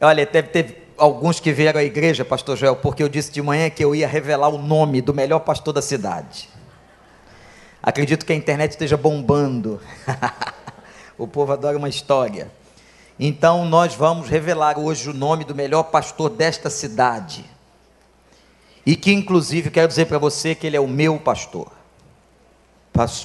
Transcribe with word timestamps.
Olha, 0.00 0.24
deve 0.24 0.48
ter 0.48 0.92
alguns 0.96 1.40
que 1.40 1.52
vieram 1.52 1.80
à 1.80 1.84
igreja, 1.84 2.24
pastor 2.24 2.56
Joel, 2.56 2.76
porque 2.76 3.02
eu 3.02 3.08
disse 3.08 3.32
de 3.32 3.42
manhã 3.42 3.68
que 3.68 3.84
eu 3.84 3.94
ia 3.94 4.06
revelar 4.06 4.48
o 4.48 4.58
nome 4.58 5.00
do 5.00 5.12
melhor 5.12 5.40
pastor 5.40 5.72
da 5.72 5.82
cidade. 5.82 6.48
Acredito 7.82 8.24
que 8.24 8.32
a 8.32 8.36
internet 8.36 8.72
esteja 8.72 8.96
bombando. 8.96 9.80
o 11.18 11.26
povo 11.26 11.52
adora 11.52 11.76
uma 11.76 11.88
história. 11.88 12.50
Então 13.18 13.64
nós 13.64 13.94
vamos 13.94 14.28
revelar 14.28 14.78
hoje 14.78 15.10
o 15.10 15.14
nome 15.14 15.44
do 15.44 15.54
melhor 15.54 15.84
pastor 15.84 16.30
desta 16.30 16.70
cidade. 16.70 17.44
E 18.86 18.94
que 18.94 19.12
inclusive 19.12 19.70
quero 19.70 19.88
dizer 19.88 20.06
para 20.06 20.18
você 20.18 20.54
que 20.54 20.66
ele 20.66 20.76
é 20.76 20.80
o 20.80 20.86
meu 20.86 21.18
pastor. 21.18 21.72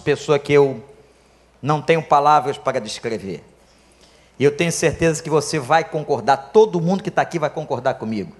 Pessoa 0.03 0.39
que 0.39 0.53
eu 0.53 0.83
não 1.61 1.81
tenho 1.81 2.01
palavras 2.01 2.57
para 2.57 2.79
descrever. 2.79 3.43
E 4.39 4.43
eu 4.43 4.55
tenho 4.55 4.71
certeza 4.71 5.21
que 5.21 5.29
você 5.29 5.59
vai 5.59 5.83
concordar, 5.83 6.37
todo 6.37 6.81
mundo 6.81 7.03
que 7.03 7.09
está 7.09 7.21
aqui 7.21 7.37
vai 7.37 7.49
concordar 7.49 7.95
comigo. 7.95 8.35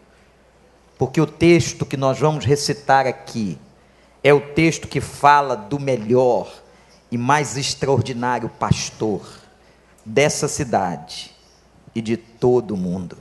Porque 0.98 1.22
o 1.22 1.28
texto 1.28 1.86
que 1.86 1.98
nós 1.98 2.20
vamos 2.20 2.46
recitar 2.46 3.06
aqui 3.06 3.58
é 4.24 4.34
o 4.34 4.40
texto 4.40 4.88
que 4.88 5.02
fala 5.02 5.56
do 5.56 5.80
melhor 5.80 6.52
e 7.12 7.18
mais 7.18 7.58
extraordinário 7.58 8.50
pastor 8.50 9.22
dessa 10.06 10.48
cidade 10.48 11.32
e 11.94 12.02
de 12.02 12.18
todo 12.18 12.76
mundo. 12.76 13.18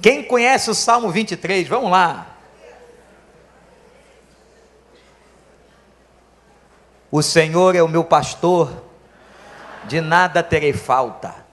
Quem 0.00 0.22
conhece 0.22 0.70
o 0.70 0.74
Salmo 0.74 1.10
23? 1.10 1.66
Vamos 1.66 1.90
lá. 1.90 2.36
O 7.10 7.22
Senhor 7.22 7.74
é 7.74 7.82
o 7.82 7.88
meu 7.88 8.04
pastor, 8.04 8.83
de 9.88 10.00
nada 10.00 10.42
terei 10.42 10.72
falta. 10.72 11.43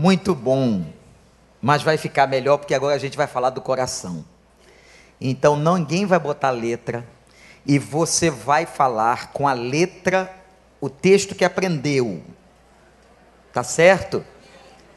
Muito 0.00 0.34
bom, 0.34 0.82
mas 1.60 1.82
vai 1.82 1.98
ficar 1.98 2.26
melhor 2.26 2.56
porque 2.56 2.74
agora 2.74 2.94
a 2.94 2.98
gente 2.98 3.18
vai 3.18 3.26
falar 3.26 3.50
do 3.50 3.60
coração. 3.60 4.24
Então 5.20 5.56
ninguém 5.56 6.06
vai 6.06 6.18
botar 6.18 6.48
letra 6.48 7.06
e 7.66 7.78
você 7.78 8.30
vai 8.30 8.64
falar 8.64 9.30
com 9.32 9.46
a 9.46 9.52
letra 9.52 10.34
o 10.80 10.88
texto 10.88 11.34
que 11.34 11.44
aprendeu. 11.44 12.22
Tá 13.52 13.62
certo? 13.62 14.24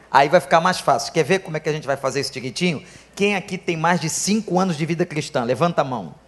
Aí 0.09 0.29
vai 0.29 0.39
ficar 0.39 0.61
mais 0.61 0.79
fácil. 0.79 1.11
Quer 1.11 1.23
ver 1.23 1.39
como 1.39 1.57
é 1.57 1.59
que 1.59 1.67
a 1.67 1.73
gente 1.73 1.85
vai 1.85 1.97
fazer 1.97 2.21
isso 2.21 2.31
direitinho? 2.31 2.81
Quem 3.13 3.35
aqui 3.35 3.57
tem 3.57 3.75
mais 3.75 3.99
de 3.99 4.09
cinco 4.09 4.57
anos 4.57 4.77
de 4.77 4.85
vida 4.85 5.05
cristã? 5.05 5.43
Levanta 5.43 5.81
a 5.81 5.85
mão. 5.85 6.15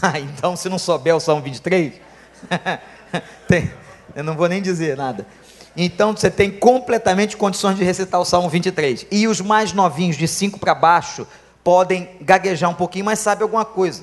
Ah, 0.00 0.20
então 0.20 0.54
se 0.54 0.68
não 0.68 0.78
souber 0.78 1.16
o 1.16 1.20
Salmo 1.20 1.42
23, 1.42 1.94
tem, 3.48 3.72
eu 4.14 4.22
não 4.22 4.36
vou 4.36 4.46
nem 4.46 4.60
dizer 4.60 4.98
nada. 4.98 5.26
Então 5.76 6.16
você 6.16 6.30
tem 6.30 6.50
completamente 6.50 7.36
condições 7.36 7.76
de 7.76 7.84
recitar 7.84 8.20
o 8.20 8.24
Salmo 8.24 8.48
23. 8.48 9.06
E 9.10 9.28
os 9.28 9.40
mais 9.40 9.72
novinhos, 9.72 10.16
de 10.16 10.26
5 10.26 10.58
para 10.58 10.74
baixo, 10.74 11.26
podem 11.62 12.08
gaguejar 12.20 12.70
um 12.70 12.74
pouquinho, 12.74 13.04
mas 13.04 13.18
sabe 13.18 13.42
alguma 13.42 13.64
coisa. 13.64 14.02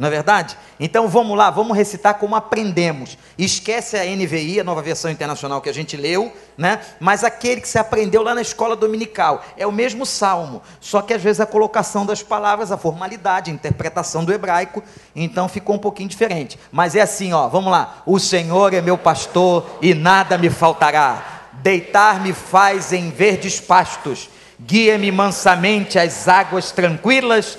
Não 0.00 0.08
é 0.08 0.10
verdade? 0.10 0.56
Então 0.80 1.06
vamos 1.08 1.36
lá, 1.36 1.50
vamos 1.50 1.76
recitar 1.76 2.14
como 2.14 2.34
aprendemos. 2.34 3.18
Esquece 3.36 3.98
a 3.98 4.04
NVI, 4.06 4.58
a 4.58 4.64
nova 4.64 4.80
versão 4.80 5.10
internacional 5.10 5.60
que 5.60 5.68
a 5.68 5.74
gente 5.74 5.94
leu, 5.94 6.32
né? 6.56 6.80
Mas 6.98 7.22
aquele 7.22 7.60
que 7.60 7.68
se 7.68 7.78
aprendeu 7.78 8.22
lá 8.22 8.34
na 8.34 8.40
escola 8.40 8.74
dominical. 8.74 9.44
É 9.58 9.66
o 9.66 9.72
mesmo 9.72 10.06
salmo, 10.06 10.62
só 10.80 11.02
que 11.02 11.12
às 11.12 11.20
vezes 11.20 11.38
a 11.38 11.44
colocação 11.44 12.06
das 12.06 12.22
palavras, 12.22 12.72
a 12.72 12.78
formalidade, 12.78 13.50
a 13.50 13.54
interpretação 13.54 14.24
do 14.24 14.32
hebraico, 14.32 14.82
então 15.14 15.50
ficou 15.50 15.76
um 15.76 15.78
pouquinho 15.78 16.08
diferente. 16.08 16.58
Mas 16.72 16.96
é 16.96 17.02
assim, 17.02 17.34
ó, 17.34 17.46
vamos 17.48 17.70
lá. 17.70 18.02
O 18.06 18.18
Senhor 18.18 18.72
é 18.72 18.80
meu 18.80 18.96
pastor 18.96 19.66
e 19.82 19.92
nada 19.92 20.38
me 20.38 20.48
faltará. 20.48 21.50
Deitar-me 21.62 22.32
faz 22.32 22.94
em 22.94 23.10
verdes 23.10 23.60
pastos. 23.60 24.30
Guia-me 24.58 25.12
mansamente 25.12 25.98
às 25.98 26.26
águas 26.26 26.70
tranquilas 26.70 27.58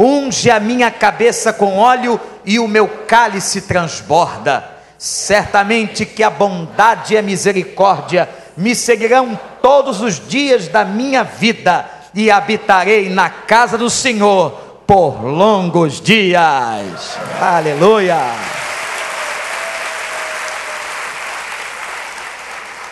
unge 0.00 0.50
a 0.50 0.58
minha 0.58 0.90
cabeça 0.90 1.52
com 1.52 1.76
óleo 1.76 2.18
e 2.42 2.58
o 2.58 2.66
meu 2.66 2.88
cálice 2.88 3.60
transborda. 3.60 4.64
Certamente 4.96 6.06
que 6.06 6.22
a 6.22 6.30
bondade 6.30 7.12
e 7.12 7.18
a 7.18 7.22
misericórdia 7.22 8.28
me 8.56 8.74
seguirão 8.74 9.38
todos 9.60 10.00
os 10.00 10.26
dias 10.26 10.68
da 10.68 10.84
minha 10.84 11.22
vida 11.22 11.84
e 12.14 12.30
habitarei 12.30 13.10
na 13.10 13.28
casa 13.28 13.76
do 13.76 13.90
Senhor 13.90 14.50
por 14.86 15.22
longos 15.22 16.00
dias. 16.00 17.18
Aleluia! 17.40 18.18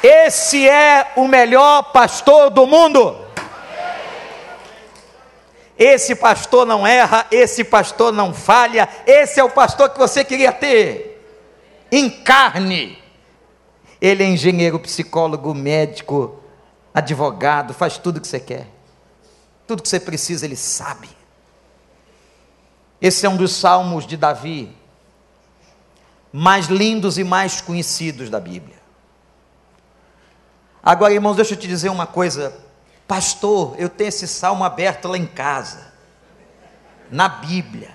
Esse 0.03 0.69
é 0.69 1.13
o 1.17 1.27
melhor 1.27 1.85
pastor 1.85 2.51
do 2.51 2.67
mundo. 2.67 3.28
Esse 5.79 6.17
pastor 6.17 6.67
não 6.67 6.85
erra, 6.85 7.27
esse 7.31 7.63
pastor 7.63 8.13
não 8.13 8.35
falha, 8.35 8.89
esse 9.07 9.39
é 9.39 9.45
o 9.45 9.51
pastor 9.51 9.91
que 9.91 9.99
você 9.99 10.25
queria 10.25 10.51
ter. 10.51 11.25
Em 11.93 12.11
carne. 12.11 12.99
Ele 14.01 14.25
é 14.25 14.27
engenheiro, 14.27 14.79
psicólogo, 14.81 15.55
médico, 15.55 16.43
advogado, 16.93 17.73
faz 17.73 17.97
tudo 17.97 18.17
o 18.17 18.21
que 18.21 18.27
você 18.27 18.41
quer. 18.41 18.67
Tudo 19.67 19.83
que 19.83 19.89
você 19.89 20.01
precisa, 20.01 20.45
ele 20.45 20.57
sabe. 20.57 21.09
Esse 23.01 23.25
é 23.25 23.29
um 23.29 23.37
dos 23.37 23.53
salmos 23.53 24.05
de 24.05 24.17
Davi 24.17 24.77
mais 26.33 26.67
lindos 26.67 27.19
e 27.19 27.25
mais 27.25 27.61
conhecidos 27.61 28.29
da 28.29 28.41
Bíblia. 28.41 28.77
Agora, 30.83 31.13
irmãos, 31.15 31.37
deixa 31.37 31.55
eu 31.55 31.59
te 31.59 31.67
dizer 31.67 31.89
uma 31.89 32.07
coisa 32.07 32.68
Pastor, 33.09 33.75
eu 33.79 33.89
tenho 33.89 34.09
esse 34.09 34.29
salmo 34.29 34.63
aberto 34.63 35.09
lá 35.09 35.17
em 35.17 35.27
casa, 35.27 35.91
na 37.11 37.27
Bíblia. 37.27 37.89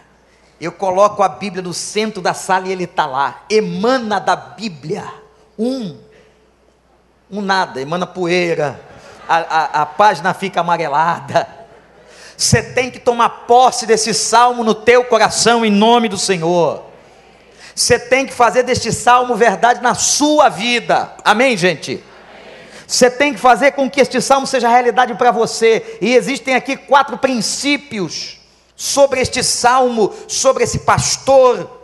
Eu 0.60 0.72
coloco 0.72 1.22
a 1.22 1.30
Bíblia 1.30 1.62
no 1.62 1.72
centro 1.74 2.20
da 2.20 2.34
sala 2.34 2.68
e 2.68 2.72
ele 2.72 2.86
está 2.86 3.06
lá. 3.06 3.44
Emana 3.48 4.20
da 4.20 4.36
Bíblia. 4.36 5.06
Um. 5.58 6.00
Um 7.30 7.42
nada, 7.42 7.80
emana 7.80 8.08
poeira. 8.08 8.82
A, 9.30 9.38
a, 9.38 9.82
a 9.84 9.86
página 9.86 10.34
fica 10.34 10.62
amarelada. 10.62 11.48
Você 12.36 12.64
tem 12.64 12.90
que 12.90 13.00
tomar 13.00 13.30
posse 13.46 13.86
desse 13.86 14.16
salmo 14.16 14.64
no 14.64 14.74
teu 14.74 15.04
coração 15.06 15.64
em 15.64 15.70
nome 15.70 16.10
do 16.10 16.18
Senhor. 16.18 16.84
Você 17.76 18.00
tem 18.00 18.26
que 18.26 18.34
fazer 18.34 18.64
deste 18.64 18.92
salmo 18.92 19.36
verdade 19.36 19.80
na 19.82 19.94
sua 19.94 20.50
vida. 20.50 21.14
Amém, 21.24 21.56
gente? 21.56 22.04
Você 22.88 23.10
tem 23.10 23.34
que 23.34 23.40
fazer 23.40 23.72
com 23.72 23.90
que 23.90 24.02
este 24.02 24.22
salmo 24.22 24.46
seja 24.46 24.68
realidade 24.68 25.16
para 25.16 25.32
você. 25.32 25.98
E 26.02 26.14
existem 26.14 26.56
aqui 26.56 26.76
quatro 26.76 27.18
princípios 27.18 28.40
sobre 28.76 29.22
este 29.22 29.44
salmo, 29.44 30.14
sobre 30.28 30.64
esse 30.64 30.80
pastor, 30.80 31.82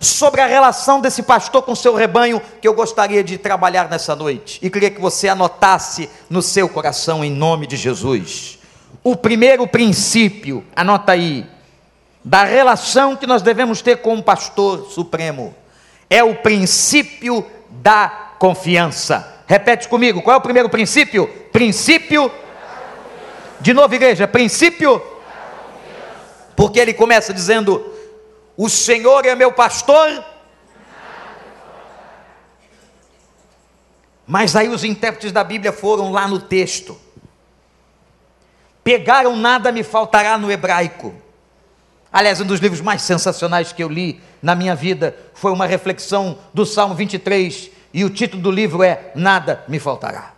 sobre 0.00 0.40
a 0.40 0.46
relação 0.46 1.00
desse 1.00 1.22
pastor 1.22 1.62
com 1.62 1.74
seu 1.74 1.94
rebanho 1.94 2.40
que 2.60 2.68
eu 2.68 2.74
gostaria 2.74 3.24
de 3.24 3.38
trabalhar 3.38 3.88
nessa 3.88 4.14
noite. 4.14 4.58
E 4.62 4.68
queria 4.68 4.90
que 4.90 5.00
você 5.00 5.28
anotasse 5.28 6.08
no 6.28 6.42
seu 6.42 6.68
coração 6.68 7.24
em 7.24 7.30
nome 7.30 7.66
de 7.66 7.76
Jesus. 7.76 8.58
O 9.02 9.16
primeiro 9.16 9.66
princípio, 9.66 10.64
anota 10.74 11.12
aí, 11.12 11.46
da 12.24 12.44
relação 12.44 13.16
que 13.16 13.26
nós 13.26 13.42
devemos 13.42 13.82
ter 13.82 13.98
com 13.98 14.16
o 14.16 14.22
pastor 14.22 14.90
supremo 14.90 15.54
é 16.08 16.22
o 16.22 16.36
princípio 16.36 17.44
da 17.70 18.08
confiança. 18.38 19.33
Repete 19.46 19.88
comigo, 19.88 20.22
qual 20.22 20.34
é 20.34 20.38
o 20.38 20.42
primeiro 20.42 20.68
princípio? 20.68 21.26
Princípio 21.52 22.30
de 23.60 23.72
novo, 23.72 23.94
igreja, 23.94 24.28
princípio 24.28 25.02
porque 26.56 26.78
ele 26.78 26.94
começa 26.94 27.32
dizendo: 27.32 27.84
O 28.56 28.68
Senhor 28.68 29.24
é 29.26 29.34
meu 29.34 29.52
pastor. 29.52 30.24
Mas 34.26 34.56
aí 34.56 34.68
os 34.68 34.84
intérpretes 34.84 35.32
da 35.32 35.44
Bíblia 35.44 35.72
foram 35.72 36.10
lá 36.10 36.26
no 36.26 36.40
texto. 36.40 36.98
Pegaram 38.82 39.36
nada 39.36 39.70
me 39.72 39.82
faltará 39.82 40.38
no 40.38 40.50
hebraico. 40.50 41.14
Aliás, 42.12 42.40
um 42.40 42.46
dos 42.46 42.60
livros 42.60 42.80
mais 42.80 43.02
sensacionais 43.02 43.72
que 43.72 43.82
eu 43.82 43.88
li 43.88 44.22
na 44.40 44.54
minha 44.54 44.74
vida 44.74 45.16
foi 45.34 45.52
uma 45.52 45.66
reflexão 45.66 46.38
do 46.54 46.64
Salmo 46.64 46.94
23, 46.94 47.70
e 47.94 48.04
o 48.04 48.10
título 48.10 48.42
do 48.42 48.50
livro 48.50 48.82
é 48.82 49.12
Nada 49.14 49.64
me 49.68 49.78
faltará. 49.78 50.34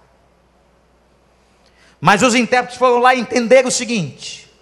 Mas 1.99 2.23
os 2.23 2.35
intérpretes 2.35 2.79
foram 2.79 2.99
lá 2.99 3.17
entender 3.17 3.65
o 3.65 3.71
seguinte: 3.71 4.53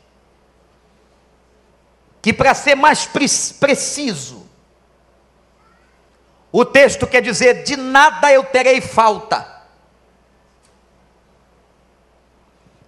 que 2.23 2.33
para 2.33 2.55
ser 2.55 2.77
mais 2.77 3.05
pre 3.05 3.27
preciso, 3.59 4.47
o 6.53 6.65
texto 6.65 7.05
quer 7.05 7.21
dizer: 7.21 7.65
de 7.65 7.77
nada 7.77 8.33
eu 8.33 8.45
terei 8.45 8.81
falta. 8.81 9.53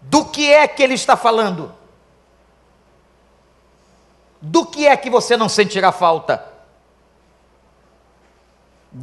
Do 0.02 0.26
que 0.26 0.52
é 0.52 0.68
que 0.68 0.84
ele 0.84 0.94
está 0.94 1.16
falando? 1.16 1.74
Do 4.40 4.64
que 4.64 4.86
é 4.86 4.96
que 4.96 5.10
você 5.10 5.36
não 5.36 5.48
sentirá 5.48 5.90
falta? 5.90 6.55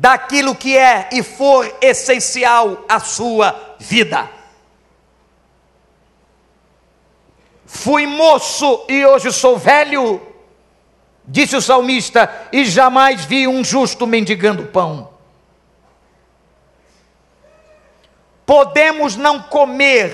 Daquilo 0.03 0.53
que 0.53 0.77
é 0.77 1.07
e 1.13 1.23
for 1.23 1.77
essencial 1.81 2.83
à 2.89 2.99
sua 2.99 3.77
vida. 3.79 4.29
Fui 7.65 8.05
moço 8.05 8.83
e 8.89 9.05
hoje 9.05 9.31
sou 9.31 9.57
velho, 9.57 10.21
disse 11.23 11.55
o 11.55 11.61
salmista, 11.61 12.29
e 12.51 12.65
jamais 12.65 13.23
vi 13.23 13.47
um 13.47 13.63
justo 13.63 14.05
mendigando 14.05 14.65
pão. 14.65 15.13
Podemos 18.45 19.15
não 19.15 19.41
comer 19.41 20.13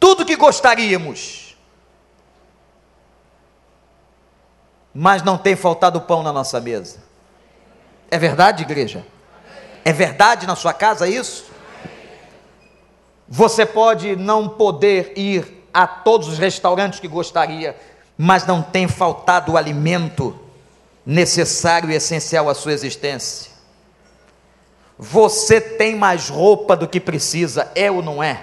tudo 0.00 0.26
que 0.26 0.34
gostaríamos, 0.34 1.56
mas 4.92 5.22
não 5.22 5.38
tem 5.38 5.54
faltado 5.54 6.00
pão 6.00 6.24
na 6.24 6.32
nossa 6.32 6.60
mesa. 6.60 7.11
É 8.12 8.18
verdade, 8.18 8.62
igreja? 8.62 9.06
É 9.82 9.90
verdade 9.90 10.46
na 10.46 10.54
sua 10.54 10.74
casa 10.74 11.08
isso? 11.08 11.46
Você 13.26 13.64
pode 13.64 14.16
não 14.16 14.50
poder 14.50 15.14
ir 15.16 15.66
a 15.72 15.86
todos 15.86 16.28
os 16.28 16.36
restaurantes 16.36 17.00
que 17.00 17.08
gostaria, 17.08 17.74
mas 18.18 18.46
não 18.46 18.60
tem 18.60 18.86
faltado 18.86 19.52
o 19.52 19.56
alimento 19.56 20.38
necessário 21.06 21.90
e 21.90 21.94
essencial 21.94 22.50
à 22.50 22.54
sua 22.54 22.74
existência. 22.74 23.50
Você 24.98 25.58
tem 25.58 25.96
mais 25.96 26.28
roupa 26.28 26.76
do 26.76 26.86
que 26.86 27.00
precisa, 27.00 27.72
é 27.74 27.90
ou 27.90 28.02
não 28.02 28.22
é? 28.22 28.42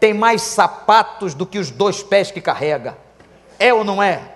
Tem 0.00 0.12
mais 0.12 0.42
sapatos 0.42 1.34
do 1.34 1.46
que 1.46 1.60
os 1.60 1.70
dois 1.70 2.02
pés 2.02 2.32
que 2.32 2.40
carrega, 2.40 2.98
é 3.60 3.72
ou 3.72 3.84
não 3.84 4.02
é? 4.02 4.31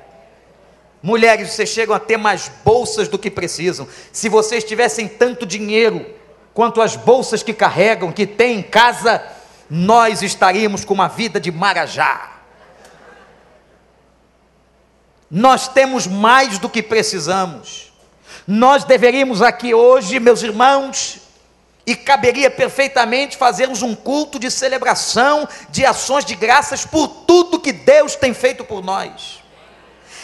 Mulheres, 1.06 1.52
vocês 1.52 1.68
chegam 1.68 1.94
a 1.94 2.00
ter 2.00 2.16
mais 2.16 2.50
bolsas 2.64 3.06
do 3.06 3.16
que 3.16 3.30
precisam. 3.30 3.86
Se 4.10 4.28
vocês 4.28 4.64
tivessem 4.64 5.06
tanto 5.06 5.46
dinheiro 5.46 6.04
quanto 6.52 6.82
as 6.82 6.96
bolsas 6.96 7.44
que 7.44 7.54
carregam, 7.54 8.10
que 8.10 8.26
tem 8.26 8.58
em 8.58 8.62
casa, 8.62 9.22
nós 9.70 10.20
estaríamos 10.20 10.84
com 10.84 10.94
uma 10.94 11.06
vida 11.06 11.38
de 11.38 11.52
marajá. 11.52 12.40
Nós 15.30 15.68
temos 15.68 16.08
mais 16.08 16.58
do 16.58 16.68
que 16.68 16.82
precisamos. 16.82 17.92
Nós 18.44 18.82
deveríamos 18.82 19.42
aqui 19.42 19.72
hoje, 19.72 20.18
meus 20.18 20.42
irmãos, 20.42 21.20
e 21.86 21.94
caberia 21.94 22.50
perfeitamente 22.50 23.36
fazermos 23.36 23.80
um 23.80 23.94
culto 23.94 24.40
de 24.40 24.50
celebração, 24.50 25.48
de 25.70 25.86
ações 25.86 26.24
de 26.24 26.34
graças 26.34 26.84
por 26.84 27.06
tudo 27.06 27.60
que 27.60 27.70
Deus 27.70 28.16
tem 28.16 28.34
feito 28.34 28.64
por 28.64 28.82
nós. 28.82 29.45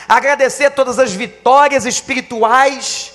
Agradecer 0.08 0.70
todas 0.70 0.98
as 0.98 1.12
vitórias 1.12 1.84
espirituais, 1.84 3.12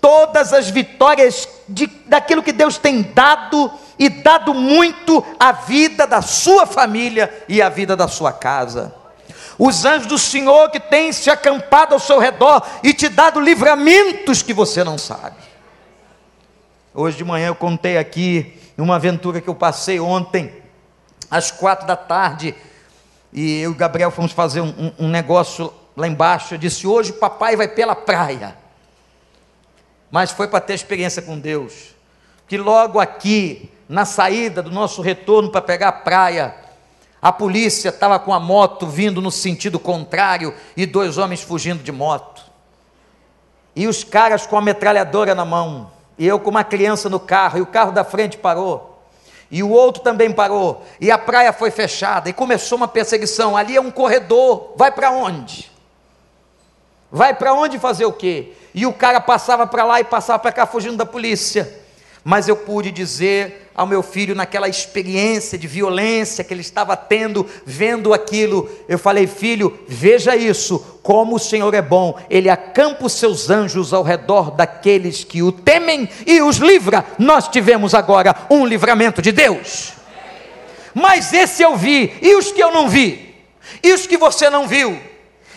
todas 0.00 0.52
as 0.52 0.70
vitórias 0.70 1.48
de, 1.68 1.86
daquilo 2.06 2.42
que 2.42 2.52
Deus 2.52 2.78
tem 2.78 3.02
dado 3.02 3.70
e 3.98 4.08
dado 4.08 4.54
muito 4.54 5.24
à 5.38 5.52
vida 5.52 6.06
da 6.06 6.22
sua 6.22 6.66
família 6.66 7.44
e 7.48 7.60
à 7.60 7.68
vida 7.68 7.94
da 7.94 8.08
sua 8.08 8.32
casa. 8.32 8.94
Os 9.58 9.84
anjos 9.84 10.06
do 10.06 10.18
Senhor 10.18 10.70
que 10.70 10.80
têm 10.80 11.12
se 11.12 11.28
acampado 11.28 11.92
ao 11.92 12.00
seu 12.00 12.18
redor 12.18 12.66
e 12.82 12.94
te 12.94 13.10
dado 13.10 13.38
livramentos 13.38 14.42
que 14.42 14.54
você 14.54 14.82
não 14.82 14.96
sabe. 14.96 15.36
Hoje 16.94 17.18
de 17.18 17.24
manhã 17.24 17.48
eu 17.48 17.54
contei 17.54 17.98
aqui 17.98 18.58
uma 18.78 18.96
aventura 18.96 19.40
que 19.40 19.48
eu 19.48 19.54
passei 19.54 20.00
ontem, 20.00 20.52
às 21.30 21.50
quatro 21.50 21.86
da 21.86 21.94
tarde, 21.94 22.54
e 23.32 23.60
eu 23.60 23.70
e 23.70 23.74
o 23.74 23.76
Gabriel 23.76 24.10
fomos 24.10 24.32
fazer 24.32 24.60
um, 24.60 24.68
um, 24.98 25.06
um 25.06 25.08
negócio 25.08 25.72
lá 26.00 26.08
embaixo. 26.08 26.54
Eu 26.54 26.58
disse: 26.58 26.86
Hoje 26.86 27.10
o 27.10 27.14
papai 27.14 27.56
vai 27.56 27.68
pela 27.68 27.94
praia. 27.94 28.56
Mas 30.10 30.30
foi 30.32 30.48
para 30.48 30.60
ter 30.60 30.74
experiência 30.74 31.22
com 31.22 31.38
Deus. 31.38 31.94
Que 32.48 32.58
logo 32.58 32.98
aqui, 32.98 33.70
na 33.88 34.04
saída 34.04 34.62
do 34.62 34.70
nosso 34.70 35.02
retorno 35.02 35.50
para 35.50 35.62
pegar 35.62 35.88
a 35.88 35.92
praia, 35.92 36.54
a 37.22 37.30
polícia 37.30 37.90
estava 37.90 38.18
com 38.18 38.32
a 38.32 38.40
moto 38.40 38.86
vindo 38.86 39.20
no 39.20 39.30
sentido 39.30 39.78
contrário 39.78 40.54
e 40.76 40.86
dois 40.86 41.18
homens 41.18 41.42
fugindo 41.42 41.82
de 41.82 41.92
moto. 41.92 42.42
E 43.76 43.86
os 43.86 44.02
caras 44.02 44.46
com 44.46 44.56
a 44.58 44.62
metralhadora 44.62 45.34
na 45.34 45.44
mão, 45.44 45.90
e 46.18 46.26
eu 46.26 46.40
com 46.40 46.50
uma 46.50 46.64
criança 46.64 47.08
no 47.08 47.20
carro, 47.20 47.58
e 47.58 47.60
o 47.60 47.66
carro 47.66 47.92
da 47.92 48.02
frente 48.02 48.36
parou. 48.36 49.00
E 49.48 49.62
o 49.62 49.70
outro 49.70 50.02
também 50.02 50.32
parou, 50.32 50.84
e 51.00 51.10
a 51.10 51.18
praia 51.18 51.52
foi 51.52 51.70
fechada, 51.70 52.28
e 52.28 52.32
começou 52.32 52.78
uma 52.78 52.88
perseguição. 52.88 53.56
Ali 53.56 53.76
é 53.76 53.80
um 53.80 53.90
corredor, 53.90 54.74
vai 54.76 54.90
para 54.90 55.12
onde? 55.12 55.69
Vai 57.10 57.34
para 57.34 57.54
onde 57.54 57.78
fazer 57.78 58.04
o 58.04 58.12
quê? 58.12 58.52
E 58.74 58.86
o 58.86 58.92
cara 58.92 59.20
passava 59.20 59.66
para 59.66 59.84
lá 59.84 60.00
e 60.00 60.04
passava 60.04 60.38
para 60.38 60.52
cá 60.52 60.66
fugindo 60.66 60.96
da 60.96 61.06
polícia 61.06 61.80
mas 62.24 62.48
eu 62.48 62.56
pude 62.56 62.90
dizer 62.90 63.70
ao 63.74 63.86
meu 63.86 64.02
filho, 64.02 64.34
naquela 64.34 64.68
experiência 64.68 65.56
de 65.56 65.66
violência 65.66 66.44
que 66.44 66.52
ele 66.52 66.60
estava 66.60 66.94
tendo, 66.94 67.46
vendo 67.64 68.12
aquilo, 68.12 68.68
eu 68.86 68.98
falei: 68.98 69.26
Filho, 69.26 69.78
veja 69.88 70.36
isso, 70.36 71.00
como 71.02 71.36
o 71.36 71.38
Senhor 71.38 71.72
é 71.72 71.80
bom, 71.80 72.18
Ele 72.28 72.50
acampa 72.50 73.06
os 73.06 73.14
seus 73.14 73.48
anjos 73.48 73.94
ao 73.94 74.02
redor 74.02 74.50
daqueles 74.50 75.24
que 75.24 75.42
o 75.42 75.50
temem 75.50 76.08
e 76.26 76.42
os 76.42 76.56
livra. 76.56 77.06
Nós 77.18 77.48
tivemos 77.48 77.94
agora 77.94 78.36
um 78.50 78.66
livramento 78.66 79.22
de 79.22 79.32
Deus, 79.32 79.94
mas 80.92 81.32
esse 81.32 81.62
eu 81.62 81.74
vi, 81.74 82.12
e 82.20 82.34
os 82.34 82.52
que 82.52 82.62
eu 82.62 82.70
não 82.70 82.86
vi, 82.86 83.34
e 83.82 83.94
os 83.94 84.06
que 84.06 84.18
você 84.18 84.50
não 84.50 84.68
viu, 84.68 85.00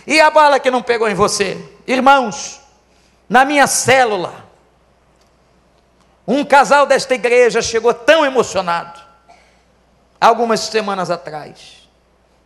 e 0.05 0.19
a 0.19 0.29
bala 0.29 0.59
que 0.59 0.69
não 0.69 0.81
pegou 0.81 1.07
em 1.07 1.13
você, 1.13 1.57
irmãos, 1.87 2.61
na 3.29 3.45
minha 3.45 3.67
célula, 3.67 4.45
um 6.27 6.43
casal 6.43 6.85
desta 6.85 7.15
igreja 7.15 7.61
chegou 7.61 7.93
tão 7.93 8.25
emocionado, 8.25 9.01
algumas 10.19 10.59
semanas 10.61 11.09
atrás. 11.09 11.89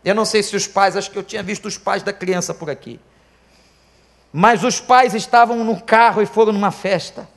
Eu 0.04 0.14
não 0.14 0.24
sei 0.24 0.42
se 0.42 0.54
os 0.56 0.66
pais, 0.66 0.96
acho 0.96 1.10
que 1.10 1.18
eu 1.18 1.22
tinha 1.22 1.42
visto 1.42 1.66
os 1.66 1.76
pais 1.76 2.02
da 2.02 2.12
criança 2.12 2.54
por 2.54 2.70
aqui. 2.70 3.00
Mas 4.32 4.62
os 4.62 4.80
pais 4.80 5.14
estavam 5.14 5.64
no 5.64 5.80
carro 5.82 6.22
e 6.22 6.26
foram 6.26 6.52
numa 6.52 6.70
festa. 6.70 7.28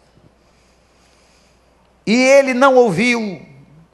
E 2.06 2.14
ele 2.14 2.54
não 2.54 2.76
ouviu 2.76 3.46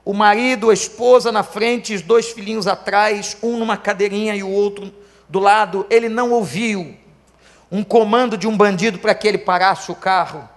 o 0.03 0.13
marido, 0.13 0.69
a 0.69 0.74
esposa 0.74 1.31
na 1.31 1.43
frente, 1.43 1.93
os 1.93 2.01
dois 2.01 2.29
filhinhos 2.31 2.67
atrás, 2.67 3.38
um 3.43 3.57
numa 3.57 3.77
cadeirinha 3.77 4.36
e 4.36 4.43
o 4.43 4.50
outro 4.50 4.93
do 5.29 5.39
lado. 5.39 5.86
Ele 5.89 6.10
não 6.10 6.31
ouviu 6.31 6.96
um 7.72 7.84
comando 7.84 8.38
de 8.38 8.48
um 8.48 8.55
bandido 8.55 9.00
para 9.00 9.13
que 9.13 9.27
ele 9.27 9.38
parasse 9.38 9.91
o 9.91 9.96
carro 9.96 10.48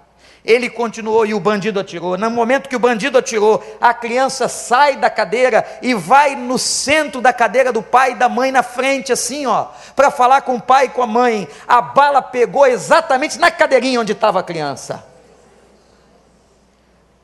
Ele 0.45 0.71
continuou 0.71 1.27
e 1.27 1.35
o 1.35 1.41
bandido 1.41 1.79
atirou. 1.79 2.17
No 2.17 2.31
momento 2.31 2.69
que 2.69 2.77
o 2.77 2.79
bandido 2.79 3.19
atirou, 3.19 3.63
a 3.81 3.93
criança 3.93 4.49
sai 4.49 4.97
da 4.97 5.11
cadeira 5.11 5.67
e 5.83 5.93
vai 5.95 6.35
no 6.35 6.59
centro 6.59 7.21
da 7.21 7.33
cadeira 7.33 7.73
do 7.73 7.83
pai 7.83 8.13
e 8.13 8.15
da 8.15 8.29
mãe 8.29 8.51
na 8.51 8.63
frente, 8.63 9.13
assim, 9.13 9.45
ó, 9.45 9.67
para 9.95 10.11
falar 10.11 10.41
com 10.43 10.55
o 10.55 10.61
pai 10.61 10.87
e 10.87 10.89
com 10.89 11.03
a 11.03 11.07
mãe. 11.07 11.47
A 11.69 11.83
bala 11.83 12.23
pegou 12.23 12.67
exatamente 12.67 13.39
na 13.39 13.51
cadeirinha 13.51 14.01
onde 14.01 14.13
estava 14.13 14.41
a 14.41 14.43
criança. 14.43 15.05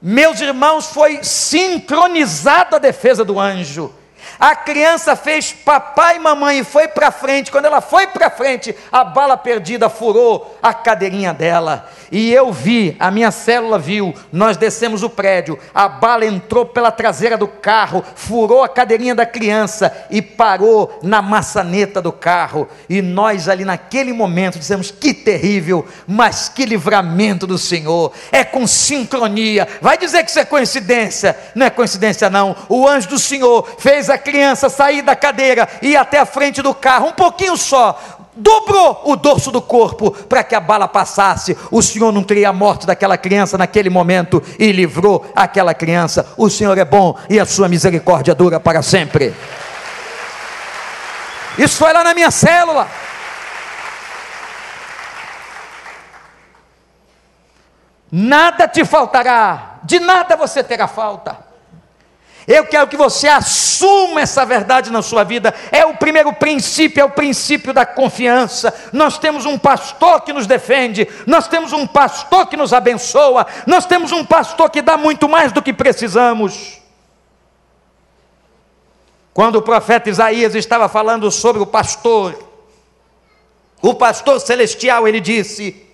Meus 0.01 0.41
irmãos, 0.41 0.87
foi 0.87 1.25
sincronizada 1.25 2.77
a 2.77 2.79
defesa 2.79 3.25
do 3.25 3.41
anjo. 3.41 3.95
A 4.39 4.55
criança 4.55 5.17
fez 5.17 5.53
papai 5.53 6.17
e 6.17 6.21
mamãe 6.21 6.59
e 6.59 6.65
foi 6.65 6.89
para 6.89 7.11
frente. 7.11 7.51
Quando 7.51 7.67
ela 7.67 7.81
foi 7.81 8.07
para 8.07 8.31
frente, 8.31 8.75
a 8.93 9.05
bala 9.05 9.37
perdida 9.37 9.89
furou 9.89 10.59
a 10.63 10.75
cadeirinha 10.75 11.33
dela. 11.33 11.89
E 12.11 12.33
eu 12.33 12.53
vi, 12.53 12.97
a 13.01 13.11
minha 13.11 13.31
célula 13.31 13.79
viu, 13.79 14.15
nós 14.33 14.57
descemos 14.57 15.03
o 15.03 15.11
prédio, 15.11 15.59
a 15.75 15.89
bala 15.89 16.25
entrou 16.25 16.65
pela 16.65 16.93
traseira 16.93 17.37
do 17.37 17.49
carro, 17.49 18.05
furou 18.15 18.63
a 18.63 18.69
cadeirinha 18.69 19.15
da 19.15 19.27
criança 19.27 19.93
e 20.11 20.23
parou 20.23 20.99
na 21.03 21.21
maçaneta 21.21 22.01
do 22.01 22.13
carro. 22.13 22.69
E 22.89 23.03
nós 23.03 23.49
ali 23.49 23.65
naquele 23.65 24.13
momento 24.13 24.59
dissemos: 24.59 24.91
que 24.91 25.13
terrível, 25.13 25.87
mas 26.07 26.49
que 26.49 26.65
livramento 26.65 27.47
do 27.47 27.59
Senhor. 27.59 28.13
É 28.31 28.45
com 28.45 28.67
sincronia. 28.67 29.67
Vai 29.81 29.99
dizer 29.99 30.23
que 30.23 30.31
isso 30.31 30.39
é 30.39 30.45
coincidência? 30.45 31.37
Não 31.55 31.67
é 31.67 31.71
coincidência, 31.71 32.31
não. 32.31 32.55
O 32.69 32.87
anjo 32.87 33.09
do 33.09 33.19
Senhor 33.19 33.69
fez 33.79 34.09
a 34.09 34.19
criança 34.27 34.69
sair 34.69 35.03
da 35.03 35.15
cadeira 35.15 35.69
e 35.81 35.91
ir 35.91 35.97
até 35.97 36.19
a 36.19 36.27
frente 36.27 36.61
do 36.61 36.75
carro, 36.75 37.07
um 37.07 37.13
pouquinho 37.13 37.57
só 37.57 37.97
dobrou 38.35 39.03
o 39.05 39.17
dorso 39.17 39.53
do 39.53 39.63
corpo 39.63 40.11
para 40.11 40.43
que 40.43 40.55
a 40.55 40.61
bala 40.61 40.89
passasse. 40.89 41.57
O 41.71 41.81
Senhor 41.81 42.11
não 42.11 42.25
teria 42.25 42.49
a 42.49 42.53
morte 42.53 42.87
daquela 42.87 43.17
criança 43.17 43.57
naquele 43.57 43.89
momento 43.89 44.43
e 44.59 44.73
livrou 44.73 45.25
aquela 45.35 45.73
criança. 45.73 46.27
O 46.37 46.51
Senhor 46.51 46.77
é 46.77 46.85
bom 46.85 47.17
e 47.31 47.39
a 47.39 47.47
sua 47.47 47.69
misericórdia 47.69 48.35
dura 48.35 48.59
para 48.59 48.83
sempre. 48.83 49.33
Isso 51.57 51.77
foi 51.77 51.93
lá 51.93 52.03
na 52.03 52.13
minha 52.13 52.31
célula. 52.33 52.89
Nada 58.11 58.67
te 58.67 58.85
faltará, 58.85 59.79
de 59.85 60.01
nada 60.01 60.37
você 60.37 60.65
terá 60.65 60.89
falta. 60.89 61.47
Eu 62.47 62.65
quero 62.65 62.87
que 62.87 62.97
você 62.97 63.27
assuma 63.27 64.21
essa 64.21 64.45
verdade 64.45 64.91
na 64.91 65.03
sua 65.03 65.25
vida. 65.25 65.53
É 65.73 65.85
o 65.85 65.97
primeiro 65.97 66.33
princípio, 66.33 67.01
é 67.01 67.05
o 67.05 67.11
princípio 67.11 67.75
da 67.75 67.85
confiança. 67.85 68.73
Nós 68.93 69.19
temos 69.19 69.45
um 69.45 69.59
pastor 69.59 70.21
que 70.21 70.33
nos 70.33 70.47
defende, 70.47 71.09
nós 71.27 71.49
temos 71.49 71.73
um 71.73 71.87
pastor 71.87 72.47
que 72.47 72.57
nos 72.57 72.73
abençoa, 72.73 73.47
nós 73.67 73.85
temos 73.85 74.13
um 74.13 74.25
pastor 74.25 74.71
que 74.71 74.81
dá 74.81 74.97
muito 74.97 75.29
mais 75.29 75.51
do 75.51 75.61
que 75.61 75.73
precisamos. 75.73 76.81
Quando 79.35 79.57
o 79.57 79.63
profeta 79.63 80.09
Isaías 80.09 80.55
estava 80.55 80.89
falando 80.89 81.31
sobre 81.31 81.61
o 81.61 81.67
pastor, 81.67 82.39
o 83.83 83.93
pastor 83.93 84.41
celestial, 84.41 85.07
ele 85.07 85.21
disse: 85.21 85.86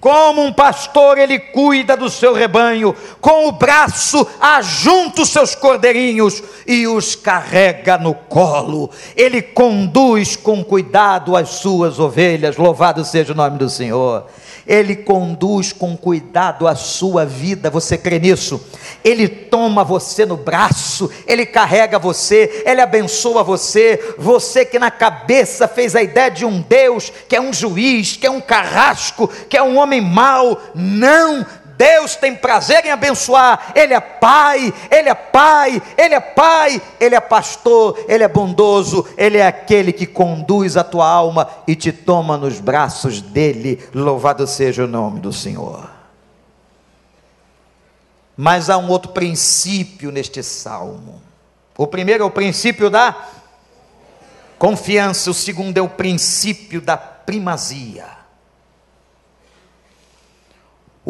como 0.00 0.42
um 0.42 0.52
pastor, 0.52 1.18
ele 1.18 1.38
cuida 1.38 1.94
do 1.94 2.08
seu 2.08 2.32
rebanho, 2.32 2.96
com 3.20 3.46
o 3.48 3.52
braço 3.52 4.26
ajunta 4.40 5.20
os 5.20 5.28
seus 5.28 5.54
cordeirinhos 5.54 6.42
e 6.66 6.86
os 6.86 7.14
carrega 7.14 7.98
no 7.98 8.14
colo. 8.14 8.90
Ele 9.14 9.42
conduz 9.42 10.36
com 10.36 10.64
cuidado 10.64 11.36
as 11.36 11.50
suas 11.50 11.98
ovelhas. 11.98 12.56
Louvado 12.56 13.04
seja 13.04 13.34
o 13.34 13.36
nome 13.36 13.58
do 13.58 13.68
Senhor. 13.68 14.26
Ele 14.70 14.94
conduz 14.94 15.72
com 15.72 15.96
cuidado 15.96 16.68
a 16.68 16.76
sua 16.76 17.26
vida. 17.26 17.68
Você 17.70 17.98
crê 17.98 18.20
nisso? 18.20 18.64
Ele 19.02 19.26
toma 19.26 19.82
você 19.82 20.24
no 20.24 20.36
braço, 20.36 21.10
ele 21.26 21.44
carrega 21.44 21.98
você, 21.98 22.62
ele 22.64 22.80
abençoa 22.80 23.42
você. 23.42 24.14
Você 24.16 24.64
que 24.64 24.78
na 24.78 24.88
cabeça 24.88 25.66
fez 25.66 25.96
a 25.96 26.02
ideia 26.04 26.30
de 26.30 26.44
um 26.44 26.60
Deus 26.60 27.12
que 27.28 27.34
é 27.34 27.40
um 27.40 27.52
juiz, 27.52 28.16
que 28.16 28.28
é 28.28 28.30
um 28.30 28.40
carrasco, 28.40 29.26
que 29.48 29.56
é 29.56 29.62
um 29.62 29.76
homem 29.76 30.00
mau. 30.00 30.62
Não, 30.72 31.44
Deus 31.80 32.14
tem 32.14 32.36
prazer 32.36 32.84
em 32.84 32.90
abençoar, 32.90 33.72
Ele 33.74 33.94
é 33.94 34.00
Pai, 34.00 34.70
Ele 34.90 35.08
é 35.08 35.14
Pai, 35.14 35.82
Ele 35.96 36.14
é 36.14 36.20
Pai, 36.20 36.82
Ele 37.00 37.14
é 37.14 37.20
pastor, 37.20 38.04
Ele 38.06 38.22
é 38.22 38.28
bondoso, 38.28 39.08
Ele 39.16 39.38
é 39.38 39.46
aquele 39.46 39.90
que 39.90 40.04
conduz 40.04 40.76
a 40.76 40.84
tua 40.84 41.08
alma 41.08 41.48
e 41.66 41.74
te 41.74 41.90
toma 41.90 42.36
nos 42.36 42.60
braços 42.60 43.22
dele. 43.22 43.82
Louvado 43.94 44.46
seja 44.46 44.84
o 44.84 44.86
nome 44.86 45.20
do 45.20 45.32
Senhor. 45.32 45.88
Mas 48.36 48.68
há 48.68 48.76
um 48.76 48.90
outro 48.90 49.12
princípio 49.12 50.12
neste 50.12 50.42
salmo. 50.42 51.22
O 51.78 51.86
primeiro 51.86 52.24
é 52.24 52.26
o 52.26 52.30
princípio 52.30 52.90
da 52.90 53.16
confiança, 54.58 55.30
o 55.30 55.34
segundo 55.34 55.78
é 55.78 55.80
o 55.80 55.88
princípio 55.88 56.82
da 56.82 56.98
primazia. 56.98 58.19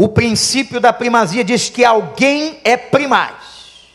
O 0.03 0.09
princípio 0.09 0.81
da 0.81 0.95
primazia 0.95 1.45
diz 1.45 1.69
que 1.69 1.85
alguém 1.85 2.59
é 2.65 2.75
primaz. 2.75 3.91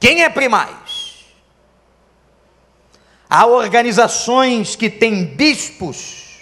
Quem 0.00 0.24
é 0.24 0.28
primaz? 0.28 1.26
Há 3.30 3.46
organizações 3.46 4.74
que 4.74 4.90
têm 4.90 5.24
bispos 5.24 6.40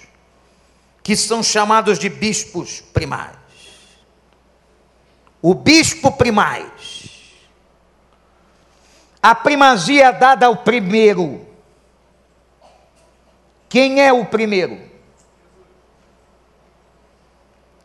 que 1.02 1.14
são 1.14 1.42
chamados 1.42 1.98
de 1.98 2.08
bispos 2.08 2.80
primais. 2.80 3.36
O 5.42 5.52
bispo 5.52 6.12
primaz. 6.12 7.20
A 9.22 9.34
primazia 9.34 10.06
é 10.06 10.12
dada 10.12 10.46
ao 10.46 10.56
primeiro. 10.56 11.46
Quem 13.68 14.00
é 14.00 14.10
o 14.10 14.24
primeiro? 14.24 14.89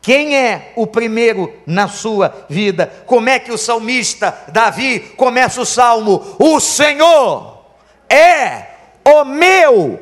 Quem 0.05 0.37
é 0.37 0.71
o 0.75 0.85
primeiro 0.85 1.51
na 1.65 1.87
sua 1.87 2.45
vida? 2.47 2.93
Como 3.07 3.27
é 3.27 3.39
que 3.39 3.51
o 3.51 3.57
salmista 3.57 4.37
Davi 4.49 4.99
começa 5.17 5.59
o 5.59 5.65
salmo? 5.65 6.35
O 6.37 6.59
Senhor 6.59 7.65
é 8.07 8.67
o 9.03 9.25
meu 9.25 9.99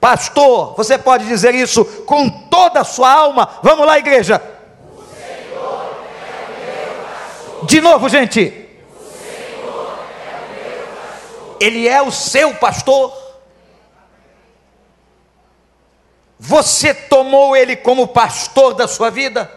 pastor. 0.00 0.74
Você 0.78 0.96
pode 0.96 1.26
dizer 1.26 1.54
isso 1.54 1.84
com 2.06 2.30
toda 2.30 2.80
a 2.80 2.84
sua 2.84 3.12
alma. 3.12 3.46
Vamos 3.62 3.86
lá, 3.86 3.98
igreja. 3.98 4.40
O 4.96 5.02
Senhor 5.14 5.94
é 6.26 6.46
o 6.46 6.64
meu 6.64 7.04
pastor. 7.04 7.66
De 7.66 7.80
novo, 7.82 8.08
gente. 8.08 8.40
O 8.98 9.04
Senhor 9.04 9.98
é 10.26 10.36
o 10.40 10.74
meu 10.74 10.86
pastor. 10.86 11.56
Ele 11.60 11.86
é 11.86 12.00
o 12.00 12.10
seu 12.10 12.54
pastor. 12.54 13.23
Você 16.46 16.92
tomou 16.92 17.56
ele 17.56 17.74
como 17.74 18.06
pastor 18.06 18.74
da 18.74 18.86
sua 18.86 19.08
vida? 19.08 19.50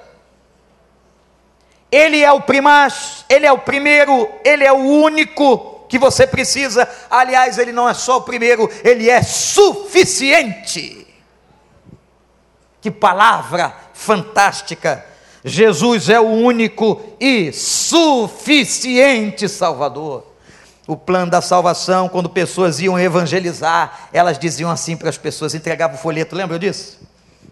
Ele 1.92 2.24
é 2.24 2.32
o 2.32 2.40
primaz, 2.40 3.26
ele 3.28 3.46
é 3.46 3.52
o 3.52 3.58
primeiro, 3.58 4.30
ele 4.46 4.64
é 4.64 4.72
o 4.72 4.78
único 4.78 5.86
que 5.90 6.00
você 6.00 6.26
precisa. 6.26 6.90
Aliás, 7.10 7.58
ele 7.58 7.74
não 7.74 7.90
é 7.90 7.94
só 7.94 8.20
o 8.20 8.22
primeiro, 8.22 8.72
ele 8.86 9.10
é 9.10 9.22
suficiente. 9.22 11.06
Que 12.80 12.90
palavra 12.90 13.76
fantástica! 13.94 15.06
Jesus 15.44 16.08
é 16.08 16.22
o 16.22 16.26
único 16.26 17.02
e 17.20 17.52
suficiente 17.52 19.50
Salvador 19.50 20.27
o 20.88 20.96
plano 20.96 21.30
da 21.30 21.42
salvação, 21.42 22.08
quando 22.08 22.30
pessoas 22.30 22.80
iam 22.80 22.98
evangelizar, 22.98 24.08
elas 24.14 24.40
diziam 24.40 24.72
assim 24.72 24.96
para 24.96 25.10
as 25.10 25.18
pessoas, 25.18 25.54
entregavam 25.54 25.98
o 25.98 26.00
folheto, 26.00 26.34
lembra 26.34 26.58
disso? 26.58 26.98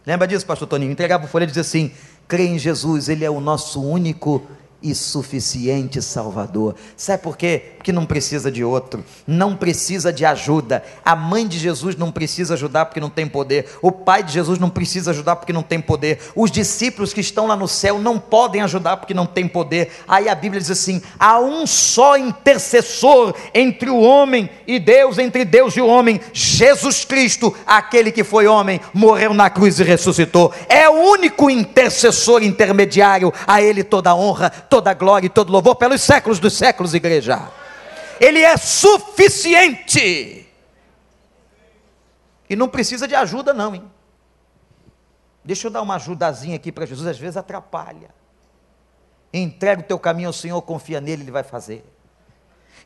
Lembra 0.06 0.26
disso, 0.26 0.46
pastor 0.46 0.68
Toninho? 0.68 0.92
Entregava 0.92 1.26
o 1.26 1.28
folheto 1.28 1.50
e 1.50 1.54
dizia 1.56 1.62
assim: 1.62 1.92
crê 2.28 2.48
em 2.48 2.58
Jesus, 2.58 3.10
Ele 3.10 3.26
é 3.26 3.30
o 3.30 3.42
nosso 3.42 3.84
único 3.84 4.42
e 4.82 4.94
suficiente 4.94 6.02
Salvador. 6.02 6.76
Sabe 6.96 7.24
por 7.24 7.38
quê? 7.38 7.74
Porque 7.78 7.92
não 7.92 8.06
precisa 8.06 8.52
de 8.52 8.64
outro, 8.64 9.04
não 9.26 9.56
precisa 9.56 10.12
de 10.12 10.26
ajuda. 10.26 10.84
A 11.04 11.16
mãe 11.16 11.48
de 11.48 11.58
Jesus 11.58 11.96
não 11.96 12.12
precisa 12.12 12.54
ajudar 12.54 12.86
porque 12.86 13.00
não 13.00 13.10
tem 13.10 13.28
poder. 13.28 13.68
O 13.82 13.92
pai 13.92 14.24
de 14.24 14.34
Jesus 14.34 14.60
não 14.60 14.70
precisa 14.70 15.12
ajudar 15.12 15.36
porque 15.38 15.54
não 15.54 15.64
tem 15.64 15.80
poder. 15.82 16.20
Os 16.36 16.52
discípulos 16.52 17.14
que 17.14 17.22
estão 17.22 17.48
lá 17.48 17.56
no 17.56 17.68
céu 17.68 18.00
não 18.00 18.20
podem 18.20 18.62
ajudar 18.62 18.98
porque 18.98 19.14
não 19.14 19.26
tem 19.26 19.48
poder. 19.48 19.92
Aí 20.08 20.30
a 20.30 20.36
Bíblia 20.36 20.62
diz 20.62 20.72
assim: 20.72 21.02
há 21.20 21.40
um 21.40 21.66
só 21.66 22.18
intercessor 22.18 23.34
entre 23.54 23.90
o 23.90 24.00
homem 24.00 24.50
e 24.68 24.80
Deus, 24.80 25.18
entre 25.18 25.46
Deus 25.46 25.76
e 25.76 25.82
o 25.82 25.88
homem, 25.88 26.20
Jesus 26.34 27.06
Cristo, 27.06 27.56
aquele 27.66 28.12
que 28.12 28.24
foi 28.24 28.48
homem, 28.48 28.80
morreu 28.94 29.34
na 29.34 29.50
cruz 29.50 29.80
e 29.80 29.84
ressuscitou. 29.84 30.54
É 30.68 30.90
o 30.90 30.94
único 30.94 31.50
intercessor 31.50 32.44
intermediário. 32.44 33.34
A 33.48 33.62
ele 33.62 33.84
toda 33.84 34.10
a 34.10 34.16
honra, 34.16 34.52
toda 34.70 34.94
glória 34.94 35.28
e 35.28 35.30
todo 35.30 35.52
louvor 35.52 35.76
pelos 35.76 36.02
séculos 36.02 36.40
dos 36.40 36.54
séculos, 36.54 36.94
igreja. 36.94 37.52
Ele 38.20 38.40
é 38.40 38.58
suficiente. 38.58 40.48
E 42.50 42.56
não 42.56 42.68
precisa 42.68 43.08
de 43.08 43.16
ajuda, 43.16 43.54
não, 43.54 43.74
hein? 43.76 43.92
Deixa 45.44 45.68
eu 45.68 45.72
dar 45.72 45.82
uma 45.82 45.96
ajudazinha 45.96 46.56
aqui 46.56 46.72
para 46.72 46.86
Jesus, 46.86 47.08
às 47.08 47.18
vezes 47.20 47.38
atrapalha. 47.38 48.10
Entrega 49.34 49.82
o 49.82 49.86
teu 49.86 50.00
caminho 50.00 50.30
ao 50.30 50.34
Senhor, 50.34 50.62
confia 50.62 51.02
nele, 51.02 51.24
ele 51.24 51.32
vai 51.32 51.44
fazer. 51.44 51.86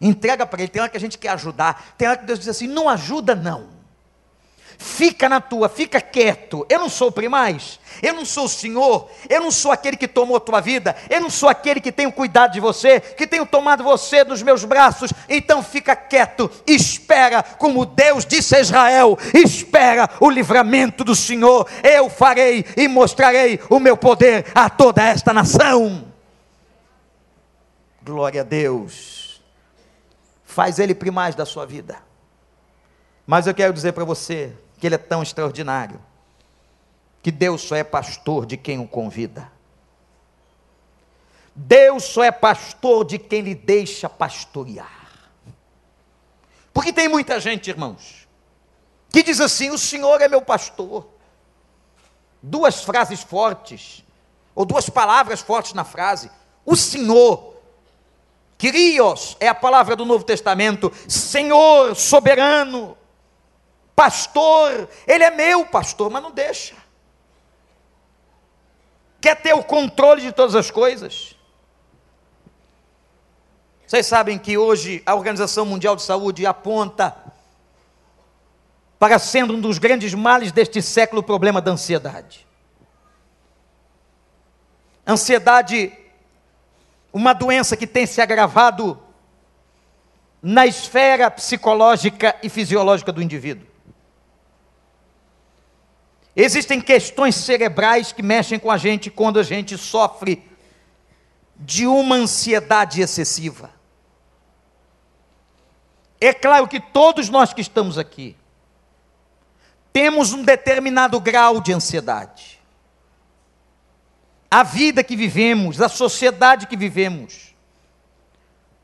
Entrega 0.02 0.46
para 0.46 0.62
ele. 0.62 0.72
Tem 0.72 0.82
hora 0.82 0.92
que 0.92 0.98
a 0.98 1.00
gente 1.00 1.18
quer 1.18 1.30
ajudar, 1.30 1.94
tem 1.98 2.08
hora 2.08 2.18
que 2.18 2.26
Deus 2.26 2.40
diz 2.40 2.48
assim: 2.48 2.68
não 2.68 2.90
ajuda, 2.90 3.36
não 3.36 3.79
fica 4.80 5.28
na 5.28 5.42
tua, 5.42 5.68
fica 5.68 6.00
quieto. 6.00 6.66
Eu 6.70 6.80
não 6.80 6.88
sou 6.88 7.10
o 7.10 7.12
primaz, 7.12 7.80
eu 8.02 8.14
não 8.14 8.24
sou 8.24 8.46
o 8.46 8.50
Senhor, 8.50 9.12
eu 9.30 9.42
não 9.42 9.52
sou 9.52 9.74
aquele 9.74 9.98
que 9.98 10.08
tomou 10.08 10.38
a 10.38 10.40
tua 10.40 10.62
vida, 10.62 10.96
eu 11.10 11.20
não 11.20 11.30
sou 11.30 11.50
aquele 11.50 11.82
que 11.82 11.92
tenho 11.92 12.12
cuidado 12.14 12.54
de 12.54 12.62
você, 12.62 13.02
que 13.02 13.28
tenho 13.28 13.46
tomado 13.46 13.84
você 13.84 14.24
dos 14.24 14.42
meus 14.42 14.64
braços. 14.64 15.12
Então 15.28 15.62
fica 15.62 15.98
quieto, 15.98 16.50
espera, 16.66 17.44
como 17.44 17.86
Deus 17.86 18.26
disse 18.26 18.56
a 18.56 18.62
Israel: 18.62 19.20
espera 19.34 20.10
o 20.22 20.30
livramento 20.30 21.04
do 21.04 21.14
Senhor. 21.14 21.70
Eu 21.84 22.10
farei 22.10 22.66
e 22.78 22.88
mostrarei 22.88 23.60
o 23.70 23.80
meu 23.80 23.98
poder 23.98 24.46
a 24.56 24.70
toda 24.70 25.04
esta 25.04 25.34
nação. 25.34 26.06
Glória 28.02 28.42
a 28.42 28.46
Deus. 28.46 29.42
Faz 30.46 30.80
ele 30.80 30.96
primaz 30.96 31.36
da 31.36 31.46
sua 31.46 31.66
vida. 31.66 31.98
Mas 33.28 33.46
eu 33.46 33.54
quero 33.54 33.72
dizer 33.72 33.92
para 33.92 34.04
você, 34.04 34.56
que 34.80 34.88
Ele 34.88 34.96
é 34.96 35.00
tão 35.00 35.22
extraordinário, 35.22 36.00
que 37.22 37.32
Deus 37.32 37.62
só 37.62 37.76
é 37.76 37.84
pastor 37.84 38.46
de 38.46 38.56
quem 38.56 38.80
o 38.80 38.88
convida. 38.88 39.52
Deus 41.54 42.06
só 42.06 42.24
é 42.24 42.32
pastor 42.32 43.04
de 43.04 43.20
quem 43.20 43.42
lhe 43.42 43.54
deixa 43.54 44.08
pastorear. 44.08 45.10
Porque 46.74 46.94
tem 46.94 47.10
muita 47.10 47.40
gente, 47.40 47.70
irmãos, 47.70 48.26
que 49.10 49.22
diz 49.22 49.42
assim: 49.42 49.70
o 49.70 49.78
Senhor 49.78 50.22
é 50.22 50.30
meu 50.30 50.42
pastor. 50.42 51.06
Duas 52.42 52.82
frases 52.82 53.22
fortes, 53.22 54.06
ou 54.56 54.64
duas 54.64 54.90
palavras 54.90 55.42
fortes 55.42 55.74
na 55.74 55.84
frase. 55.84 56.32
O 56.66 56.78
Senhor, 56.78 57.56
Kyrios 58.58 59.36
é 59.42 59.50
a 59.50 59.56
palavra 59.56 59.98
do 59.98 60.06
Novo 60.06 60.24
Testamento, 60.24 60.90
Senhor 61.06 61.94
soberano 61.96 62.98
pastor, 64.00 64.88
ele 65.06 65.26
é 65.26 65.30
meu 65.30 65.66
pastor, 65.66 66.10
mas 66.10 66.24
não 66.24 66.32
deixa. 66.32 66.74
Quer 69.20 69.36
ter 69.36 69.54
o 69.54 69.62
controle 69.62 70.22
de 70.22 70.32
todas 70.32 70.56
as 70.56 70.72
coisas. 70.72 71.36
Vocês 73.86 74.08
sabem 74.08 74.40
que 74.40 74.58
hoje 74.58 75.04
a 75.06 75.14
Organização 75.16 75.66
Mundial 75.66 75.98
de 75.98 76.04
Saúde 76.04 76.46
aponta 76.46 77.14
para 78.98 79.20
sendo 79.20 79.54
um 79.54 79.60
dos 79.60 79.78
grandes 79.78 80.14
males 80.14 80.54
deste 80.54 80.82
século 80.82 81.20
o 81.20 81.26
problema 81.26 81.62
da 81.62 81.72
ansiedade. 81.72 82.48
Ansiedade, 85.06 85.92
uma 87.12 87.34
doença 87.34 87.76
que 87.76 87.86
tem 87.86 88.06
se 88.06 88.22
agravado 88.22 88.98
na 90.42 90.66
esfera 90.66 91.30
psicológica 91.30 92.34
e 92.42 92.48
fisiológica 92.48 93.12
do 93.12 93.22
indivíduo. 93.22 93.68
Existem 96.42 96.80
questões 96.80 97.36
cerebrais 97.36 98.14
que 98.14 98.24
mexem 98.24 98.58
com 98.58 98.72
a 98.72 98.78
gente 98.78 99.12
quando 99.12 99.42
a 99.42 99.44
gente 99.44 99.78
sofre 99.78 100.42
de 101.54 101.86
uma 101.86 102.16
ansiedade 102.16 103.02
excessiva. 103.02 103.70
É 106.18 106.34
claro 106.34 106.66
que 106.66 106.80
todos 106.80 107.28
nós 107.28 107.52
que 107.52 107.60
estamos 107.60 107.98
aqui 107.98 108.38
temos 109.92 110.32
um 110.32 110.42
determinado 110.42 111.20
grau 111.20 111.60
de 111.60 111.74
ansiedade. 111.74 112.58
A 114.50 114.64
vida 114.64 115.04
que 115.04 115.18
vivemos, 115.18 115.82
a 115.82 115.90
sociedade 115.90 116.68
que 116.68 116.78
vivemos, 116.78 117.54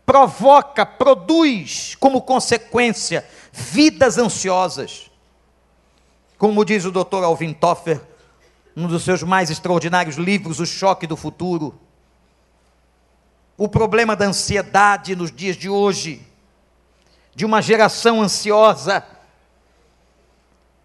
provoca, 0.05 0.85
produz 0.85 1.95
como 2.01 2.21
consequência 2.21 3.25
vidas 3.53 4.17
ansiosas 4.17 5.09
como 6.45 6.63
diz 6.63 6.85
o 6.85 6.91
Dr. 6.91 7.23
Alvin 7.23 7.53
Toffer, 7.53 7.99
num 8.75 8.87
dos 8.87 9.03
seus 9.03 9.23
mais 9.23 9.49
extraordinários 9.49 10.15
livros, 10.15 10.59
O 10.59 10.65
Choque 10.67 11.07
do 11.07 11.17
Futuro, 11.17 11.73
o 13.57 13.67
problema 13.67 14.15
da 14.15 14.25
ansiedade 14.25 15.15
nos 15.15 15.31
dias 15.31 15.57
de 15.57 15.67
hoje, 15.67 16.21
de 17.33 17.47
uma 17.47 17.63
geração 17.63 18.21
ansiosa. 18.21 19.03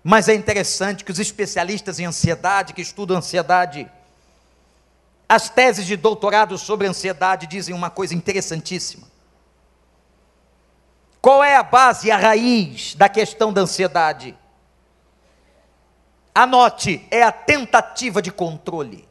Mas 0.03 0.31
é 0.31 0.35
interessante 0.35 1.05
que 1.05 1.13
os 1.13 1.19
especialistas 1.19 1.99
em 1.99 2.07
ansiedade, 2.07 2.73
que 2.73 2.81
estudam 2.81 3.19
ansiedade, 3.19 3.87
as 5.29 5.51
teses 5.51 5.85
de 5.85 5.95
doutorado 5.95 6.57
sobre 6.57 6.87
ansiedade 6.87 7.47
dizem 7.47 7.75
uma 7.75 7.91
coisa 7.91 8.15
interessantíssima. 8.15 9.07
Qual 11.21 11.45
é 11.45 11.55
a 11.55 11.63
base 11.63 12.11
a 12.11 12.17
raiz 12.17 12.95
da 12.95 13.11
questão 13.11 13.53
da 13.53 13.61
ansiedade? 13.61 14.40
Anote, 16.35 17.07
é 17.11 17.23
a 17.23 17.33
tentativa 17.33 18.23
de 18.23 18.31
controle. 18.31 19.09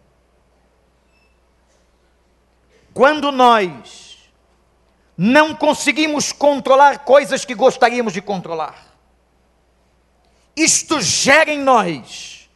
Quando 2.93 3.31
nós 3.31 4.17
não 5.17 5.53
conseguimos 5.53 6.31
controlar 6.31 6.99
coisas 6.99 7.43
que 7.43 7.53
gostaríamos 7.53 8.13
de 8.13 8.21
controlar, 8.21 8.89
isto 10.55 11.01
gera 11.01 11.51
em 11.51 11.59
nós 11.59 12.49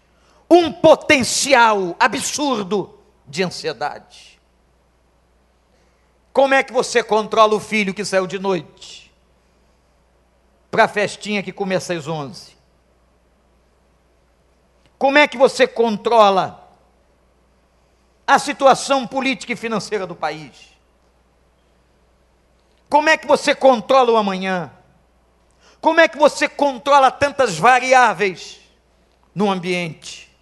um 0.49 0.71
potencial 0.71 1.95
absurdo 1.99 2.99
de 3.25 3.43
ansiedade. 3.43 4.39
Como 6.31 6.53
é 6.53 6.63
que 6.63 6.73
você 6.73 7.03
controla 7.03 7.55
o 7.55 7.59
filho 7.59 7.93
que 7.93 8.03
saiu 8.03 8.25
de 8.25 8.39
noite 8.39 9.13
para 10.71 10.85
a 10.85 10.87
festinha 10.87 11.43
que 11.43 11.53
começa 11.53 11.93
às 11.93 12.07
11? 12.07 12.52
Como 15.03 15.17
é 15.17 15.27
que 15.27 15.37
você 15.37 15.67
controla 15.67 16.65
a 18.25 18.39
situação 18.39 19.05
política 19.05 19.51
e 19.51 19.55
financeira 19.57 20.07
do 20.07 20.15
país? 20.15 20.77
Como 22.89 23.09
é 23.09 23.17
que 23.17 23.27
você 23.27 23.53
controla 23.53 24.13
o 24.13 24.15
amanhã? 24.15 24.71
Como 25.81 25.99
é 25.99 26.07
que 26.07 26.17
você 26.17 26.47
controla 26.47 27.11
tantas 27.11 27.59
variáveis 27.59 28.61
no 29.35 29.51
ambiente? 29.51 30.33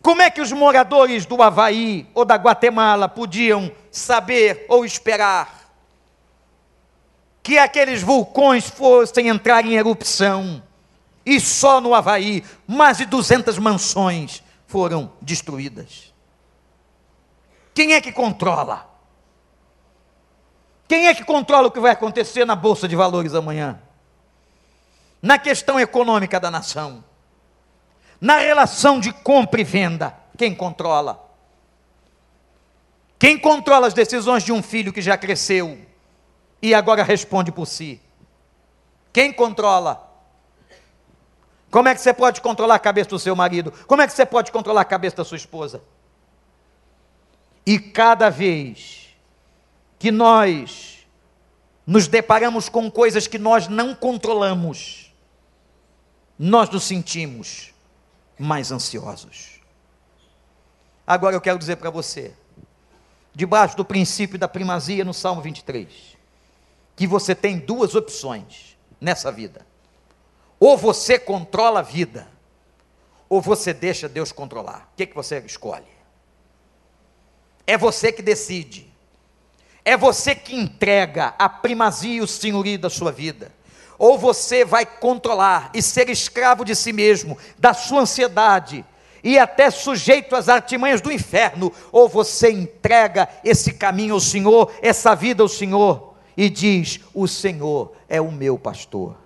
Como 0.00 0.22
é 0.22 0.30
que 0.30 0.40
os 0.40 0.50
moradores 0.50 1.26
do 1.26 1.42
Havaí 1.42 2.08
ou 2.14 2.24
da 2.24 2.36
Guatemala 2.36 3.10
podiam 3.10 3.70
saber 3.90 4.64
ou 4.70 4.86
esperar 4.86 5.70
que 7.42 7.58
aqueles 7.58 8.00
vulcões 8.00 8.70
fossem 8.70 9.28
entrar 9.28 9.66
em 9.66 9.74
erupção? 9.74 10.65
E 11.26 11.40
só 11.40 11.80
no 11.80 11.92
Havaí, 11.92 12.44
mais 12.68 12.98
de 12.98 13.04
200 13.04 13.58
mansões 13.58 14.44
foram 14.68 15.12
destruídas. 15.20 16.14
Quem 17.74 17.94
é 17.94 18.00
que 18.00 18.12
controla? 18.12 18.88
Quem 20.86 21.08
é 21.08 21.14
que 21.14 21.24
controla 21.24 21.66
o 21.66 21.70
que 21.70 21.80
vai 21.80 21.90
acontecer 21.90 22.44
na 22.44 22.54
Bolsa 22.54 22.86
de 22.86 22.94
Valores 22.94 23.34
amanhã? 23.34 23.82
Na 25.20 25.36
questão 25.36 25.80
econômica 25.80 26.38
da 26.38 26.48
nação? 26.48 27.04
Na 28.20 28.38
relação 28.38 29.00
de 29.00 29.12
compra 29.12 29.60
e 29.60 29.64
venda? 29.64 30.16
Quem 30.38 30.54
controla? 30.54 31.28
Quem 33.18 33.36
controla 33.36 33.88
as 33.88 33.94
decisões 33.94 34.44
de 34.44 34.52
um 34.52 34.62
filho 34.62 34.92
que 34.92 35.02
já 35.02 35.18
cresceu 35.18 35.84
e 36.62 36.72
agora 36.72 37.02
responde 37.02 37.50
por 37.50 37.66
si? 37.66 38.00
Quem 39.12 39.32
controla? 39.32 40.06
Como 41.76 41.88
é 41.90 41.94
que 41.94 42.00
você 42.00 42.14
pode 42.14 42.40
controlar 42.40 42.76
a 42.76 42.78
cabeça 42.78 43.10
do 43.10 43.18
seu 43.18 43.36
marido? 43.36 43.70
Como 43.86 44.00
é 44.00 44.06
que 44.06 44.12
você 44.14 44.24
pode 44.24 44.50
controlar 44.50 44.80
a 44.80 44.84
cabeça 44.86 45.16
da 45.16 45.26
sua 45.26 45.36
esposa? 45.36 45.82
E 47.66 47.78
cada 47.78 48.30
vez 48.30 49.08
que 49.98 50.10
nós 50.10 51.06
nos 51.86 52.08
deparamos 52.08 52.70
com 52.70 52.90
coisas 52.90 53.26
que 53.26 53.38
nós 53.38 53.68
não 53.68 53.94
controlamos, 53.94 55.12
nós 56.38 56.70
nos 56.70 56.84
sentimos 56.84 57.74
mais 58.38 58.72
ansiosos. 58.72 59.60
Agora 61.06 61.36
eu 61.36 61.42
quero 61.42 61.58
dizer 61.58 61.76
para 61.76 61.90
você, 61.90 62.32
debaixo 63.34 63.76
do 63.76 63.84
princípio 63.84 64.38
da 64.38 64.48
primazia 64.48 65.04
no 65.04 65.12
Salmo 65.12 65.42
23, 65.42 66.16
que 66.96 67.06
você 67.06 67.34
tem 67.34 67.58
duas 67.58 67.94
opções 67.94 68.78
nessa 68.98 69.30
vida 69.30 69.75
ou 70.58 70.76
você 70.76 71.18
controla 71.18 71.80
a 71.80 71.82
vida, 71.82 72.28
ou 73.28 73.40
você 73.40 73.72
deixa 73.72 74.08
Deus 74.08 74.32
controlar. 74.32 74.88
O 74.92 74.96
que, 74.96 75.06
que 75.06 75.14
você 75.14 75.38
escolhe? 75.40 75.84
É 77.66 77.76
você 77.76 78.12
que 78.12 78.22
decide. 78.22 78.92
É 79.84 79.96
você 79.96 80.34
que 80.34 80.54
entrega 80.54 81.34
a 81.38 81.48
primazia 81.48 82.16
e 82.16 82.20
o 82.20 82.26
senhorio 82.26 82.78
da 82.78 82.90
sua 82.90 83.12
vida. 83.12 83.52
Ou 83.98 84.18
você 84.18 84.64
vai 84.64 84.84
controlar 84.84 85.70
e 85.74 85.82
ser 85.82 86.08
escravo 86.10 86.64
de 86.64 86.74
si 86.74 86.92
mesmo, 86.92 87.36
da 87.58 87.72
sua 87.72 88.00
ansiedade, 88.00 88.84
e 89.24 89.38
até 89.38 89.70
sujeito 89.70 90.36
às 90.36 90.48
artimanhas 90.48 91.00
do 91.00 91.10
inferno, 91.10 91.72
ou 91.90 92.08
você 92.08 92.50
entrega 92.50 93.28
esse 93.44 93.72
caminho 93.72 94.14
ao 94.14 94.20
Senhor, 94.20 94.72
essa 94.82 95.14
vida 95.14 95.42
ao 95.42 95.48
Senhor, 95.48 96.14
e 96.36 96.50
diz: 96.50 97.00
O 97.14 97.26
Senhor 97.26 97.92
é 98.08 98.20
o 98.20 98.30
meu 98.30 98.58
pastor, 98.58 99.16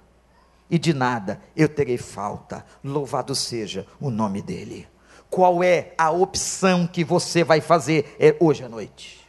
e 0.71 0.79
de 0.79 0.95
nada 0.95 1.43
eu 1.57 1.69
terei 1.69 1.99
falta, 1.99 2.65
louvado 2.83 3.35
seja 3.35 3.87
o 4.01 4.11
nome 4.11 4.41
dEle. 4.41 4.89
Qual 5.29 5.63
é 5.63 5.93
a 5.99 6.11
opção 6.11 6.87
que 6.87 7.05
você 7.05 7.43
vai 7.45 7.61
fazer 7.61 8.17
é 8.19 8.37
hoje 8.41 8.65
à 8.65 8.69
noite? 8.69 9.21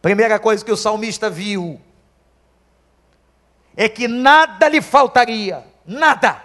Primeira 0.00 0.38
coisa 0.38 0.64
que 0.64 0.72
o 0.72 0.76
salmista 0.76 1.30
viu 1.30 1.80
é 3.76 3.88
que 3.88 4.08
nada 4.08 4.68
lhe 4.68 4.82
faltaria, 4.82 5.64
nada. 5.86 6.42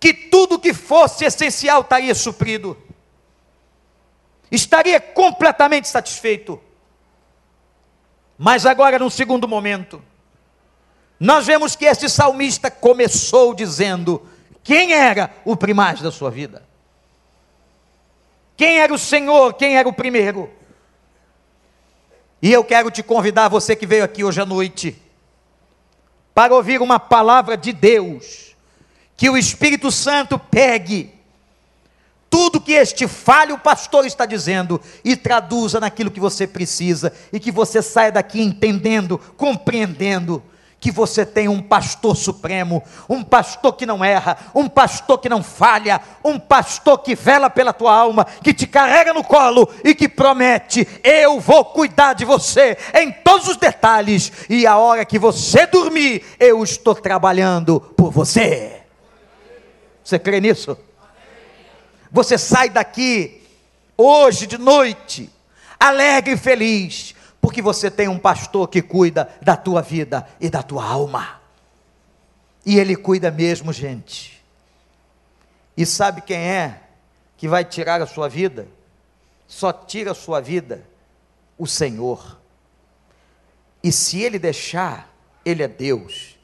Que 0.00 0.12
tudo 0.12 0.58
que 0.58 0.74
fosse 0.74 1.24
essencial 1.24 1.80
estaria 1.80 2.14
suprido, 2.14 2.76
estaria 4.50 5.00
completamente 5.00 5.88
satisfeito. 5.88 6.60
Mas 8.38 8.64
agora, 8.64 9.00
num 9.00 9.10
segundo 9.10 9.48
momento, 9.48 10.00
nós 11.18 11.44
vemos 11.44 11.74
que 11.74 11.84
este 11.84 12.08
salmista 12.08 12.70
começou 12.70 13.52
dizendo: 13.52 14.24
quem 14.62 14.92
era 14.92 15.34
o 15.44 15.56
primaz 15.56 16.00
da 16.00 16.12
sua 16.12 16.30
vida? 16.30 16.62
Quem 18.56 18.78
era 18.78 18.94
o 18.94 18.98
Senhor? 18.98 19.54
Quem 19.54 19.76
era 19.76 19.88
o 19.88 19.92
primeiro? 19.92 20.48
E 22.40 22.52
eu 22.52 22.62
quero 22.62 22.90
te 22.90 23.02
convidar, 23.02 23.48
você 23.48 23.74
que 23.74 23.86
veio 23.86 24.04
aqui 24.04 24.22
hoje 24.22 24.40
à 24.40 24.46
noite, 24.46 24.96
para 26.32 26.54
ouvir 26.54 26.80
uma 26.80 27.00
palavra 27.00 27.56
de 27.56 27.72
Deus, 27.72 28.54
que 29.16 29.28
o 29.28 29.36
Espírito 29.36 29.90
Santo 29.90 30.38
pegue 30.38 31.17
tudo 32.30 32.60
que 32.60 32.72
este 32.72 33.06
falho 33.06 33.58
pastor 33.58 34.06
está 34.06 34.26
dizendo 34.26 34.80
e 35.04 35.16
traduza 35.16 35.80
naquilo 35.80 36.10
que 36.10 36.20
você 36.20 36.46
precisa 36.46 37.12
e 37.32 37.40
que 37.40 37.50
você 37.50 37.82
saia 37.82 38.12
daqui 38.12 38.40
entendendo, 38.40 39.18
compreendendo 39.36 40.42
que 40.80 40.92
você 40.92 41.26
tem 41.26 41.48
um 41.48 41.60
pastor 41.60 42.16
supremo, 42.16 42.82
um 43.08 43.22
pastor 43.22 43.72
que 43.74 43.84
não 43.84 44.04
erra, 44.04 44.38
um 44.54 44.68
pastor 44.68 45.18
que 45.18 45.28
não 45.28 45.42
falha, 45.42 46.00
um 46.24 46.38
pastor 46.38 46.98
que 46.98 47.14
vela 47.14 47.50
pela 47.50 47.72
tua 47.72 47.92
alma, 47.92 48.24
que 48.24 48.54
te 48.54 48.66
carrega 48.66 49.12
no 49.12 49.24
colo 49.24 49.68
e 49.84 49.94
que 49.94 50.08
promete: 50.08 50.86
eu 51.02 51.40
vou 51.40 51.64
cuidar 51.64 52.12
de 52.12 52.24
você 52.24 52.76
em 52.94 53.10
todos 53.10 53.48
os 53.48 53.56
detalhes, 53.56 54.32
e 54.48 54.66
a 54.66 54.76
hora 54.78 55.04
que 55.04 55.18
você 55.18 55.66
dormir, 55.66 56.24
eu 56.38 56.62
estou 56.62 56.94
trabalhando 56.94 57.80
por 57.80 58.12
você. 58.12 58.82
Você 60.04 60.18
crê 60.18 60.40
nisso? 60.40 60.78
Você 62.10 62.38
sai 62.38 62.70
daqui 62.70 63.42
hoje 63.96 64.46
de 64.46 64.58
noite, 64.58 65.30
alegre 65.78 66.34
e 66.34 66.36
feliz, 66.36 67.14
porque 67.40 67.60
você 67.60 67.90
tem 67.90 68.08
um 68.08 68.18
pastor 68.18 68.68
que 68.68 68.82
cuida 68.82 69.28
da 69.42 69.56
tua 69.56 69.82
vida 69.82 70.28
e 70.40 70.48
da 70.48 70.62
tua 70.62 70.84
alma. 70.84 71.40
E 72.64 72.78
ele 72.78 72.96
cuida 72.96 73.30
mesmo, 73.30 73.72
gente. 73.72 74.42
E 75.76 75.86
sabe 75.86 76.20
quem 76.22 76.38
é 76.38 76.82
que 77.36 77.48
vai 77.48 77.64
tirar 77.64 78.02
a 78.02 78.06
sua 78.06 78.28
vida? 78.28 78.68
Só 79.46 79.72
tira 79.72 80.10
a 80.10 80.14
sua 80.14 80.40
vida 80.40 80.84
o 81.56 81.66
Senhor. 81.66 82.38
E 83.82 83.92
se 83.92 84.20
ele 84.20 84.38
deixar, 84.38 85.12
ele 85.44 85.62
é 85.62 85.68
Deus. 85.68 86.36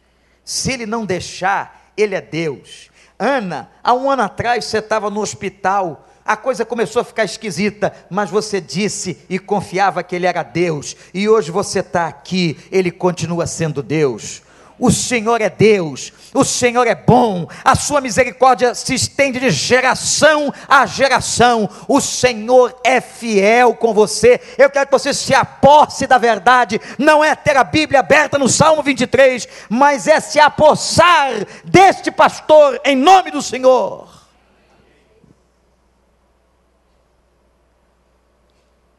Se 0.45 0.73
ele 0.73 0.87
não 0.87 1.05
deixar, 1.05 1.93
ele 1.97 2.15
é 2.15 2.21
Deus. 2.21 2.91
Ana, 3.25 3.71
há 3.83 3.95
um 3.95 4.11
ano 4.11 4.23
atrás 4.23 4.67
você 4.67 4.79
estava 4.79 5.09
no 5.09 5.21
hospital 5.21 6.05
a 6.25 6.39
coisa 6.39 6.65
começou 6.65 7.03
a 7.03 7.05
ficar 7.05 7.25
esquisita, 7.25 7.93
mas 8.09 8.31
você 8.31 8.59
disse 8.59 9.19
e 9.29 9.39
confiava 9.39 10.03
que 10.03 10.17
Ele 10.17 10.27
era 10.27 10.43
Deus, 10.43 10.97
e 11.13 11.29
hoje 11.29 11.51
você 11.51 11.81
está 11.81 12.07
aqui, 12.07 12.57
Ele 12.73 12.91
continua 12.91 13.47
sendo 13.47 13.83
Deus. 13.83 14.43
O 14.79 14.91
Senhor 14.91 15.41
é 15.41 15.49
Deus, 15.49 16.13
o 16.35 16.45
Senhor 16.45 16.87
é 16.87 16.97
bom, 16.97 17.47
a 17.65 17.77
sua 17.77 18.01
misericórdia 18.01 18.75
se 18.75 18.95
estende 18.95 19.39
de 19.39 19.51
geração 19.51 20.53
a 20.69 20.87
geração. 20.87 21.69
O 21.89 22.01
Senhor 22.01 22.79
é 22.83 23.01
fiel 23.01 23.75
com 23.75 23.95
você. 23.95 24.41
Eu 24.59 24.71
quero 24.71 24.87
que 24.87 24.93
você 24.93 25.15
se 25.15 25.35
aposse 25.35 26.07
da 26.07 26.19
verdade, 26.19 26.81
não 26.99 27.23
é 27.23 27.35
ter 27.35 27.57
a 27.57 27.65
Bíblia 27.65 28.01
aberta 28.01 28.39
no 28.39 28.49
Salmo 28.49 28.83
23, 28.83 29.47
mas 29.69 30.07
é 30.07 30.21
se 30.21 30.41
apossar 30.41 31.31
deste 31.65 32.11
pastor 32.11 32.81
em 32.85 32.97
nome 32.97 33.31
do 33.31 33.43
Senhor. 33.43 34.13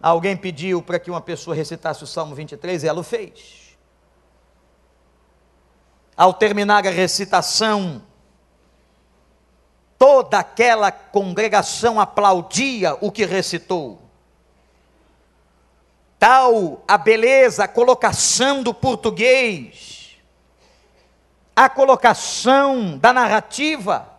Alguém 0.02 0.38
pediu 0.38 0.84
para 0.84 1.00
que 1.00 1.10
uma 1.10 1.22
pessoa 1.22 1.56
recitasse 1.56 2.04
o 2.04 2.08
Salmo 2.08 2.36
23 2.36 2.84
e 2.84 2.88
ela 2.88 3.00
o 3.00 3.04
fez. 3.04 3.65
Ao 6.16 6.34
terminar 6.34 6.86
a 6.88 6.90
recitação, 6.90 8.02
toda 9.98 10.40
aquela 10.40 10.92
congregação 10.92 12.00
aplaudia 12.00 12.98
o 13.02 13.12
que 13.12 13.26
recitou. 13.26 14.02
Tal 16.18 16.84
a 16.88 16.98
beleza, 16.98 17.66
a 17.66 17.68
colocação 17.68 18.64
do 18.64 18.74
português, 18.74 20.18
a 21.56 21.70
colocação 21.70 22.98
da 22.98 23.12
narrativa 23.12 24.16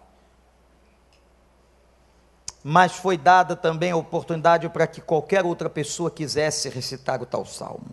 mas 2.69 2.97
foi 2.97 3.17
dada 3.17 3.55
também 3.55 3.93
a 3.93 3.97
oportunidade 3.97 4.69
para 4.69 4.89
que 4.89 5.01
qualquer 5.01 5.45
outra 5.45 5.71
pessoa 5.71 6.11
quisesse 6.11 6.69
recitar 6.69 7.23
o 7.23 7.25
tal 7.25 7.47
salmo. 7.47 7.91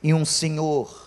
E 0.00 0.14
um 0.14 0.24
senhor, 0.24 1.05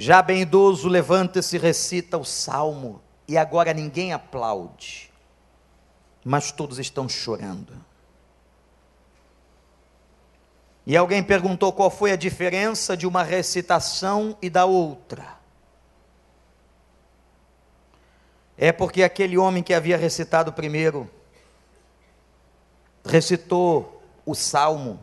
já 0.00 0.22
bem 0.22 0.40
idoso, 0.40 0.88
levanta-se 0.88 1.56
e 1.56 1.58
recita 1.58 2.16
o 2.16 2.24
salmo, 2.24 3.02
e 3.28 3.36
agora 3.36 3.74
ninguém 3.74 4.14
aplaude, 4.14 5.12
mas 6.24 6.50
todos 6.50 6.78
estão 6.78 7.06
chorando. 7.06 7.74
E 10.86 10.96
alguém 10.96 11.22
perguntou 11.22 11.70
qual 11.70 11.90
foi 11.90 12.12
a 12.12 12.16
diferença 12.16 12.96
de 12.96 13.06
uma 13.06 13.22
recitação 13.22 14.38
e 14.40 14.48
da 14.48 14.64
outra. 14.64 15.38
É 18.56 18.72
porque 18.72 19.02
aquele 19.02 19.36
homem 19.36 19.62
que 19.62 19.74
havia 19.74 19.98
recitado 19.98 20.50
primeiro, 20.50 21.10
recitou 23.04 24.02
o 24.24 24.34
salmo 24.34 24.98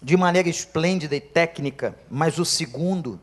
de 0.00 0.16
maneira 0.16 0.48
esplêndida 0.48 1.16
e 1.16 1.20
técnica, 1.20 1.98
mas 2.08 2.38
o 2.38 2.44
segundo, 2.44 3.20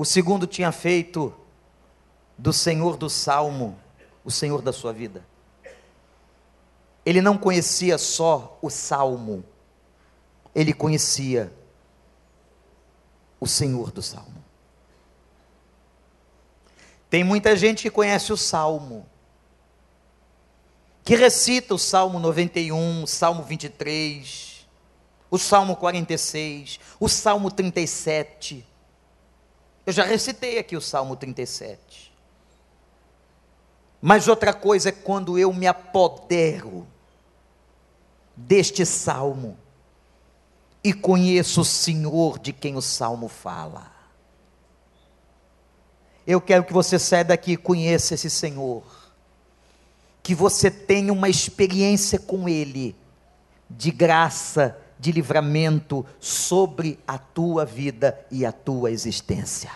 o 0.00 0.04
segundo 0.06 0.46
tinha 0.46 0.72
feito 0.72 1.30
do 2.38 2.54
Senhor 2.54 2.96
do 2.96 3.10
salmo 3.10 3.78
o 4.24 4.30
Senhor 4.30 4.62
da 4.62 4.72
sua 4.72 4.94
vida. 4.94 5.22
Ele 7.04 7.20
não 7.20 7.36
conhecia 7.36 7.98
só 7.98 8.58
o 8.62 8.70
salmo, 8.70 9.44
ele 10.54 10.72
conhecia 10.72 11.52
o 13.38 13.46
Senhor 13.46 13.90
do 13.90 14.00
salmo. 14.00 14.42
Tem 17.10 17.22
muita 17.22 17.54
gente 17.54 17.82
que 17.82 17.90
conhece 17.90 18.32
o 18.32 18.38
Salmo, 18.38 19.06
que 21.04 21.14
recita 21.14 21.74
o 21.74 21.78
Salmo 21.78 22.18
91, 22.18 23.02
o 23.02 23.06
Salmo 23.06 23.42
23, 23.42 24.66
o 25.30 25.36
Salmo 25.36 25.76
46, 25.76 26.80
o 26.98 27.06
Salmo 27.06 27.50
37. 27.50 28.69
Eu 29.86 29.92
já 29.92 30.04
recitei 30.04 30.58
aqui 30.58 30.76
o 30.76 30.80
Salmo 30.80 31.16
37. 31.16 32.12
Mas 34.00 34.28
outra 34.28 34.52
coisa 34.52 34.88
é 34.88 34.92
quando 34.92 35.38
eu 35.38 35.52
me 35.52 35.66
apodero 35.66 36.86
deste 38.34 38.86
salmo 38.86 39.58
e 40.82 40.92
conheço 40.92 41.60
o 41.60 41.64
Senhor 41.64 42.38
de 42.38 42.52
quem 42.52 42.76
o 42.76 42.80
salmo 42.80 43.28
fala. 43.28 43.90
Eu 46.26 46.40
quero 46.40 46.64
que 46.64 46.72
você 46.72 46.98
saia 46.98 47.24
daqui 47.24 47.52
e 47.52 47.56
conheça 47.56 48.14
esse 48.14 48.30
Senhor. 48.30 48.84
Que 50.22 50.34
você 50.34 50.70
tenha 50.70 51.12
uma 51.12 51.28
experiência 51.28 52.18
com 52.18 52.48
Ele, 52.48 52.96
de 53.68 53.90
graça, 53.90 54.78
de 55.00 55.10
livramento 55.10 56.04
sobre 56.20 56.98
a 57.06 57.16
tua 57.16 57.64
vida 57.64 58.24
e 58.30 58.44
a 58.44 58.52
tua 58.52 58.90
existência. 58.90 59.70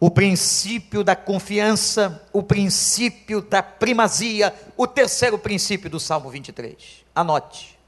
O 0.00 0.10
princípio 0.10 1.04
da 1.04 1.14
confiança, 1.14 2.26
o 2.32 2.42
princípio 2.42 3.42
da 3.42 3.62
primazia, 3.62 4.54
o 4.74 4.86
terceiro 4.86 5.38
princípio 5.38 5.90
do 5.90 6.00
Salmo 6.00 6.30
23. 6.30 7.04
Anote. 7.14 7.78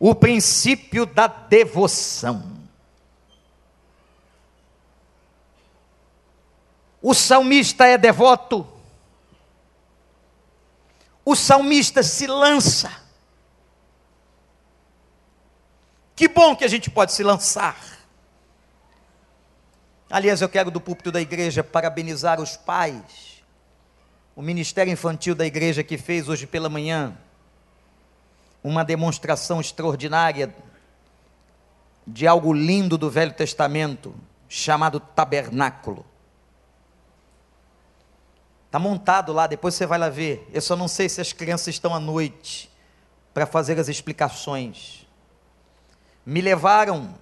O 0.00 0.12
princípio 0.16 1.06
da 1.06 1.28
devoção. 1.28 2.58
O 7.00 7.14
salmista 7.14 7.86
é 7.86 7.96
devoto. 7.96 8.66
O 11.24 11.36
salmista 11.36 12.02
se 12.02 12.26
lança 12.26 12.90
Que 16.20 16.28
bom 16.28 16.54
que 16.54 16.66
a 16.66 16.68
gente 16.68 16.90
pode 16.90 17.14
se 17.14 17.22
lançar. 17.22 17.78
Aliás, 20.10 20.42
eu 20.42 20.50
quero 20.50 20.70
do 20.70 20.78
púlpito 20.78 21.10
da 21.10 21.18
igreja 21.18 21.64
parabenizar 21.64 22.42
os 22.42 22.58
pais, 22.58 23.42
o 24.36 24.42
ministério 24.42 24.92
infantil 24.92 25.34
da 25.34 25.46
igreja 25.46 25.82
que 25.82 25.96
fez 25.96 26.28
hoje 26.28 26.46
pela 26.46 26.68
manhã 26.68 27.16
uma 28.62 28.84
demonstração 28.84 29.62
extraordinária 29.62 30.54
de 32.06 32.26
algo 32.26 32.52
lindo 32.52 32.98
do 32.98 33.08
Velho 33.08 33.32
Testamento, 33.32 34.14
chamado 34.46 35.00
tabernáculo. 35.00 36.04
Está 38.66 38.78
montado 38.78 39.32
lá, 39.32 39.46
depois 39.46 39.74
você 39.74 39.86
vai 39.86 39.98
lá 39.98 40.10
ver. 40.10 40.46
Eu 40.52 40.60
só 40.60 40.76
não 40.76 40.86
sei 40.86 41.08
se 41.08 41.18
as 41.18 41.32
crianças 41.32 41.68
estão 41.68 41.94
à 41.94 41.98
noite 41.98 42.70
para 43.32 43.46
fazer 43.46 43.80
as 43.80 43.88
explicações. 43.88 44.99
Me 46.30 46.40
levaram 46.40 47.12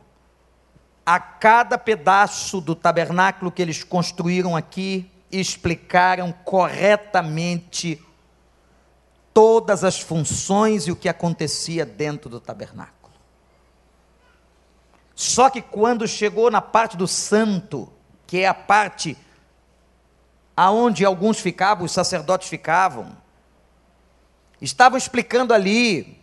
a 1.07 1.19
cada 1.19 1.79
pedaço 1.79 2.61
do 2.61 2.75
tabernáculo 2.75 3.51
que 3.51 3.63
eles 3.63 3.83
construíram 3.83 4.55
aqui 4.55 5.11
e 5.33 5.41
explicaram 5.41 6.31
corretamente 6.31 8.05
todas 9.33 9.83
as 9.83 9.99
funções 9.99 10.87
e 10.87 10.93
o 10.93 10.97
que 10.97 11.09
acontecia 11.09 11.87
dentro 11.87 12.29
do 12.29 12.39
tabernáculo. 12.39 13.15
Só 15.15 15.49
que 15.49 15.63
quando 15.63 16.07
chegou 16.07 16.51
na 16.51 16.61
parte 16.61 16.95
do 16.95 17.09
santo, 17.09 17.91
que 18.27 18.41
é 18.41 18.47
a 18.47 18.53
parte 18.53 19.17
aonde 20.55 21.03
alguns 21.03 21.41
ficavam, 21.41 21.87
os 21.87 21.93
sacerdotes 21.93 22.51
ficavam, 22.51 23.17
estavam 24.61 24.99
explicando 24.99 25.55
ali 25.55 26.23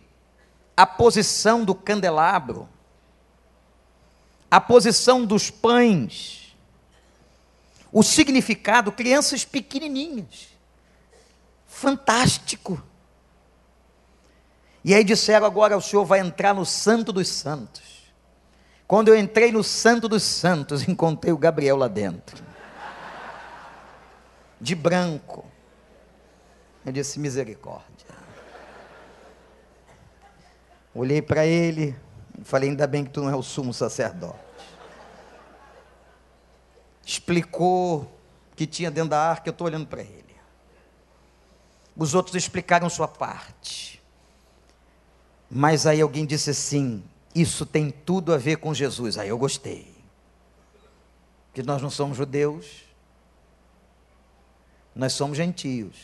a 0.76 0.86
posição 0.86 1.64
do 1.64 1.74
candelabro, 1.74 2.68
a 4.50 4.60
posição 4.60 5.24
dos 5.24 5.50
pães, 5.50 6.56
o 7.92 8.02
significado, 8.02 8.92
crianças 8.92 9.44
pequenininhas. 9.44 10.48
Fantástico. 11.66 12.82
E 14.84 14.94
aí 14.94 15.02
disseram 15.02 15.46
agora 15.46 15.76
o 15.76 15.82
senhor 15.82 16.04
vai 16.04 16.20
entrar 16.20 16.54
no 16.54 16.64
santo 16.64 17.12
dos 17.12 17.28
santos. 17.28 17.96
Quando 18.86 19.08
eu 19.08 19.18
entrei 19.18 19.50
no 19.50 19.64
Santo 19.64 20.08
dos 20.08 20.22
Santos, 20.22 20.86
encontrei 20.88 21.32
o 21.32 21.38
Gabriel 21.38 21.76
lá 21.76 21.88
dentro. 21.88 22.44
De 24.60 24.74
branco. 24.74 25.44
Eu 26.84 26.92
disse: 26.92 27.18
misericórdia. 27.18 28.06
Olhei 30.94 31.20
para 31.20 31.44
ele 31.44 31.94
falei: 32.44 32.70
ainda 32.70 32.86
bem 32.86 33.04
que 33.04 33.10
tu 33.10 33.22
não 33.22 33.30
é 33.30 33.36
o 33.36 33.42
sumo 33.42 33.72
sacerdote. 33.72 34.38
Explicou 37.04 38.10
que 38.56 38.66
tinha 38.66 38.90
dentro 38.90 39.10
da 39.10 39.20
arca, 39.20 39.48
eu 39.48 39.52
estou 39.52 39.66
olhando 39.66 39.86
para 39.86 40.02
ele. 40.02 40.24
Os 41.96 42.14
outros 42.14 42.34
explicaram 42.34 42.90
sua 42.90 43.08
parte. 43.08 44.02
Mas 45.50 45.86
aí 45.86 46.00
alguém 46.00 46.26
disse 46.26 46.50
assim: 46.50 47.02
isso 47.34 47.64
tem 47.64 47.90
tudo 47.90 48.34
a 48.34 48.38
ver 48.38 48.56
com 48.56 48.74
Jesus. 48.74 49.16
Aí 49.18 49.28
eu 49.28 49.38
gostei. 49.38 49.94
Que 51.54 51.62
nós 51.62 51.80
não 51.80 51.90
somos 51.90 52.16
judeus, 52.16 52.84
nós 54.94 55.12
somos 55.12 55.36
gentios. 55.36 55.96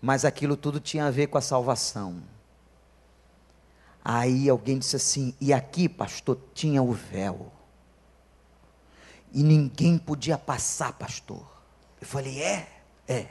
Mas 0.00 0.24
aquilo 0.24 0.56
tudo 0.56 0.80
tinha 0.80 1.06
a 1.06 1.10
ver 1.10 1.28
com 1.28 1.38
a 1.38 1.42
salvação. 1.42 2.22
Aí 4.04 4.48
alguém 4.48 4.78
disse 4.78 4.96
assim: 4.96 5.34
e 5.40 5.52
aqui, 5.52 5.88
pastor, 5.88 6.38
tinha 6.54 6.82
o 6.82 6.92
véu. 6.92 7.52
E 9.32 9.42
ninguém 9.42 9.98
podia 9.98 10.36
passar, 10.36 10.92
pastor. 10.92 11.46
Eu 12.00 12.06
falei: 12.06 12.42
é, 12.42 12.68
é. 13.08 13.28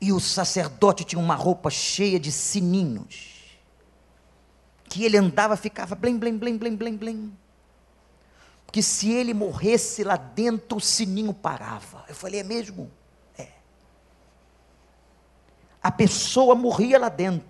E 0.00 0.12
o 0.12 0.18
sacerdote 0.18 1.04
tinha 1.04 1.20
uma 1.20 1.36
roupa 1.36 1.70
cheia 1.70 2.18
de 2.18 2.32
sininhos 2.32 3.32
que 4.92 5.06
ele 5.06 5.16
andava 5.16 5.56
ficava 5.56 5.94
blim, 5.94 6.18
blim, 6.18 6.36
blim, 6.36 6.58
blim, 6.58 6.76
blim, 6.76 6.96
blim. 6.98 7.38
Porque 8.66 8.82
se 8.82 9.10
ele 9.10 9.32
morresse 9.32 10.04
lá 10.04 10.16
dentro, 10.16 10.76
o 10.76 10.80
sininho 10.82 11.32
parava. 11.32 12.04
Eu 12.06 12.14
falei, 12.14 12.40
é 12.40 12.42
mesmo? 12.42 12.90
É. 13.38 13.48
A 15.82 15.90
pessoa 15.90 16.54
morria 16.54 16.98
lá 16.98 17.08
dentro, 17.08 17.48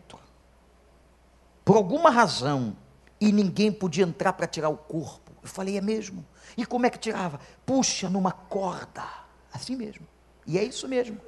por 1.64 1.76
alguma 1.76 2.10
razão, 2.10 2.76
e 3.20 3.30
ninguém 3.32 3.70
podia 3.70 4.04
entrar 4.04 4.32
para 4.32 4.46
tirar 4.46 4.68
o 4.68 4.76
corpo. 4.76 5.32
Eu 5.42 5.48
falei, 5.48 5.76
é 5.76 5.80
mesmo? 5.80 6.24
E 6.56 6.66
como 6.66 6.86
é 6.86 6.90
que 6.90 6.98
tirava? 6.98 7.40
Puxa 7.64 8.08
numa 8.08 8.32
corda, 8.32 9.04
assim 9.52 9.76
mesmo. 9.76 10.06
E 10.46 10.58
é 10.58 10.64
isso 10.64 10.88
mesmo 10.88 11.20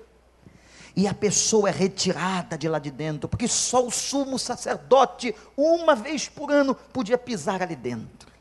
e 0.97 1.09
a 1.09 1.14
pessoa 1.14 1.68
é 1.68 1.73
retirada 1.73 2.57
de 2.57 2.68
lá 2.68 2.79
de 2.79 2.90
dentro, 2.90 3.29
porque 3.29 3.49
só 3.49 3.85
o 3.85 3.90
sumo 3.90 4.38
sacerdote, 4.38 5.35
uma 5.57 5.94
vez 5.94 6.29
por 6.29 6.53
ano, 6.53 6.75
podia 6.75 7.18
pisar 7.18 7.62
ali 7.62 7.75
dentro. 7.75 8.33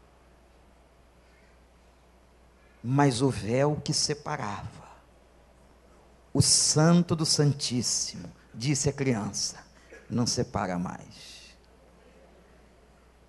Mas 2.84 3.22
o 3.22 3.30
véu 3.30 3.82
que 3.84 3.94
separava 3.94 4.84
o 6.34 6.42
santo 6.42 7.16
do 7.16 7.26
santíssimo, 7.26 8.32
disse 8.54 8.90
a 8.90 8.94
criança, 8.94 9.58
não 10.10 10.28
separa 10.28 10.78
mais. 10.78 11.33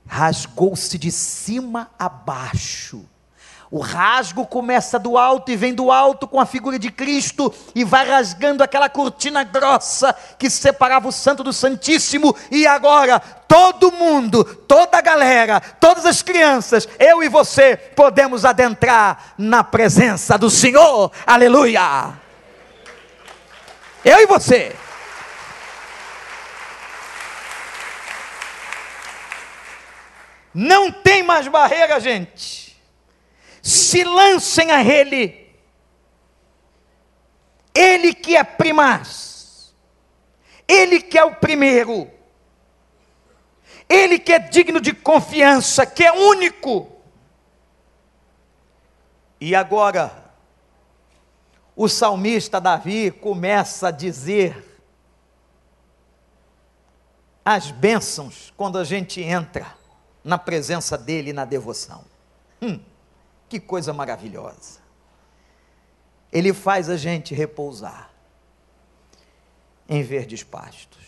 Rasgou-se 0.07 0.97
de 0.99 1.11
cima 1.11 1.90
a 1.99 2.09
baixo 2.09 3.05
o 3.75 3.81
rasgo 3.81 4.47
começa 4.47 5.01
do 5.01 5.19
alto 5.19 5.51
e 5.51 5.57
vem 5.57 5.75
do 5.75 5.90
alto 5.90 6.29
com 6.29 6.38
a 6.38 6.47
figura 6.47 6.79
de 6.79 6.93
Cristo 6.93 7.53
e 7.75 7.83
vai 7.83 8.09
rasgando 8.09 8.62
aquela 8.62 8.88
cortina 8.88 9.43
grossa 9.43 10.14
que 10.38 10.49
separava 10.49 11.09
o 11.09 11.12
Santo 11.12 11.43
do 11.43 11.53
Santíssimo. 11.53 12.37
E 12.53 12.69
agora, 12.69 13.19
todo 13.19 13.90
mundo, 13.90 14.45
toda 14.45 14.99
a 14.99 15.01
galera, 15.01 15.59
todas 15.59 16.07
as 16.07 16.23
crianças, 16.23 16.88
eu 17.01 17.21
e 17.21 17.29
você, 17.29 17.77
podemos 17.77 18.45
adentrar 18.45 19.35
na 19.37 19.64
presença 19.64 20.38
do 20.38 20.49
Senhor. 20.49 21.11
Aleluia! 21.27 22.12
Eu 24.05 24.21
e 24.21 24.27
você. 24.27 24.77
Não 30.55 30.90
tem 30.93 31.23
mais 31.23 31.49
barreira, 31.49 31.99
gente 32.01 32.64
se 33.64 34.05
lancem 34.05 34.71
a 34.71 34.85
Ele. 34.85 35.43
Ele 37.75 38.12
que 38.12 38.37
é 38.37 38.45
primaz, 38.45 39.75
Ele 40.69 41.01
que 41.01 41.19
é 41.19 41.25
o 41.25 41.35
primeiro, 41.37 42.09
Ele 43.88 44.19
que 44.19 44.35
é 44.35 44.38
digno 44.38 44.83
de 44.83 44.93
confiança, 44.93 45.87
que 45.87 46.05
é 46.05 46.12
único. 46.12 46.93
E 49.40 49.55
agora, 49.55 50.31
o 51.75 51.88
salmista 51.88 52.61
Davi 52.61 53.11
começa 53.11 53.88
a 53.88 53.90
dizer 53.90 54.62
as 57.43 57.71
bênçãos 57.71 58.53
quando 58.57 58.79
a 58.79 58.85
gente 58.85 59.23
entra 59.23 59.84
na 60.24 60.38
presença 60.38 60.96
dele 60.96 61.32
na 61.32 61.44
devoção. 61.44 62.04
Hum. 62.60 62.80
Que 63.48 63.60
coisa 63.60 63.92
maravilhosa. 63.92 64.80
Ele 66.32 66.52
faz 66.52 66.88
a 66.88 66.96
gente 66.96 67.34
repousar 67.34 68.10
em 69.88 70.02
verdes 70.02 70.42
pastos. 70.42 71.04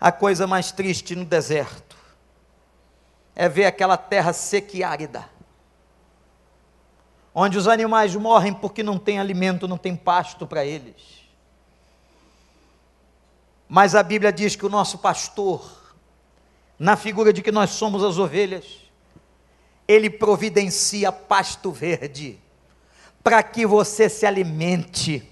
A 0.00 0.12
coisa 0.12 0.46
mais 0.46 0.72
triste 0.72 1.14
no 1.14 1.24
deserto 1.24 1.96
é 3.34 3.48
ver 3.48 3.64
aquela 3.64 3.96
terra 3.96 4.32
seca 4.32 4.76
e 4.76 4.84
árida, 4.84 5.28
onde 7.34 7.56
os 7.56 7.66
animais 7.66 8.14
morrem 8.14 8.52
porque 8.52 8.82
não 8.82 8.98
tem 8.98 9.18
alimento, 9.18 9.66
não 9.66 9.78
tem 9.78 9.96
pasto 9.96 10.46
para 10.46 10.64
eles. 10.64 11.24
Mas 13.68 13.94
a 13.94 14.02
Bíblia 14.02 14.32
diz 14.32 14.54
que 14.54 14.66
o 14.66 14.68
nosso 14.68 14.98
pastor, 14.98 15.83
na 16.78 16.96
figura 16.96 17.32
de 17.32 17.42
que 17.42 17.52
nós 17.52 17.70
somos 17.70 18.02
as 18.02 18.18
ovelhas, 18.18 18.64
ele 19.86 20.10
providencia 20.10 21.12
pasto 21.12 21.70
verde 21.70 22.38
para 23.22 23.42
que 23.42 23.66
você 23.66 24.08
se 24.08 24.26
alimente. 24.26 25.30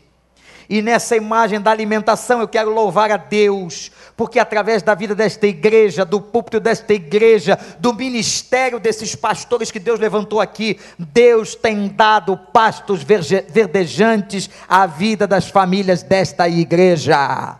E 0.68 0.80
nessa 0.80 1.14
imagem 1.16 1.60
da 1.60 1.70
alimentação 1.70 2.40
eu 2.40 2.48
quero 2.48 2.72
louvar 2.72 3.10
a 3.10 3.18
Deus, 3.18 3.90
porque 4.16 4.38
através 4.38 4.82
da 4.82 4.94
vida 4.94 5.14
desta 5.14 5.46
igreja, 5.46 6.04
do 6.04 6.20
púlpito 6.20 6.58
desta 6.58 6.94
igreja, 6.94 7.58
do 7.78 7.92
ministério 7.92 8.80
desses 8.80 9.14
pastores 9.14 9.70
que 9.70 9.78
Deus 9.78 10.00
levantou 10.00 10.40
aqui, 10.40 10.78
Deus 10.98 11.54
tem 11.54 11.88
dado 11.88 12.36
pastos 12.36 13.02
verdejantes 13.02 14.48
à 14.66 14.86
vida 14.86 15.26
das 15.26 15.50
famílias 15.50 16.02
desta 16.02 16.48
igreja. 16.48 17.58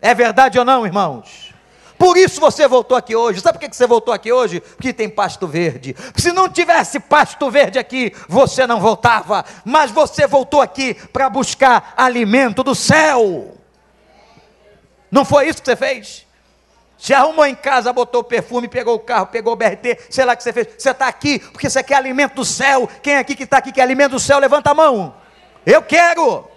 É 0.00 0.12
verdade 0.12 0.58
ou 0.58 0.64
não, 0.64 0.84
irmãos? 0.84 1.51
Por 1.98 2.16
isso 2.16 2.40
você 2.40 2.66
voltou 2.66 2.96
aqui 2.96 3.14
hoje. 3.14 3.40
Sabe 3.40 3.58
por 3.58 3.68
que 3.68 3.76
você 3.76 3.86
voltou 3.86 4.12
aqui 4.12 4.32
hoje? 4.32 4.60
Porque 4.60 4.92
tem 4.92 5.08
pasto 5.08 5.46
verde. 5.46 5.94
Se 6.16 6.32
não 6.32 6.48
tivesse 6.48 6.98
pasto 6.98 7.50
verde 7.50 7.78
aqui, 7.78 8.12
você 8.28 8.66
não 8.66 8.80
voltava. 8.80 9.44
Mas 9.64 9.90
você 9.90 10.26
voltou 10.26 10.60
aqui 10.60 10.94
para 10.94 11.30
buscar 11.30 11.94
alimento 11.96 12.62
do 12.62 12.74
céu. 12.74 13.56
Não 15.10 15.24
foi 15.24 15.48
isso 15.48 15.60
que 15.60 15.66
você 15.66 15.76
fez? 15.76 16.26
Se 17.02 17.12
arrumou 17.12 17.44
em 17.44 17.54
casa, 17.54 17.92
botou 17.92 18.22
perfume, 18.22 18.68
pegou 18.68 18.94
o 18.94 19.00
carro, 19.00 19.26
pegou 19.26 19.52
o 19.54 19.56
BRT, 19.56 19.98
sei 20.08 20.24
lá 20.24 20.34
o 20.34 20.36
que 20.36 20.42
você 20.42 20.52
fez. 20.52 20.68
Você 20.78 20.90
está 20.90 21.08
aqui 21.08 21.40
porque 21.40 21.68
você 21.68 21.82
quer 21.82 21.96
alimento 21.96 22.36
do 22.36 22.44
céu. 22.44 22.88
Quem 23.02 23.16
aqui 23.16 23.34
que 23.34 23.42
está 23.42 23.58
aqui 23.58 23.72
quer 23.72 23.82
alimento 23.82 24.12
do 24.12 24.20
céu, 24.20 24.38
levanta 24.38 24.70
a 24.70 24.74
mão. 24.74 25.14
Eu 25.66 25.82
quero. 25.82 26.48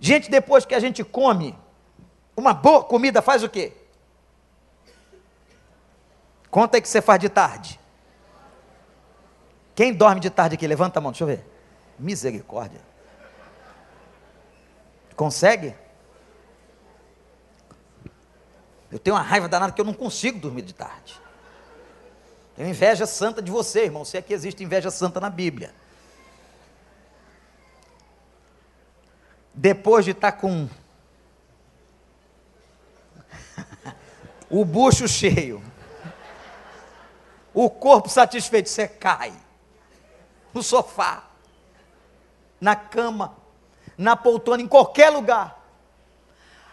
Gente, 0.00 0.30
depois 0.30 0.64
que 0.64 0.74
a 0.74 0.80
gente 0.80 1.04
come, 1.04 1.54
uma 2.40 2.54
boa 2.54 2.84
comida 2.84 3.20
faz 3.20 3.42
o 3.42 3.48
quê? 3.48 3.72
Conta 6.50 6.76
aí 6.76 6.80
que 6.80 6.88
você 6.88 7.02
faz 7.02 7.20
de 7.20 7.28
tarde. 7.28 7.78
Quem 9.74 9.92
dorme 9.92 10.20
de 10.20 10.30
tarde 10.30 10.54
aqui? 10.54 10.66
Levanta 10.66 10.98
a 10.98 11.02
mão, 11.02 11.12
deixa 11.12 11.24
eu 11.24 11.28
ver. 11.28 11.44
Misericórdia. 11.98 12.80
Consegue? 15.14 15.74
Eu 18.90 18.98
tenho 18.98 19.16
uma 19.16 19.22
raiva 19.22 19.48
danada 19.48 19.72
que 19.72 19.80
eu 19.80 19.84
não 19.84 19.92
consigo 19.92 20.38
dormir 20.38 20.62
de 20.62 20.72
tarde. 20.72 21.20
Tenho 22.56 22.68
inveja 22.68 23.06
santa 23.06 23.42
de 23.42 23.50
você, 23.50 23.84
irmão. 23.84 24.04
Se 24.04 24.16
é 24.16 24.22
que 24.22 24.32
existe 24.32 24.64
inveja 24.64 24.90
santa 24.90 25.20
na 25.20 25.28
Bíblia. 25.28 25.74
Depois 29.52 30.04
de 30.04 30.12
estar 30.12 30.32
com 30.32 30.68
o 34.50 34.64
bucho 34.64 35.06
cheio, 35.06 35.62
o 37.52 37.68
corpo 37.68 38.08
satisfeito, 38.08 38.68
você 38.68 38.86
cai 38.86 39.32
no 40.52 40.62
sofá, 40.62 41.24
na 42.60 42.74
cama, 42.74 43.36
na 43.96 44.16
poltrona, 44.16 44.62
em 44.62 44.68
qualquer 44.68 45.10
lugar. 45.10 45.58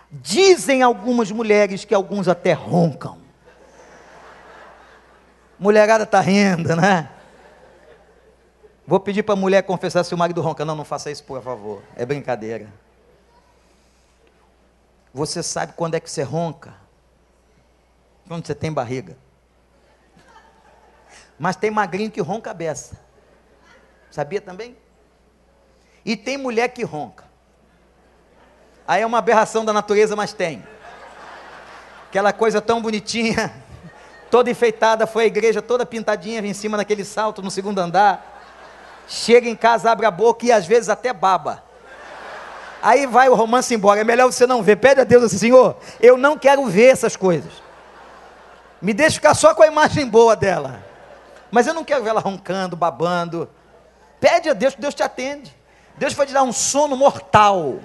Dizem 0.10 0.82
algumas 0.82 1.32
mulheres 1.32 1.84
que 1.84 1.94
alguns 1.94 2.28
até 2.28 2.54
roncam. 2.54 3.20
Mulherada 5.60 6.04
está 6.04 6.20
rindo, 6.20 6.76
né? 6.76 7.10
Vou 8.88 9.00
pedir 9.00 9.24
para 9.24 9.34
a 9.34 9.38
mulher 9.38 9.64
confessar 9.64 10.04
se 10.04 10.14
o 10.14 10.18
marido 10.18 10.42
ronca. 10.42 10.64
Não, 10.64 10.76
não 10.76 10.86
faça 10.86 11.10
isso, 11.10 11.24
por 11.24 11.42
favor. 11.42 11.82
É 11.96 12.06
brincadeira. 12.06 12.72
Você 15.14 15.42
sabe 15.42 15.74
quando 15.74 15.96
é 15.96 16.00
que 16.00 16.10
você 16.10 16.22
ronca? 16.22 16.85
Quando 18.28 18.46
você 18.46 18.56
tem 18.56 18.72
barriga. 18.72 19.18
Mas 21.38 21.56
tem 21.56 21.70
magrinho 21.70 22.10
que 22.10 22.22
ronca 22.22 22.52
a 22.52 22.54
beça. 22.54 22.98
Sabia 24.10 24.40
também? 24.40 24.78
E 26.06 26.16
tem 26.16 26.38
mulher 26.38 26.70
que 26.70 26.84
ronca. 26.84 27.26
Aí 28.88 29.02
é 29.02 29.06
uma 29.06 29.18
aberração 29.18 29.66
da 29.66 29.74
natureza, 29.74 30.16
mas 30.16 30.32
tem. 30.32 30.64
Aquela 32.08 32.32
coisa 32.32 32.62
tão 32.62 32.82
bonitinha, 32.82 33.52
toda 34.32 34.50
enfeitada, 34.50 35.06
foi 35.06 35.24
a 35.24 35.28
igreja 35.28 35.62
toda 35.62 35.86
pintadinha 35.86 36.40
em 36.40 36.54
cima 36.54 36.78
daquele 36.78 37.04
salto 37.04 37.42
no 37.42 37.52
segundo 37.52 37.80
andar. 37.80 38.34
Chega 39.08 39.50
em 39.50 39.56
casa, 39.56 39.92
abre 39.92 40.06
a 40.06 40.12
boca 40.12 40.46
e 40.46 40.52
às 40.52 40.66
vezes 40.66 40.90
até 40.90 41.12
baba. 41.12 41.64
Aí 42.82 43.08
vai 43.08 43.28
o 43.28 43.34
romance 43.34 43.74
embora. 43.74 44.00
É 44.00 44.04
melhor 44.04 44.32
você 44.32 44.46
não 44.46 44.62
ver. 44.62 44.78
Pede 44.78 45.02
a 45.02 45.04
Deus 45.04 45.24
assim, 45.24 45.40
Senhor, 45.40 45.76
eu 46.00 46.16
não 46.18 46.38
quero 46.38 46.66
ver 46.68 46.86
essas 46.86 47.16
coisas. 47.16 47.65
Me 48.82 48.94
deixa 48.94 49.16
ficar 49.16 49.34
só 49.34 49.54
com 49.56 49.64
a 49.64 49.68
imagem 49.68 50.08
boa 50.08 50.36
dela. 50.36 50.84
Mas 51.52 51.68
eu 51.68 51.74
não 51.74 51.84
quero 51.84 52.04
ver 52.04 52.10
ela 52.10 52.20
roncando, 52.20 52.76
babando. 52.76 53.50
Pede 54.20 54.50
a 54.50 54.54
Deus 54.54 54.76
que 54.76 54.82
Deus 54.82 54.94
te 54.94 55.04
atende. 55.04 55.56
Deus 55.98 56.14
vai 56.14 56.26
te 56.26 56.34
dar 56.34 56.44
um 56.44 56.52
sono 56.52 56.96
mortal. 56.96 57.80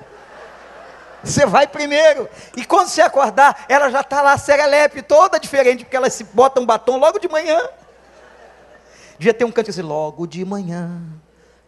Você 1.22 1.44
vai 1.46 1.66
primeiro. 1.66 2.29
E 2.57 2.64
quando 2.64 2.88
você 2.88 3.03
acordar, 3.03 3.64
ela 3.68 3.90
já 3.90 4.00
está 4.00 4.22
lá 4.22 4.37
serelepe, 4.38 5.03
toda 5.03 5.38
diferente, 5.38 5.85
porque 5.85 5.96
ela 5.96 6.11
se 6.11 6.24
bota 6.24 6.61
um 6.61 6.66
batom 6.66 6.96
logo 6.96 7.18
de 7.18 7.29
manhã. 7.29 7.61
Devia 9.18 9.35
ter 9.35 9.44
um 9.44 9.53
canto 9.53 9.70
assim, 9.70 9.83
logo 9.83 10.26
de 10.26 10.44
manhã, 10.44 10.98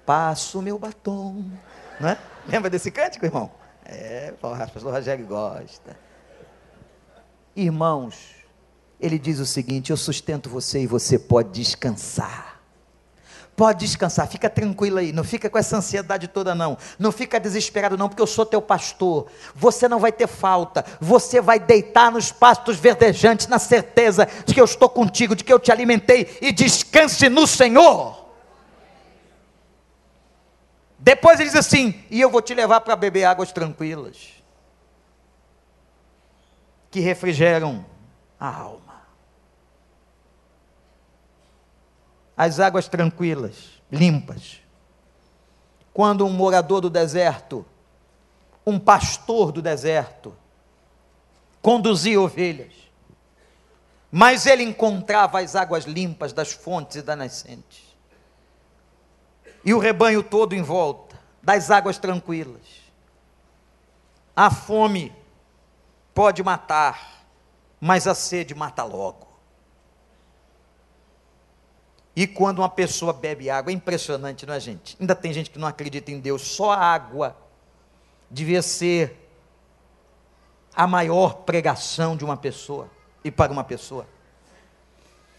passo 0.06 0.62
meu 0.62 0.78
batom. 0.78 1.44
Não 2.00 2.08
é? 2.08 2.18
Lembra 2.48 2.70
desse 2.70 2.90
cântico, 2.90 3.26
irmão? 3.26 3.50
É, 3.84 4.32
o 4.40 4.48
pastor 4.72 4.92
Rogério 4.92 5.26
gosta. 5.26 5.96
Irmãos, 7.54 8.41
ele 9.02 9.18
diz 9.18 9.40
o 9.40 9.46
seguinte: 9.46 9.90
Eu 9.90 9.96
sustento 9.96 10.48
você 10.48 10.82
e 10.82 10.86
você 10.86 11.18
pode 11.18 11.50
descansar. 11.50 12.52
Pode 13.54 13.80
descansar, 13.80 14.26
fica 14.28 14.48
tranquilo 14.48 14.98
aí, 14.98 15.12
não 15.12 15.22
fica 15.22 15.50
com 15.50 15.58
essa 15.58 15.76
ansiedade 15.76 16.26
toda 16.26 16.54
não. 16.54 16.78
Não 16.98 17.12
fica 17.12 17.38
desesperado 17.38 17.98
não, 17.98 18.08
porque 18.08 18.22
eu 18.22 18.26
sou 18.26 18.46
teu 18.46 18.62
pastor. 18.62 19.26
Você 19.54 19.86
não 19.86 19.98
vai 19.98 20.10
ter 20.10 20.26
falta. 20.26 20.82
Você 20.98 21.38
vai 21.38 21.60
deitar 21.60 22.10
nos 22.10 22.32
pastos 22.32 22.78
verdejantes 22.78 23.48
na 23.48 23.58
certeza 23.58 24.26
de 24.46 24.54
que 24.54 24.60
eu 24.60 24.64
estou 24.64 24.88
contigo, 24.88 25.36
de 25.36 25.44
que 25.44 25.52
eu 25.52 25.58
te 25.58 25.70
alimentei 25.70 26.38
e 26.40 26.50
descanse 26.50 27.28
no 27.28 27.46
Senhor. 27.46 28.22
Depois 30.98 31.38
ele 31.38 31.50
diz 31.50 31.58
assim: 31.58 32.02
"E 32.10 32.20
eu 32.20 32.30
vou 32.30 32.40
te 32.40 32.54
levar 32.54 32.80
para 32.80 32.96
beber 32.96 33.24
águas 33.24 33.52
tranquilas, 33.52 34.16
que 36.90 37.00
refrigeram 37.00 37.84
a 38.40 38.48
alma." 38.48 38.91
As 42.36 42.60
águas 42.60 42.88
tranquilas, 42.88 43.80
limpas. 43.90 44.60
Quando 45.92 46.24
um 46.24 46.30
morador 46.30 46.80
do 46.80 46.90
deserto, 46.90 47.64
um 48.66 48.78
pastor 48.78 49.52
do 49.52 49.60
deserto, 49.60 50.34
conduzia 51.60 52.20
ovelhas, 52.20 52.72
mas 54.10 54.46
ele 54.46 54.62
encontrava 54.62 55.40
as 55.40 55.56
águas 55.56 55.84
limpas 55.84 56.32
das 56.32 56.52
fontes 56.52 56.96
e 56.96 57.02
das 57.02 57.16
nascentes. 57.16 57.82
E 59.64 59.72
o 59.72 59.78
rebanho 59.78 60.22
todo 60.22 60.54
em 60.54 60.62
volta, 60.62 61.16
das 61.42 61.70
águas 61.70 61.98
tranquilas. 61.98 62.82
A 64.34 64.50
fome 64.50 65.14
pode 66.14 66.42
matar, 66.42 67.24
mas 67.80 68.06
a 68.06 68.14
sede 68.14 68.54
mata 68.54 68.84
logo. 68.84 69.31
E 72.14 72.26
quando 72.26 72.58
uma 72.58 72.68
pessoa 72.68 73.12
bebe 73.12 73.48
água, 73.48 73.72
é 73.72 73.74
impressionante, 73.74 74.44
não 74.44 74.54
é, 74.54 74.60
gente? 74.60 74.96
Ainda 75.00 75.14
tem 75.14 75.32
gente 75.32 75.50
que 75.50 75.58
não 75.58 75.66
acredita 75.66 76.10
em 76.10 76.20
Deus, 76.20 76.42
só 76.42 76.72
a 76.72 76.78
água 76.78 77.36
devia 78.30 78.60
ser 78.62 79.18
a 80.74 80.86
maior 80.86 81.36
pregação 81.44 82.16
de 82.16 82.24
uma 82.24 82.36
pessoa 82.36 82.90
e 83.24 83.30
para 83.30 83.52
uma 83.52 83.64
pessoa. 83.64 84.06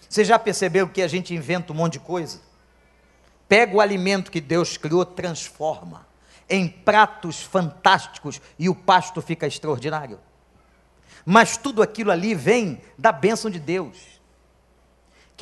Você 0.10 0.24
já 0.24 0.38
percebeu 0.38 0.88
que 0.88 1.02
a 1.02 1.08
gente 1.08 1.34
inventa 1.34 1.74
um 1.74 1.76
monte 1.76 1.94
de 1.94 2.00
coisa? 2.00 2.40
Pega 3.48 3.76
o 3.76 3.82
alimento 3.82 4.32
que 4.32 4.42
Deus 4.42 4.78
criou, 4.78 5.06
transforma 5.06 6.08
em 6.50 6.68
pratos 6.68 7.42
fantásticos 7.42 8.42
e 8.60 8.70
o 8.70 8.76
pasto 8.76 9.22
fica 9.22 9.48
extraordinário. 9.48 10.20
Mas 11.26 11.58
tudo 11.58 11.82
aquilo 11.82 12.12
ali 12.12 12.36
vem 12.36 12.82
da 12.98 13.12
bênção 13.12 13.50
de 13.50 13.60
Deus. 13.60 14.13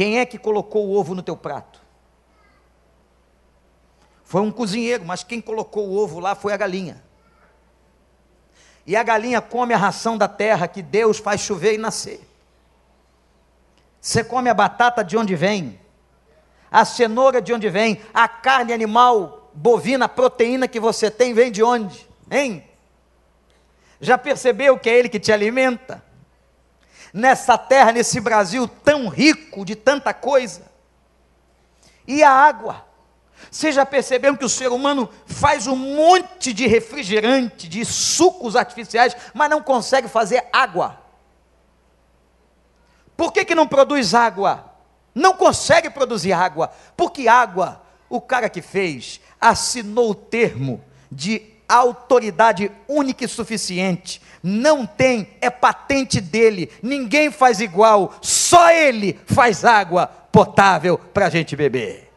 Quem 0.02 0.18
é 0.18 0.26
que 0.26 0.40
colocou 0.40 0.88
o 0.88 0.96
ovo 0.96 1.14
no 1.14 1.22
teu 1.22 1.38
prato? 1.38 1.80
Foi 4.24 4.42
um 4.42 4.52
cozinheiro, 4.52 5.06
mas 5.06 5.24
quem 5.24 5.40
colocou 5.40 5.88
o 5.88 5.96
ovo 5.96 6.20
lá 6.20 6.34
foi 6.34 6.54
a 6.54 6.58
galinha. 6.58 7.04
E 8.84 8.96
a 8.96 9.04
galinha 9.04 9.40
come 9.42 9.76
a 9.76 9.78
ração 9.78 10.18
da 10.18 10.28
terra 10.28 10.68
que 10.68 10.82
Deus 10.82 11.20
faz 11.20 11.42
chover 11.42 11.76
e 11.76 11.78
nascer. 11.78 12.20
Você 14.02 14.24
come 14.24 14.50
a 14.50 14.56
batata 14.56 15.04
de 15.04 15.16
onde 15.16 15.36
vem, 15.36 15.80
a 16.72 16.84
cenoura 16.84 17.40
de 17.40 17.54
onde 17.54 17.70
vem, 17.70 18.02
a 18.12 18.28
carne 18.28 18.74
animal, 18.74 19.52
bovina, 19.54 20.10
proteína 20.10 20.68
que 20.68 20.80
você 20.80 21.12
tem 21.12 21.32
vem 21.32 21.52
de 21.52 21.62
onde? 21.62 22.10
Hein? 22.32 22.68
Já 24.00 24.18
percebeu 24.18 24.80
que 24.80 24.90
é 24.90 24.98
Ele 24.98 25.10
que 25.10 25.20
te 25.20 25.32
alimenta? 25.32 26.04
Nessa 27.14 27.58
terra, 27.58 27.92
nesse 27.92 28.20
Brasil 28.20 28.68
tão 28.68 29.08
rico 29.08 29.66
de 29.66 29.76
tanta 29.76 30.14
coisa. 30.14 30.72
E 32.08 32.24
a 32.24 32.32
água. 32.32 32.86
Vocês 33.50 33.74
já 33.74 33.86
perceberam 33.86 34.36
que 34.36 34.46
o 34.46 34.50
ser 34.50 34.68
humano 34.68 35.10
faz 35.26 35.66
um 35.68 35.76
monte 35.76 36.54
de 36.54 36.68
refrigerante, 36.68 37.68
de 37.68 37.84
sucos 37.84 38.56
artificiais, 38.56 39.16
mas 39.34 39.50
não 39.50 39.62
consegue 39.62 40.08
fazer 40.08 40.48
água? 40.54 41.00
Por 43.18 43.32
que, 43.34 43.46
que 43.46 43.56
não 43.56 43.68
produz 43.68 44.14
água? 44.14 44.72
Não 45.14 45.34
consegue 45.34 45.90
produzir 45.90 46.32
água, 46.32 46.72
porque 46.96 47.28
água, 47.28 47.82
o 48.10 48.22
cara 48.22 48.50
que 48.50 48.62
fez, 48.62 49.20
assinou 49.40 50.12
o 50.12 50.16
termo 50.16 50.84
de 51.12 51.51
autoridade 51.76 52.72
única 52.88 53.26
e 53.26 53.28
suficiente. 53.28 54.22
Não 54.44 54.86
tem, 54.86 55.30
é 55.40 55.50
patente 55.50 56.20
dele, 56.20 56.72
ninguém 56.82 57.32
faz 57.32 57.62
igual, 57.62 58.16
só 58.22 58.72
ele 58.72 59.20
faz 59.26 59.64
água 59.64 60.08
potável 60.08 60.98
para 60.98 61.28
a 61.28 61.30
gente 61.30 61.56
beber. 61.56 62.12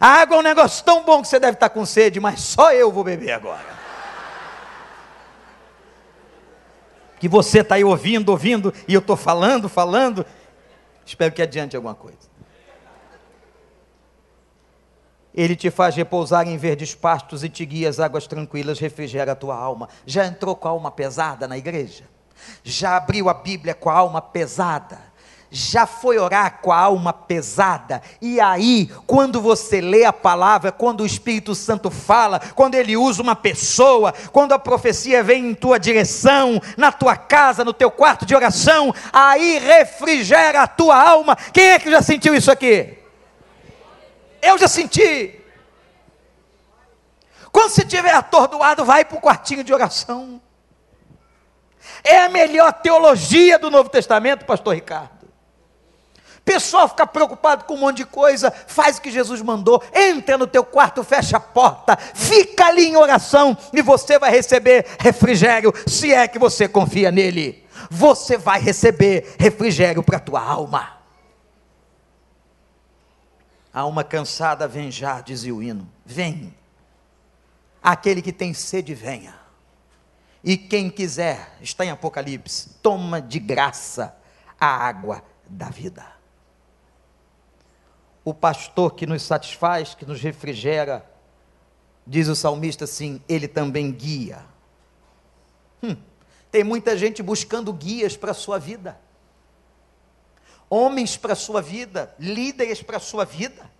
A 0.00 0.08
água 0.20 0.36
é 0.36 0.40
um 0.40 0.42
negócio 0.42 0.84
tão 0.84 1.04
bom 1.04 1.22
que 1.22 1.28
você 1.28 1.40
deve 1.40 1.54
estar 1.54 1.68
com 1.70 1.84
sede, 1.84 2.20
mas 2.20 2.40
só 2.40 2.72
eu 2.72 2.90
vou 2.90 3.02
beber 3.02 3.32
agora. 3.32 3.78
Que 7.18 7.28
você 7.28 7.60
está 7.60 7.74
aí 7.74 7.84
ouvindo, 7.84 8.28
ouvindo, 8.28 8.72
e 8.86 8.94
eu 8.94 9.00
estou 9.00 9.16
falando, 9.16 9.68
falando. 9.68 10.24
Espero 11.04 11.32
que 11.32 11.42
adiante 11.42 11.74
alguma 11.74 11.94
coisa. 11.94 12.27
Ele 15.38 15.54
te 15.54 15.70
faz 15.70 15.94
repousar 15.94 16.48
em 16.48 16.56
verdes 16.56 16.96
pastos 16.96 17.44
e 17.44 17.48
te 17.48 17.64
guia 17.64 17.88
as 17.88 18.00
águas 18.00 18.26
tranquilas, 18.26 18.80
refrigera 18.80 19.30
a 19.30 19.36
tua 19.36 19.54
alma. 19.54 19.88
Já 20.04 20.26
entrou 20.26 20.56
com 20.56 20.66
a 20.66 20.72
alma 20.72 20.90
pesada 20.90 21.46
na 21.46 21.56
igreja? 21.56 22.02
Já 22.64 22.96
abriu 22.96 23.28
a 23.28 23.34
Bíblia 23.34 23.72
com 23.72 23.88
a 23.88 23.94
alma 23.94 24.20
pesada? 24.20 25.06
já 25.50 25.86
foi 25.86 26.18
orar 26.18 26.58
com 26.60 26.70
a 26.70 26.76
alma 26.76 27.10
pesada, 27.10 28.02
e 28.20 28.38
aí, 28.38 28.90
quando 29.06 29.40
você 29.40 29.80
lê 29.80 30.04
a 30.04 30.12
palavra, 30.12 30.70
quando 30.70 31.00
o 31.00 31.06
Espírito 31.06 31.54
Santo 31.54 31.90
fala, 31.90 32.38
quando 32.54 32.74
ele 32.74 32.98
usa 32.98 33.22
uma 33.22 33.34
pessoa, 33.34 34.12
quando 34.30 34.52
a 34.52 34.58
profecia 34.58 35.22
vem 35.22 35.48
em 35.48 35.54
tua 35.54 35.78
direção, 35.78 36.60
na 36.76 36.92
tua 36.92 37.16
casa, 37.16 37.64
no 37.64 37.72
teu 37.72 37.90
quarto 37.90 38.26
de 38.26 38.36
oração, 38.36 38.94
aí 39.10 39.58
refrigera 39.58 40.64
a 40.64 40.66
tua 40.66 41.02
alma. 41.02 41.34
Quem 41.34 41.70
é 41.70 41.78
que 41.78 41.90
já 41.90 42.02
sentiu 42.02 42.34
isso 42.34 42.50
aqui? 42.50 42.98
Eu 44.42 44.58
já 44.58 44.68
senti. 44.68 45.40
Quando 47.50 47.70
você 47.70 47.82
estiver 47.82 48.14
atordoado, 48.14 48.84
vai 48.84 49.04
para 49.04 49.18
o 49.18 49.20
quartinho 49.20 49.64
de 49.64 49.72
oração. 49.72 50.40
É 52.04 52.20
a 52.20 52.28
melhor 52.28 52.72
teologia 52.72 53.58
do 53.58 53.70
Novo 53.70 53.88
Testamento, 53.88 54.44
Pastor 54.44 54.74
Ricardo 54.74 55.18
pessoal 56.48 56.88
fica 56.88 57.06
preocupado 57.06 57.64
com 57.64 57.74
um 57.74 57.80
monte 57.80 57.98
de 57.98 58.06
coisa, 58.06 58.50
faz 58.50 58.96
o 58.96 59.02
que 59.02 59.10
Jesus 59.10 59.42
mandou, 59.42 59.82
entra 59.94 60.38
no 60.38 60.46
teu 60.46 60.64
quarto, 60.64 61.04
fecha 61.04 61.36
a 61.36 61.40
porta, 61.40 61.94
fica 62.14 62.64
ali 62.64 62.86
em 62.86 62.96
oração 62.96 63.54
e 63.70 63.82
você 63.82 64.18
vai 64.18 64.30
receber 64.30 64.86
refrigério, 64.98 65.74
se 65.86 66.10
é 66.10 66.26
que 66.26 66.38
você 66.38 66.66
confia 66.66 67.12
nele. 67.12 67.66
Você 67.90 68.38
vai 68.38 68.58
receber 68.60 69.36
refrigério 69.38 70.02
para 70.02 70.16
a 70.16 70.20
tua 70.20 70.40
alma. 70.40 70.97
A 73.72 73.80
alma 73.80 74.02
cansada 74.02 74.66
vem 74.66 74.90
já, 74.90 75.20
dizia 75.20 75.54
o 75.54 75.62
hino. 75.62 75.88
Vem. 76.04 76.54
Aquele 77.82 78.22
que 78.22 78.32
tem 78.32 78.52
sede, 78.52 78.94
venha. 78.94 79.34
E 80.42 80.56
quem 80.56 80.88
quiser, 80.88 81.56
está 81.60 81.84
em 81.84 81.90
Apocalipse, 81.90 82.70
toma 82.82 83.20
de 83.20 83.38
graça 83.38 84.16
a 84.58 84.66
água 84.66 85.22
da 85.48 85.68
vida 85.68 86.18
o 88.28 88.34
pastor 88.34 88.94
que 88.94 89.06
nos 89.06 89.22
satisfaz, 89.22 89.94
que 89.94 90.04
nos 90.04 90.20
refrigera, 90.20 91.02
diz 92.06 92.28
o 92.28 92.36
salmista 92.36 92.84
assim, 92.84 93.22
ele 93.26 93.48
também 93.48 93.90
guia. 93.90 94.44
Hum, 95.82 95.96
tem 96.50 96.62
muita 96.62 96.94
gente 96.94 97.22
buscando 97.22 97.72
guias 97.72 98.18
para 98.18 98.32
a 98.32 98.34
sua 98.34 98.58
vida, 98.58 99.00
homens 100.68 101.16
para 101.16 101.32
a 101.32 101.36
sua 101.36 101.62
vida, 101.62 102.14
líderes 102.18 102.82
para 102.82 102.96
a 102.96 103.00
sua 103.00 103.24
vida. 103.24 103.70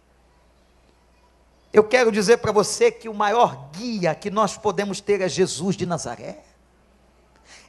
Eu 1.72 1.84
quero 1.84 2.10
dizer 2.10 2.38
para 2.38 2.52
você 2.52 2.90
que 2.90 3.08
o 3.08 3.14
maior 3.14 3.70
guia 3.72 4.14
que 4.14 4.30
nós 4.30 4.56
podemos 4.56 5.00
ter 5.00 5.20
é 5.20 5.28
Jesus 5.28 5.76
de 5.76 5.84
Nazaré 5.84 6.48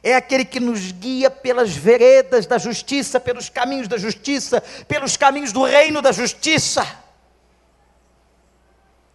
é 0.02 0.14
aquele 0.14 0.44
que 0.44 0.60
nos 0.60 0.92
guia 0.92 1.30
pelas 1.30 1.70
veredas 1.70 2.46
da 2.46 2.58
justiça, 2.58 3.20
pelos 3.20 3.48
caminhos 3.48 3.86
da 3.86 3.98
justiça, 3.98 4.62
pelos 4.88 5.16
caminhos 5.16 5.52
do 5.52 5.62
reino 5.62 6.00
da 6.00 6.12
justiça. 6.12 6.86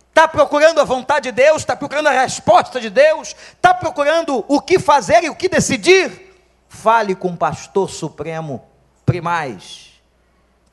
Está 0.10 0.28
procurando 0.28 0.80
a 0.80 0.84
vontade 0.84 1.32
de 1.32 1.32
Deus, 1.32 1.64
está 1.64 1.76
procurando 1.76 2.08
a 2.08 2.12
resposta 2.12 2.80
de 2.80 2.89
Deus, 2.89 3.36
está 3.53 3.74
procurando 3.74 4.45
o 4.47 4.62
que 4.62 4.80
fazer 4.80 5.24
e 5.24 5.30
o 5.30 5.36
que 5.36 5.49
decidir. 5.49 6.34
Fale 6.70 7.16
com 7.16 7.30
o 7.30 7.38
pastor 7.38 7.89
supremo 7.89 8.66
primais, 9.06 9.95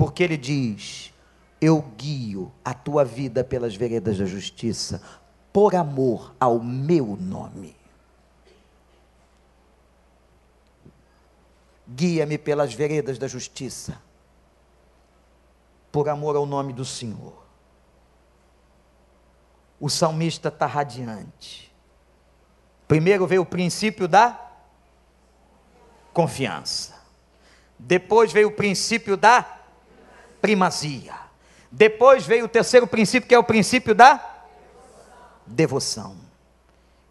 porque 0.03 0.25
ele 0.25 0.37
diz: 0.37 1.15
Eu 1.61 1.81
guio 1.97 2.51
a 2.65 2.75
tua 2.75 3.05
vida 3.05 3.45
pelas 3.45 3.77
veredas 3.77 4.19
da 4.19 4.25
justiça, 4.25 5.01
por 5.53 5.77
amor 5.77 6.35
ao 6.41 6.59
meu 6.59 7.17
nome. 7.21 7.77
guia-me 11.87 12.37
pelas 12.39 12.75
veredas 12.75 13.19
da 13.19 13.29
justiça, 13.29 14.01
por 15.93 16.09
amor 16.09 16.35
ao 16.35 16.47
nome 16.47 16.73
do 16.73 16.85
Senhor. 16.85 17.35
O 19.79 19.89
salmista 19.89 20.49
está 20.49 20.67
radiante. 20.67 21.73
Primeiro 22.89 23.27
veio 23.27 23.43
o 23.43 23.47
princípio 23.47 24.09
da 24.09 24.51
confiança. 26.13 27.01
Depois 27.79 28.33
veio 28.33 28.49
o 28.49 28.53
princípio 28.53 29.17
da 29.17 29.62
primazia. 30.43 31.15
Depois 31.71 32.27
veio 32.27 32.45
o 32.45 32.49
terceiro 32.49 32.87
princípio, 32.87 33.27
que 33.27 33.35
é 33.35 33.39
o 33.39 33.45
princípio 33.45 33.95
da 33.95 34.43
devoção. 35.47 36.17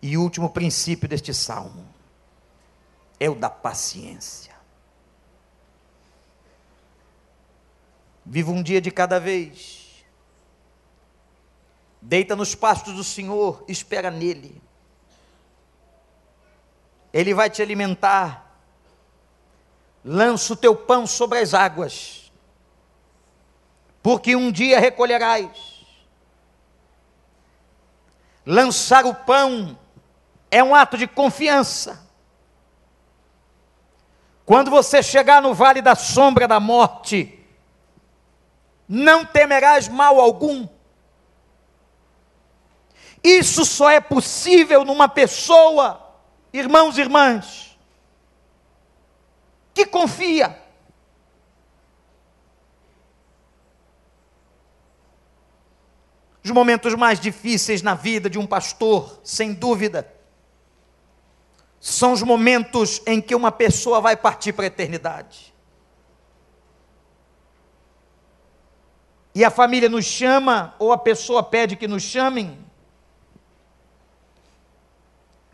E 0.02 0.18
o 0.18 0.22
último 0.22 0.50
princípio 0.50 1.08
deste 1.08 1.34
salmo 1.34 1.88
é 3.20 3.30
o 3.30 3.36
da 3.36 3.50
paciência. 3.50 4.54
Viva 8.26 8.52
um 8.52 8.62
dia 8.62 8.82
de 8.82 8.92
cada 8.92 9.20
vez. 9.20 10.06
Deita 12.02 12.36
nos 12.36 12.54
pastos 12.54 12.94
do 12.96 13.04
Senhor, 13.04 13.64
espera 13.68 14.12
nele. 14.12 14.62
Ele 17.14 17.34
vai 17.34 17.50
te 17.50 17.62
alimentar. 17.62 18.60
Lança 20.04 20.54
o 20.54 20.56
teu 20.56 20.76
pão 20.76 21.06
sobre 21.06 21.40
as 21.40 21.54
águas, 21.54 22.21
porque 24.02 24.36
um 24.36 24.52
dia 24.52 24.80
recolherás. 24.80 25.86
Lançar 28.46 29.06
o 29.06 29.14
pão 29.14 29.78
é 30.50 30.64
um 30.64 30.74
ato 30.74 30.98
de 30.98 31.08
confiança. 31.08 32.08
Quando 34.46 34.72
você 34.72 35.02
chegar 35.04 35.42
no 35.42 35.54
vale 35.54 35.82
da 35.82 35.96
sombra 35.96 36.48
da 36.48 36.60
morte, 36.60 37.40
não 38.88 39.24
temerás 39.24 39.88
mal 39.88 40.20
algum. 40.20 40.68
Isso 43.24 43.64
só 43.64 43.90
é 43.90 44.02
possível 44.02 44.84
numa 44.84 45.08
pessoa, 45.08 46.16
irmãos 46.52 46.98
e 46.98 47.02
irmãs, 47.02 47.78
que 49.74 49.86
confia. 49.86 50.61
Os 56.44 56.52
momentos 56.52 56.96
mais 56.96 57.20
difíceis 57.20 57.82
na 57.82 57.94
vida 57.94 58.30
de 58.30 58.40
um 58.40 58.48
pastor, 58.48 59.20
sem 59.24 59.54
dúvida, 59.54 60.12
são 61.80 62.14
os 62.14 62.22
momentos 62.22 63.02
em 63.06 63.22
que 63.22 63.36
uma 63.36 63.52
pessoa 63.52 64.02
vai 64.02 64.16
partir 64.16 64.54
para 64.54 64.66
a 64.66 64.68
eternidade. 64.68 65.52
e 69.34 69.44
a 69.46 69.50
família 69.50 69.90
nos 69.90 70.06
chama, 70.06 70.76
ou 70.78 70.92
a 70.92 70.98
pessoa 70.98 71.42
pede 71.42 71.76
que 71.76 71.88
nos 71.88 72.04
chamem, 72.04 72.58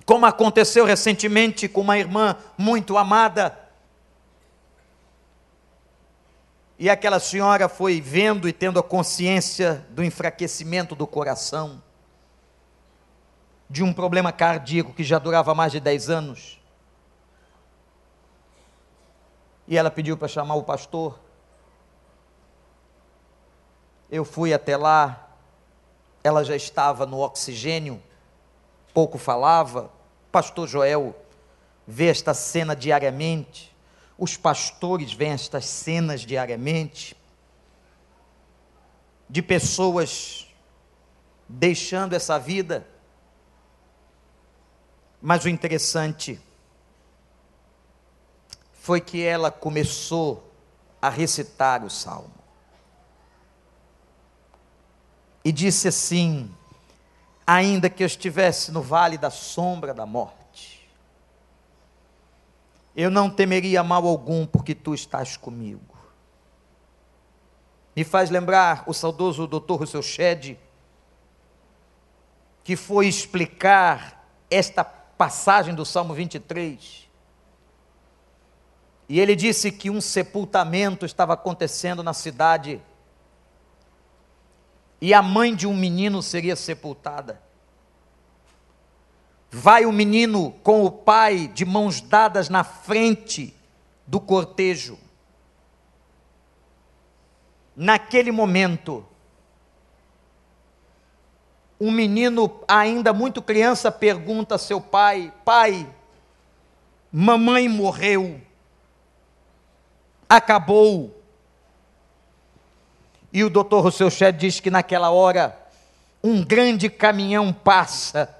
como 0.05 0.25
aconteceu 0.25 0.85
recentemente 0.85 1.67
com 1.67 1.81
uma 1.81 1.97
irmã 1.97 2.35
muito 2.57 2.97
amada, 2.97 3.57
e 6.79 6.89
aquela 6.89 7.19
senhora 7.19 7.67
foi 7.67 7.99
vendo 7.99 8.47
e 8.47 8.53
tendo 8.53 8.79
a 8.79 8.83
consciência 8.83 9.85
do 9.89 10.03
enfraquecimento 10.03 10.95
do 10.95 11.07
coração, 11.07 11.81
de 13.67 13.83
um 13.83 13.91
problema 13.91 14.31
cardíaco 14.31 14.93
que 14.93 15.03
já 15.03 15.17
durava 15.17 15.55
mais 15.55 15.71
de 15.71 15.79
10 15.79 16.09
anos. 16.09 16.61
E 19.67 19.75
ela 19.75 19.89
pediu 19.89 20.15
para 20.15 20.27
chamar 20.27 20.55
o 20.55 20.63
pastor. 20.63 21.19
Eu 24.09 24.23
fui 24.23 24.53
até 24.53 24.77
lá, 24.77 25.29
ela 26.23 26.43
já 26.43 26.55
estava 26.55 27.05
no 27.05 27.19
oxigênio, 27.19 28.01
pouco 28.93 29.17
falava. 29.17 29.91
Pastor 30.31 30.67
Joel 30.67 31.15
vê 31.85 32.07
esta 32.07 32.33
cena 32.33 32.75
diariamente, 32.75 33.75
os 34.17 34.35
pastores 34.35 35.13
veem 35.13 35.31
estas 35.31 35.65
cenas 35.65 36.21
diariamente, 36.21 37.15
de 39.29 39.41
pessoas 39.41 40.47
deixando 41.47 42.13
essa 42.13 42.39
vida. 42.39 42.87
Mas 45.21 45.45
o 45.45 45.49
interessante 45.49 46.39
foi 48.73 49.01
que 49.01 49.21
ela 49.21 49.51
começou 49.51 50.51
a 51.01 51.09
recitar 51.09 51.83
o 51.83 51.89
salmo. 51.89 52.33
E 55.43 55.51
disse 55.51 55.87
assim: 55.87 56.53
Ainda 57.45 57.89
que 57.89 58.03
eu 58.03 58.07
estivesse 58.07 58.71
no 58.71 58.81
vale 58.81 59.17
da 59.17 59.29
sombra 59.29 59.93
da 59.93 60.05
morte, 60.05 60.36
eu 62.97 63.11
não 63.11 63.29
temeria 63.29 63.83
mal 63.83 64.07
algum, 64.07 64.47
porque 64.47 64.73
tu 64.73 64.95
estás 64.95 65.37
comigo. 65.37 65.95
Me 67.95 68.03
faz 68.03 68.31
lembrar 68.31 68.83
o 68.87 68.93
saudoso 68.93 69.45
doutor 69.45 69.77
Rousseau 69.77 70.01
Shedd, 70.01 70.57
que 72.63 72.75
foi 72.75 73.07
explicar 73.07 74.27
esta 74.49 74.83
passagem 74.83 75.75
do 75.75 75.85
Salmo 75.85 76.15
23. 76.15 77.07
E 79.07 79.19
ele 79.19 79.35
disse 79.35 79.71
que 79.71 79.91
um 79.91 80.01
sepultamento 80.01 81.05
estava 81.05 81.33
acontecendo 81.33 82.01
na 82.01 82.13
cidade 82.13 82.81
e 84.99 85.13
a 85.13 85.21
mãe 85.21 85.55
de 85.55 85.67
um 85.67 85.75
menino 85.75 86.23
seria 86.23 86.55
sepultada. 86.55 87.46
Vai 89.49 89.85
o 89.85 89.91
menino 89.91 90.51
com 90.63 90.83
o 90.83 90.91
pai 90.91 91.47
de 91.47 91.65
mãos 91.65 92.01
dadas 92.01 92.49
na 92.49 92.63
frente 92.63 93.55
do 94.05 94.19
cortejo. 94.19 94.97
Naquele 97.75 98.31
momento, 98.31 99.05
um 101.79 101.91
menino 101.91 102.59
ainda 102.67 103.13
muito 103.13 103.41
criança 103.41 103.91
pergunta 103.91 104.55
a 104.55 104.57
seu 104.57 104.81
pai: 104.81 105.31
Pai, 105.45 105.87
mamãe 107.11 107.69
morreu, 107.69 108.41
acabou. 110.27 111.15
E 113.31 113.43
o 113.43 113.49
doutor 113.49 113.81
Rousseau 113.81 114.09
Shedd 114.09 114.37
diz 114.37 114.59
que 114.59 114.71
naquela 114.71 115.11
hora, 115.11 115.57
um 116.23 116.43
grande 116.43 116.89
caminhão 116.89 117.53
passa 117.53 118.36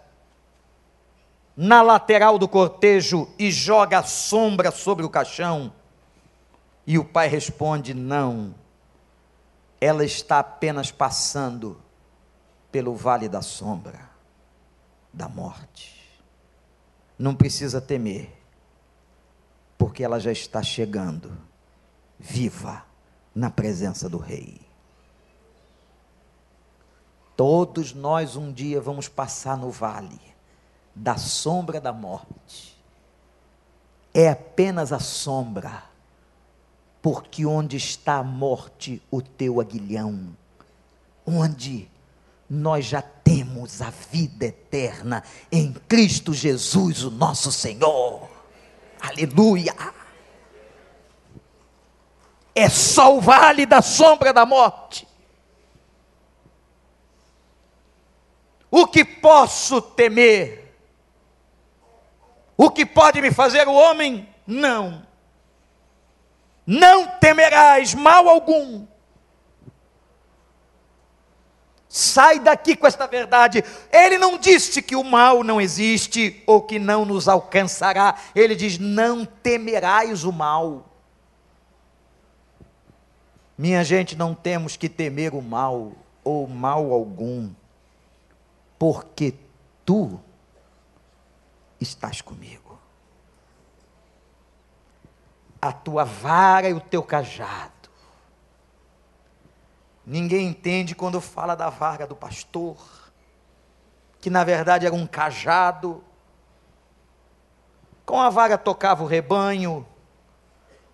na 1.57 1.81
lateral 1.81 2.37
do 2.37 2.47
cortejo 2.47 3.27
e 3.39 3.49
joga 3.49 3.97
a 3.97 4.03
sombra 4.03 4.69
sobre 4.69 5.03
o 5.03 5.09
caixão. 5.09 5.73
E 6.85 6.99
o 6.99 7.03
pai 7.03 7.27
responde: 7.27 7.95
Não, 7.95 8.53
ela 9.81 10.05
está 10.05 10.37
apenas 10.37 10.91
passando 10.91 11.81
pelo 12.71 12.95
vale 12.95 13.27
da 13.27 13.41
sombra 13.41 14.07
da 15.11 15.27
morte. 15.27 15.97
Não 17.17 17.33
precisa 17.33 17.81
temer, 17.81 18.31
porque 19.75 20.03
ela 20.03 20.19
já 20.19 20.31
está 20.31 20.61
chegando, 20.61 21.35
viva, 22.19 22.85
na 23.33 23.49
presença 23.49 24.07
do 24.07 24.19
Rei. 24.19 24.61
Todos 27.35 27.93
nós 27.93 28.35
um 28.35 28.51
dia 28.51 28.79
vamos 28.79 29.07
passar 29.07 29.57
no 29.57 29.71
vale 29.71 30.36
da 30.97 31.17
sombra 31.17 31.79
da 31.79 31.93
morte. 31.93 32.77
É 34.13 34.29
apenas 34.29 34.91
a 34.91 34.99
sombra, 34.99 35.83
porque 37.01 37.45
onde 37.45 37.77
está 37.77 38.15
a 38.17 38.23
morte, 38.23 39.01
o 39.11 39.21
teu 39.21 39.61
aguilhão, 39.61 40.35
onde 41.25 41.87
nós 42.49 42.85
já 42.85 43.01
temos 43.01 43.81
a 43.81 43.89
vida 43.89 44.45
eterna 44.45 45.23
em 45.51 45.71
Cristo 45.71 46.33
Jesus, 46.33 47.03
o 47.03 47.11
nosso 47.11 47.51
Senhor. 47.51 48.27
Aleluia! 48.99 49.75
É 52.55 52.69
só 52.69 53.15
o 53.15 53.21
vale 53.21 53.67
da 53.67 53.83
sombra 53.83 54.33
da 54.33 54.45
morte. 54.45 55.07
O 58.71 58.87
que 58.87 59.05
posso 59.05 59.79
temer? 59.79 60.66
O 62.57 62.71
que 62.71 62.85
pode 62.85 63.21
me 63.21 63.31
fazer 63.31 63.67
o 63.67 63.73
homem? 63.73 64.27
Não. 64.45 65.05
Não 66.65 67.07
temerás 67.19 67.93
mal 67.93 68.27
algum 68.27 68.85
Sai 71.89 72.39
daqui 72.39 72.75
com 72.75 72.85
esta 72.85 73.07
verdade. 73.07 73.63
Ele 73.91 74.17
não 74.17 74.37
disse 74.37 74.81
que 74.81 74.95
o 74.95 75.03
mal 75.03 75.43
não 75.43 75.59
existe 75.59 76.43
ou 76.45 76.61
que 76.61 76.77
não 76.77 77.05
nos 77.05 77.27
alcançará. 77.27 78.15
Ele 78.35 78.55
diz: 78.55 78.77
não 78.77 79.25
temerás 79.25 80.23
o 80.23 80.31
mal. 80.31 80.85
Minha 83.57 83.83
gente, 83.83 84.15
não 84.15 84.35
temos 84.35 84.75
que 84.75 84.87
temer 84.87 85.33
o 85.33 85.41
mal 85.41 85.93
ou 86.23 86.47
mal 86.47 86.91
algum, 86.91 87.49
porque 88.77 89.33
tu 89.83 90.19
estás 91.79 92.21
comigo. 92.21 92.79
A 95.61 95.71
tua 95.71 96.03
vara 96.03 96.69
e 96.69 96.73
o 96.73 96.79
teu 96.79 97.03
cajado 97.03 97.77
Ninguém 100.09 100.47
entende 100.47 100.95
quando 100.95 101.19
fala 101.19 101.53
da 101.53 101.69
vara 101.69 102.07
do 102.07 102.15
pastor, 102.15 102.77
que 104.21 104.29
na 104.29 104.41
verdade 104.41 104.85
era 104.85 104.95
um 104.95 105.05
cajado. 105.05 106.01
Com 108.05 108.21
a 108.21 108.29
vara 108.29 108.57
tocava 108.57 109.03
o 109.03 109.05
rebanho, 109.05 109.85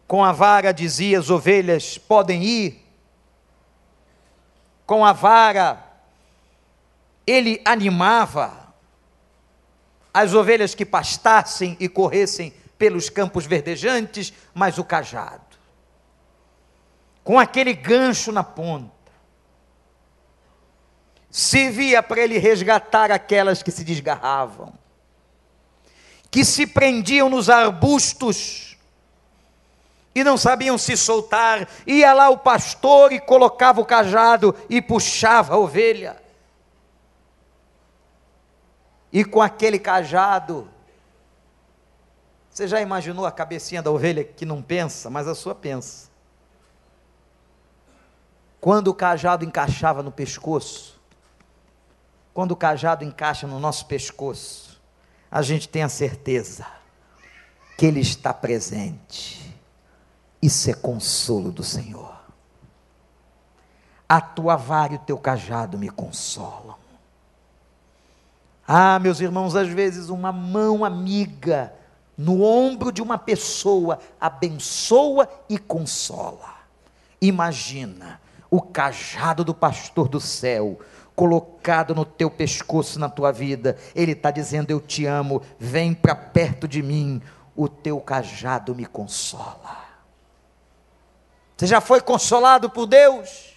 com 0.07 0.23
a 0.23 0.31
vara 0.31 0.71
dizia 0.73 1.19
as 1.19 1.29
ovelhas 1.29 1.95
podem 1.95 2.43
ir, 2.43 2.83
com 4.83 5.05
a 5.05 5.13
vara 5.13 5.85
ele 7.27 7.61
animava 7.63 8.62
as 10.13 10.33
ovelhas 10.33 10.75
que 10.75 10.85
pastassem 10.85 11.75
e 11.79 11.89
corressem 11.89 12.53
pelos 12.77 13.09
campos 13.09 13.45
verdejantes, 13.45 14.31
mas 14.53 14.77
o 14.77 14.83
cajado, 14.83 15.57
com 17.23 17.39
aquele 17.39 17.73
gancho 17.73 18.31
na 18.31 18.43
ponta, 18.43 18.91
servia 21.31 22.03
para 22.03 22.21
ele 22.21 22.37
resgatar 22.37 23.09
aquelas 23.11 23.63
que 23.63 23.71
se 23.71 23.83
desgarravam, 23.83 24.73
que 26.29 26.45
se 26.45 26.67
prendiam 26.67 27.29
nos 27.29 27.49
arbustos 27.49 28.77
e 30.15 30.23
não 30.23 30.37
sabiam 30.37 30.77
se 30.77 30.95
soltar. 30.95 31.67
Ia 31.87 32.13
lá 32.13 32.29
o 32.29 32.37
pastor 32.37 33.11
e 33.11 33.19
colocava 33.19 33.81
o 33.81 33.85
cajado 33.85 34.55
e 34.69 34.81
puxava 34.81 35.55
a 35.55 35.57
ovelha. 35.57 36.22
E 39.13 39.23
com 39.23 39.39
aquele 39.39 39.77
cajado, 39.77 40.67
você 42.49 42.67
já 42.67 42.81
imaginou 42.81 43.27
a 43.27 43.31
cabecinha 43.31 43.79
da 43.79 43.91
ovelha 43.91 44.23
que 44.23 44.43
não 44.43 44.59
pensa, 44.59 45.07
mas 45.07 45.27
a 45.27 45.35
sua 45.35 45.53
pensa? 45.53 46.09
Quando 48.59 48.87
o 48.87 48.93
cajado 48.93 49.45
encaixava 49.45 50.01
no 50.01 50.11
pescoço, 50.11 50.99
quando 52.33 52.53
o 52.53 52.55
cajado 52.55 53.05
encaixa 53.05 53.45
no 53.45 53.59
nosso 53.59 53.85
pescoço, 53.85 54.81
a 55.29 55.43
gente 55.43 55.69
tem 55.69 55.83
a 55.83 55.89
certeza 55.89 56.65
que 57.77 57.85
Ele 57.85 57.99
está 57.99 58.33
presente. 58.33 59.55
Isso 60.41 60.71
é 60.71 60.73
consolo 60.73 61.51
do 61.51 61.63
Senhor. 61.63 62.19
A 64.09 64.19
tua 64.19 64.55
vara 64.55 64.93
e 64.93 64.95
o 64.95 64.99
teu 64.99 65.19
cajado 65.19 65.77
me 65.77 65.89
consolam. 65.89 66.82
Ah, 68.67 68.97
meus 68.99 69.19
irmãos, 69.19 69.55
às 69.55 69.67
vezes 69.67 70.09
uma 70.09 70.31
mão 70.31 70.85
amiga 70.85 71.73
no 72.17 72.43
ombro 72.43 72.91
de 72.91 73.01
uma 73.01 73.17
pessoa 73.17 73.99
abençoa 74.19 75.27
e 75.49 75.57
consola. 75.57 76.53
Imagina 77.21 78.21
o 78.49 78.61
cajado 78.61 79.43
do 79.43 79.53
pastor 79.53 80.07
do 80.07 80.19
céu 80.19 80.79
colocado 81.15 81.93
no 81.93 82.05
teu 82.05 82.29
pescoço, 82.29 82.99
na 82.99 83.09
tua 83.09 83.31
vida. 83.31 83.77
Ele 83.95 84.13
está 84.13 84.31
dizendo: 84.31 84.71
Eu 84.71 84.79
te 84.79 85.05
amo, 85.05 85.41
vem 85.59 85.93
para 85.93 86.15
perto 86.15 86.67
de 86.67 86.81
mim, 86.81 87.21
o 87.55 87.67
teu 87.67 87.99
cajado 87.99 88.73
me 88.73 88.85
consola. 88.85 89.83
Você 91.55 91.67
já 91.67 91.79
foi 91.79 92.01
consolado 92.01 92.69
por 92.69 92.85
Deus? 92.85 93.52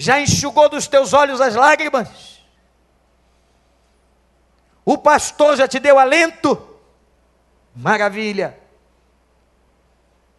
Já 0.00 0.18
enxugou 0.18 0.66
dos 0.66 0.88
teus 0.88 1.12
olhos 1.12 1.42
as 1.42 1.54
lágrimas? 1.54 2.40
O 4.82 4.96
pastor 4.96 5.58
já 5.58 5.68
te 5.68 5.78
deu 5.78 5.98
alento? 5.98 6.80
Maravilha. 7.76 8.58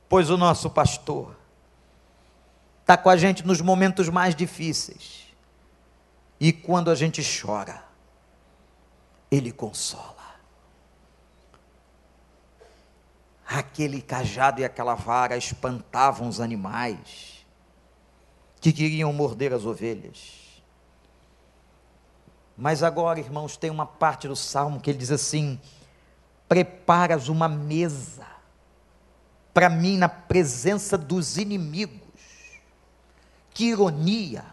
Pois 0.09 0.31
o 0.31 0.35
nosso 0.35 0.67
pastor 0.67 1.37
está 2.79 2.97
com 2.97 3.07
a 3.07 3.15
gente 3.15 3.45
nos 3.45 3.61
momentos 3.61 4.09
mais 4.09 4.35
difíceis. 4.35 5.27
E 6.39 6.51
quando 6.51 6.89
a 6.89 6.95
gente 6.95 7.21
chora, 7.21 7.83
ele 9.29 9.51
consola. 9.51 10.25
Aquele 13.45 14.01
cajado 14.01 14.59
e 14.59 14.65
aquela 14.65 14.95
vara 14.95 15.37
espantavam 15.37 16.27
os 16.27 16.41
animais 16.41 17.30
que 18.61 18.71
queriam 18.71 19.11
morder 19.11 19.51
as 19.51 19.65
ovelhas. 19.65 20.39
Mas 22.55 22.83
agora, 22.83 23.19
irmãos, 23.19 23.57
tem 23.57 23.71
uma 23.71 23.87
parte 23.87 24.27
do 24.27 24.35
salmo 24.35 24.79
que 24.79 24.91
ele 24.91 24.99
diz 24.99 25.09
assim: 25.11 25.59
preparas 26.47 27.27
uma 27.27 27.49
mesa 27.49 28.27
para 29.51 29.67
mim 29.67 29.97
na 29.97 30.07
presença 30.07 30.95
dos 30.95 31.37
inimigos. 31.37 31.99
Que 33.51 33.65
ironia! 33.65 34.45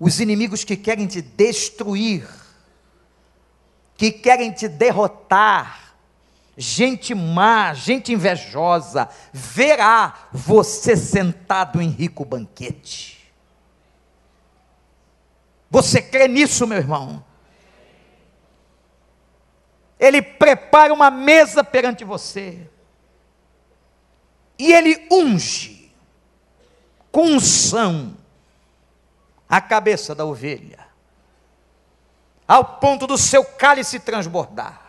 Os 0.00 0.18
inimigos 0.18 0.64
que 0.64 0.76
querem 0.76 1.06
te 1.06 1.20
destruir, 1.20 2.26
que 3.96 4.10
querem 4.12 4.50
te 4.50 4.66
derrotar, 4.66 5.87
gente 6.60 7.14
má, 7.14 7.72
gente 7.72 8.12
invejosa, 8.12 9.08
verá 9.32 10.28
você 10.32 10.96
sentado 10.96 11.80
em 11.80 11.88
rico 11.88 12.24
banquete. 12.24 13.32
Você 15.70 16.02
crê 16.02 16.26
nisso, 16.26 16.66
meu 16.66 16.78
irmão? 16.78 17.24
Ele 20.00 20.20
prepara 20.20 20.92
uma 20.92 21.12
mesa 21.12 21.62
perante 21.62 22.04
você. 22.04 22.68
E 24.58 24.72
ele 24.72 25.06
unge 25.12 25.94
com 27.12 27.22
unção 27.22 28.16
a 29.48 29.60
cabeça 29.60 30.14
da 30.14 30.24
ovelha, 30.24 30.86
ao 32.46 32.64
ponto 32.64 33.06
do 33.06 33.16
seu 33.16 33.44
cálice 33.44 34.00
transbordar. 34.00 34.87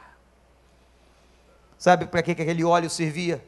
Sabe 1.80 2.06
para 2.08 2.22
que 2.22 2.32
aquele 2.32 2.62
óleo 2.66 2.90
servia? 2.90 3.42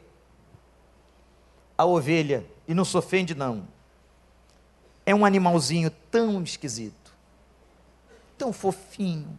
A 1.76 1.84
ovelha, 1.84 2.46
e 2.66 2.72
não 2.72 2.84
se 2.84 2.96
ofende 2.96 3.34
não, 3.34 3.68
é 5.04 5.14
um 5.14 5.26
animalzinho 5.26 5.90
tão 6.10 6.42
esquisito, 6.42 7.12
tão 8.38 8.50
fofinho, 8.50 9.38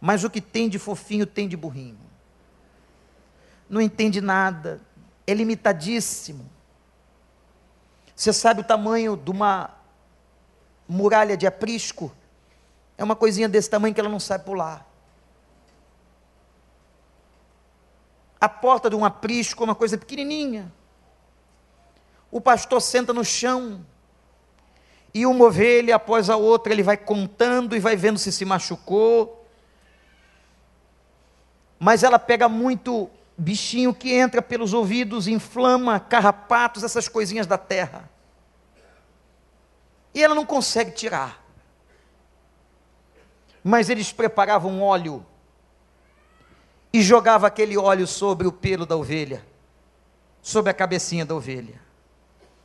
mas 0.00 0.22
o 0.22 0.30
que 0.30 0.40
tem 0.40 0.68
de 0.68 0.78
fofinho 0.78 1.26
tem 1.26 1.48
de 1.48 1.56
burrinho. 1.56 1.98
Não 3.68 3.80
entende 3.80 4.20
nada, 4.20 4.80
é 5.26 5.34
limitadíssimo. 5.34 6.48
Você 8.14 8.32
sabe 8.32 8.60
o 8.60 8.64
tamanho 8.64 9.16
de 9.16 9.30
uma 9.32 9.70
muralha 10.88 11.36
de 11.36 11.46
aprisco? 11.46 12.14
É 12.96 13.02
uma 13.02 13.16
coisinha 13.16 13.48
desse 13.48 13.68
tamanho 13.68 13.92
que 13.92 14.00
ela 14.00 14.10
não 14.10 14.20
sabe 14.20 14.44
pular. 14.44 14.93
A 18.44 18.48
porta 18.48 18.90
de 18.90 18.94
um 18.94 19.06
aprisco 19.06 19.64
uma 19.64 19.74
coisa 19.74 19.96
pequenininha. 19.96 20.70
O 22.30 22.42
pastor 22.42 22.82
senta 22.82 23.10
no 23.10 23.24
chão 23.24 23.82
e 25.14 25.24
uma 25.24 25.46
ovelha 25.46 25.96
após 25.96 26.28
a 26.28 26.36
outra 26.36 26.70
ele 26.70 26.82
vai 26.82 26.98
contando 26.98 27.74
e 27.74 27.80
vai 27.80 27.96
vendo 27.96 28.18
se 28.18 28.30
se 28.30 28.44
machucou, 28.44 29.48
mas 31.78 32.02
ela 32.02 32.18
pega 32.18 32.46
muito 32.46 33.08
bichinho 33.34 33.94
que 33.94 34.12
entra 34.12 34.42
pelos 34.42 34.74
ouvidos, 34.74 35.26
inflama, 35.26 35.98
carrapatos, 35.98 36.84
essas 36.84 37.08
coisinhas 37.08 37.46
da 37.46 37.56
terra. 37.56 38.10
E 40.12 40.22
ela 40.22 40.34
não 40.34 40.44
consegue 40.44 40.90
tirar. 40.90 41.42
Mas 43.62 43.88
eles 43.88 44.12
preparavam 44.12 44.82
óleo 44.82 45.24
e 46.94 47.02
jogava 47.02 47.46
aquele 47.46 47.76
óleo 47.76 48.06
sobre 48.06 48.46
o 48.46 48.52
pelo 48.52 48.86
da 48.86 48.96
ovelha, 48.96 49.44
sobre 50.40 50.70
a 50.70 50.74
cabecinha 50.74 51.26
da 51.26 51.34
ovelha. 51.34 51.78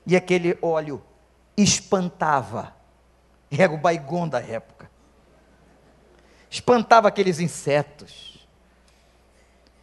E 0.05 0.15
aquele 0.15 0.57
óleo 0.61 1.03
espantava. 1.57 2.73
Era 3.51 3.73
o 3.73 3.77
baigon 3.77 4.27
da 4.27 4.39
época. 4.39 4.89
Espantava 6.49 7.09
aqueles 7.09 7.39
insetos 7.39 8.29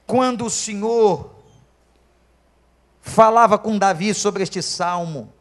quando 0.06 0.46
o 0.46 0.50
Senhor 0.50 1.34
falava 3.00 3.58
com 3.58 3.76
Davi 3.76 4.14
sobre 4.14 4.42
este 4.42 4.62
salmo, 4.62 5.32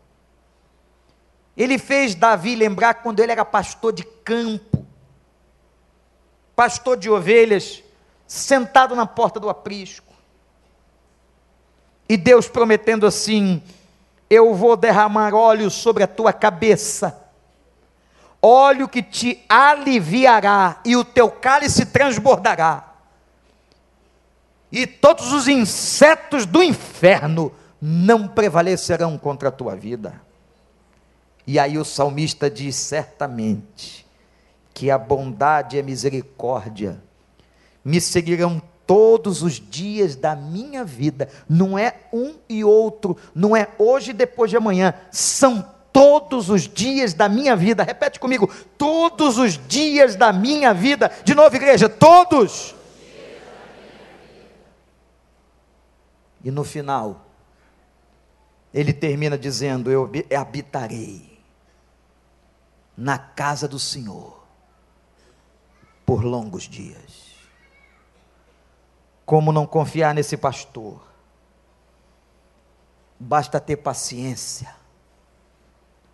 ele 1.55 1.77
fez 1.77 2.15
Davi 2.15 2.55
lembrar 2.55 2.95
quando 2.95 3.19
ele 3.19 3.31
era 3.31 3.45
pastor 3.45 3.93
de 3.93 4.03
campo, 4.03 4.85
pastor 6.55 6.97
de 6.97 7.09
ovelhas, 7.09 7.83
sentado 8.27 8.95
na 8.95 9.05
porta 9.05 9.39
do 9.39 9.49
aprisco. 9.49 10.13
E 12.07 12.17
Deus 12.17 12.47
prometendo 12.47 13.05
assim: 13.05 13.61
Eu 14.29 14.53
vou 14.53 14.75
derramar 14.75 15.33
óleo 15.33 15.69
sobre 15.69 16.03
a 16.03 16.07
tua 16.07 16.33
cabeça, 16.33 17.29
óleo 18.41 18.87
que 18.87 19.01
te 19.01 19.43
aliviará, 19.49 20.79
e 20.85 20.95
o 20.95 21.03
teu 21.03 21.29
cálice 21.29 21.85
transbordará 21.85 22.95
e 24.75 24.85
todos 24.85 25.31
os 25.31 25.47
insetos 25.47 26.45
do 26.45 26.61
inferno 26.61 27.49
não 27.81 28.27
prevalecerão 28.27 29.17
contra 29.17 29.47
a 29.47 29.51
tua 29.51 29.73
vida. 29.73 30.21
E 31.47 31.57
aí 31.57 31.77
o 31.77 31.85
salmista 31.85 32.49
diz: 32.49 32.75
certamente 32.75 34.05
que 34.73 34.91
a 34.91 34.97
bondade 34.97 35.77
e 35.77 35.79
a 35.79 35.83
misericórdia 35.83 37.01
me 37.85 38.01
seguirão 38.01 38.59
todos 38.87 39.43
os 39.43 39.53
dias 39.53 40.15
da 40.15 40.35
minha 40.35 40.83
vida. 40.83 41.29
Não 41.47 41.77
é 41.77 41.95
um 42.11 42.33
e 42.49 42.63
outro, 42.63 43.15
não 43.33 43.55
é 43.55 43.67
hoje 43.77 44.09
e 44.09 44.13
depois 44.13 44.49
de 44.49 44.57
amanhã, 44.57 44.95
são 45.11 45.63
todos 45.93 46.49
os 46.49 46.63
dias 46.63 47.13
da 47.13 47.29
minha 47.29 47.55
vida. 47.55 47.83
Repete 47.83 48.19
comigo: 48.19 48.51
todos 48.77 49.37
os 49.37 49.57
dias 49.67 50.15
da 50.15 50.33
minha 50.33 50.73
vida. 50.73 51.11
De 51.23 51.35
novo, 51.35 51.55
igreja, 51.55 51.87
todos. 51.87 52.73
E 56.43 56.51
no 56.51 56.63
final, 56.63 57.25
ele 58.73 58.93
termina 58.93 59.37
dizendo: 59.37 59.91
Eu 59.91 60.11
habitarei 60.37 61.39
na 62.97 63.17
casa 63.17 63.67
do 63.67 63.79
Senhor 63.79 64.43
por 66.05 66.23
longos 66.23 66.63
dias. 66.63 67.04
Como 69.25 69.51
não 69.51 69.65
confiar 69.65 70.13
nesse 70.13 70.37
pastor? 70.37 71.01
Basta 73.19 73.59
ter 73.59 73.77
paciência. 73.77 74.75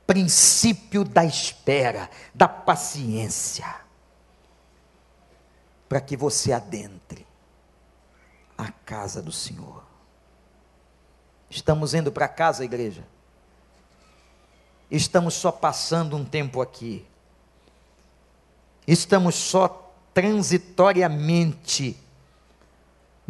Princípio 0.07 1.03
da 1.03 1.25
espera, 1.25 2.09
da 2.33 2.47
paciência, 2.47 3.75
para 5.87 6.01
que 6.01 6.15
você 6.17 6.51
adentre 6.51 7.27
a 8.57 8.71
casa 8.71 9.21
do 9.21 9.31
Senhor. 9.31 9.83
Estamos 11.49 11.93
indo 11.93 12.11
para 12.11 12.27
casa, 12.27 12.63
igreja. 12.63 13.05
Estamos 14.89 15.33
só 15.33 15.51
passando 15.51 16.15
um 16.15 16.25
tempo 16.25 16.61
aqui. 16.61 17.05
Estamos 18.85 19.35
só 19.35 19.93
transitoriamente 20.13 22.00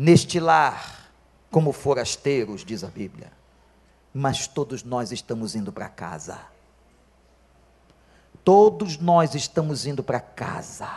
neste 0.01 0.39
lar, 0.39 1.11
como 1.51 1.71
forasteiros, 1.71 2.65
diz 2.65 2.83
a 2.83 2.87
Bíblia. 2.87 3.31
Mas 4.13 4.47
todos 4.47 4.83
nós 4.83 5.11
estamos 5.11 5.55
indo 5.55 5.71
para 5.71 5.87
casa. 5.87 6.39
Todos 8.43 8.97
nós 8.97 9.35
estamos 9.35 9.85
indo 9.85 10.03
para 10.03 10.19
casa. 10.19 10.89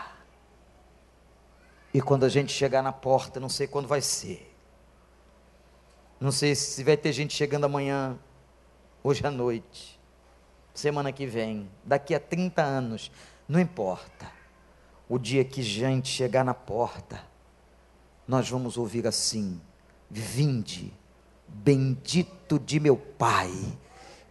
E 1.93 2.01
quando 2.01 2.25
a 2.25 2.29
gente 2.29 2.53
chegar 2.53 2.83
na 2.83 2.93
porta, 2.93 3.39
não 3.39 3.49
sei 3.49 3.67
quando 3.67 3.87
vai 3.87 4.01
ser 4.01 4.55
não 6.25 6.33
sei 6.33 6.55
se 6.55 6.83
vai 6.83 6.97
ter 6.97 7.13
gente 7.13 7.35
chegando 7.35 7.65
amanhã, 7.65 8.19
hoje 9.03 9.27
à 9.27 9.31
noite, 9.31 10.01
semana 10.73 11.13
que 11.13 11.27
vem, 11.27 11.71
daqui 11.85 12.15
a 12.15 12.19
30 12.19 12.63
anos, 12.63 13.13
não 13.47 13.61
importa. 13.61 14.33
O 15.07 15.19
dia 15.19 15.45
que 15.45 15.63
gente 15.63 16.09
chegar 16.09 16.43
na 16.43 16.55
porta, 16.55 17.23
nós 18.27 18.49
vamos 18.49 18.77
ouvir 18.77 19.07
assim: 19.07 19.61
Vinde, 20.11 20.93
bendito 21.49 22.59
de 22.59 22.81
meu 22.81 22.97
Pai, 22.97 23.53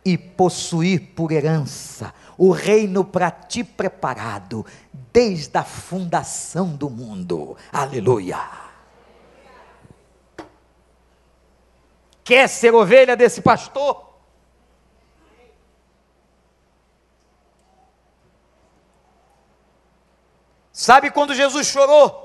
e 0.06 0.18
possuir 0.18 1.14
por 1.16 1.32
herança 1.32 2.14
o 2.38 2.52
reino 2.52 3.06
para 3.06 3.32
ti 3.32 3.64
preparado 3.64 4.66
desde 5.12 5.58
a 5.58 5.64
fundação 5.64 6.76
do 6.76 6.90
mundo. 6.90 7.56
Aleluia. 7.72 8.40
Quer 12.24 12.48
ser 12.48 12.74
ovelha 12.74 13.16
desse 13.16 13.42
pastor? 13.42 14.14
Sabe 20.72 21.12
quando 21.12 21.36
Jesus 21.36 21.68
chorou? 21.68 22.23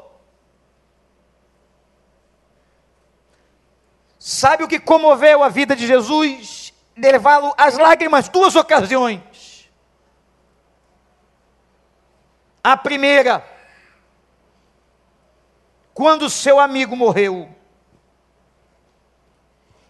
Sabe 4.18 4.64
o 4.64 4.68
que 4.68 4.80
comoveu 4.80 5.42
a 5.42 5.48
vida 5.48 5.76
de 5.76 5.86
Jesus? 5.86 6.74
Levá-lo 6.96 7.54
às 7.56 7.78
lágrimas 7.78 8.28
duas 8.28 8.56
ocasiões. 8.56 9.70
A 12.62 12.76
primeira, 12.76 13.44
quando 15.94 16.28
seu 16.28 16.58
amigo 16.58 16.96
morreu. 16.96 17.48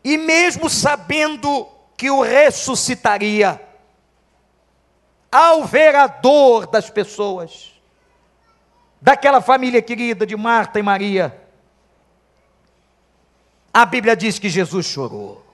E 0.05 0.17
mesmo 0.17 0.69
sabendo 0.69 1.67
que 1.97 2.11
o 2.11 2.23
ressuscitaria, 2.23 3.61
ao 5.33 5.65
ver 5.65 5.95
a 5.97 6.07
dor 6.07 6.67
das 6.67 6.89
pessoas, 6.89 7.73
daquela 9.01 9.41
família 9.41 9.83
querida 9.83 10.25
de 10.27 10.37
Marta 10.37 10.79
e 10.79 10.83
Maria. 10.83 11.48
A 13.79 13.87
Bíblia 13.87 14.17
diz 14.17 14.41
que 14.41 14.49
Jesus 14.49 14.87
chorou. 14.87 15.47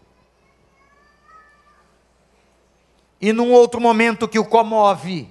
E 3.20 3.35
num 3.35 3.53
outro 3.53 3.79
momento 3.79 4.27
que 4.27 4.39
o 4.39 4.47
comove, 4.47 5.29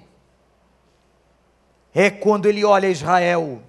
é 1.92 2.08
quando 2.08 2.46
ele 2.46 2.64
olha 2.64 2.86
Israel 2.86 3.60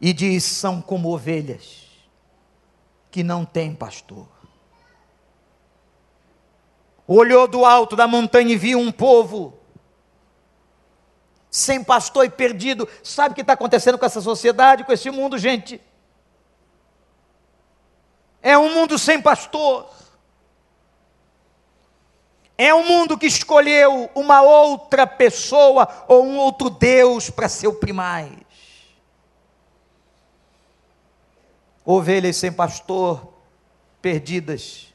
e 0.00 0.14
diz: 0.14 0.44
são 0.44 0.80
como 0.80 1.12
ovelhas 1.12 1.86
que 3.10 3.22
não 3.22 3.44
têm 3.44 3.74
pastor. 3.74 4.28
Olhou 7.06 7.46
do 7.46 7.66
alto 7.66 7.94
da 7.94 8.08
montanha 8.08 8.54
e 8.54 8.56
viu 8.56 8.78
um 8.78 8.90
povo 8.90 9.58
sem 11.50 11.84
pastor 11.84 12.24
e 12.24 12.30
perdido. 12.30 12.88
Sabe 13.02 13.32
o 13.32 13.34
que 13.34 13.42
está 13.42 13.52
acontecendo 13.52 13.98
com 13.98 14.06
essa 14.06 14.22
sociedade, 14.22 14.84
com 14.84 14.92
esse 14.92 15.10
mundo, 15.10 15.36
gente? 15.36 15.82
É 18.44 18.56
um 18.56 18.72
mundo 18.72 18.96
sem 18.98 19.20
pastor. 19.20 19.90
É 22.56 22.72
um 22.72 22.86
mundo 22.86 23.18
que 23.18 23.26
escolheu 23.26 24.08
uma 24.14 24.42
outra 24.42 25.06
pessoa 25.06 25.88
ou 26.06 26.24
um 26.24 26.36
outro 26.36 26.70
Deus 26.70 27.30
para 27.30 27.48
ser 27.48 27.66
o 27.66 27.74
primaz. 27.74 28.30
Ovelhas 31.84 32.36
sem 32.36 32.52
pastor, 32.52 33.34
perdidas. 34.00 34.94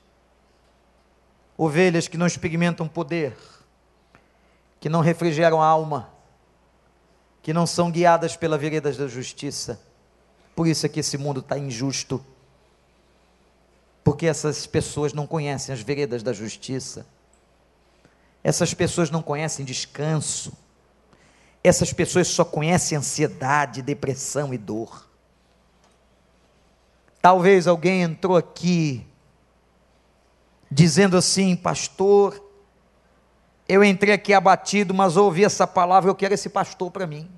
Ovelhas 1.58 2.08
que 2.08 2.18
não 2.18 2.28
experimentam 2.28 2.88
poder, 2.88 3.36
que 4.80 4.88
não 4.88 5.02
refrigeram 5.02 5.62
a 5.62 5.66
alma 5.66 6.10
que 7.42 7.54
não 7.54 7.66
são 7.66 7.90
guiadas 7.90 8.36
pela 8.36 8.58
vereda 8.58 8.92
da 8.92 9.08
justiça. 9.08 9.80
Por 10.56 10.68
isso 10.68 10.86
é 10.86 10.90
que 10.90 11.00
esse 11.00 11.18
mundo 11.18 11.40
está 11.40 11.58
injusto. 11.58 12.24
Porque 14.10 14.26
essas 14.26 14.66
pessoas 14.66 15.14
não 15.14 15.28
conhecem 15.28 15.72
as 15.72 15.82
veredas 15.82 16.24
da 16.24 16.34
justiça. 16.34 17.06
Essas 18.44 18.74
pessoas 18.74 19.12
não 19.12 19.22
conhecem 19.22 19.64
descanso. 19.64 20.52
Essas 21.64 21.94
pessoas 21.94 22.28
só 22.28 22.44
conhecem 22.44 22.98
ansiedade, 22.98 23.84
depressão 23.84 24.52
e 24.52 24.58
dor. 24.58 25.08
Talvez 27.22 27.68
alguém 27.68 28.02
entrou 28.02 28.36
aqui 28.36 29.06
dizendo 30.72 31.16
assim, 31.16 31.56
pastor, 31.56 32.44
eu 33.68 33.84
entrei 33.84 34.16
aqui 34.16 34.34
abatido, 34.34 34.92
mas 34.92 35.18
ouvi 35.18 35.46
essa 35.46 35.68
palavra, 35.68 36.10
eu 36.10 36.16
quero 36.16 36.34
esse 36.34 36.50
pastor 36.50 36.90
para 36.90 37.06
mim. 37.06 37.30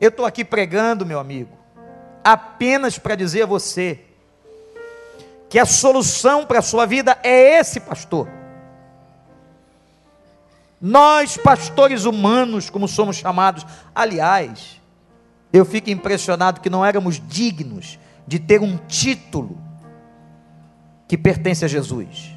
Eu 0.00 0.08
estou 0.08 0.24
aqui 0.24 0.42
pregando, 0.42 1.04
meu 1.04 1.20
amigo, 1.20 1.63
apenas 2.24 2.98
para 2.98 3.14
dizer 3.14 3.42
a 3.42 3.46
você 3.46 4.00
que 5.50 5.58
a 5.58 5.66
solução 5.66 6.46
para 6.46 6.58
a 6.58 6.62
sua 6.62 6.86
vida 6.86 7.16
é 7.22 7.60
esse 7.60 7.78
pastor. 7.78 8.26
Nós, 10.80 11.36
pastores 11.36 12.04
humanos, 12.04 12.68
como 12.68 12.88
somos 12.88 13.16
chamados, 13.16 13.64
aliás, 13.94 14.80
eu 15.52 15.64
fico 15.64 15.90
impressionado 15.90 16.60
que 16.60 16.68
não 16.68 16.84
éramos 16.84 17.22
dignos 17.28 17.98
de 18.26 18.38
ter 18.38 18.60
um 18.60 18.76
título 18.76 19.56
que 21.06 21.16
pertence 21.16 21.64
a 21.64 21.68
Jesus. 21.68 22.32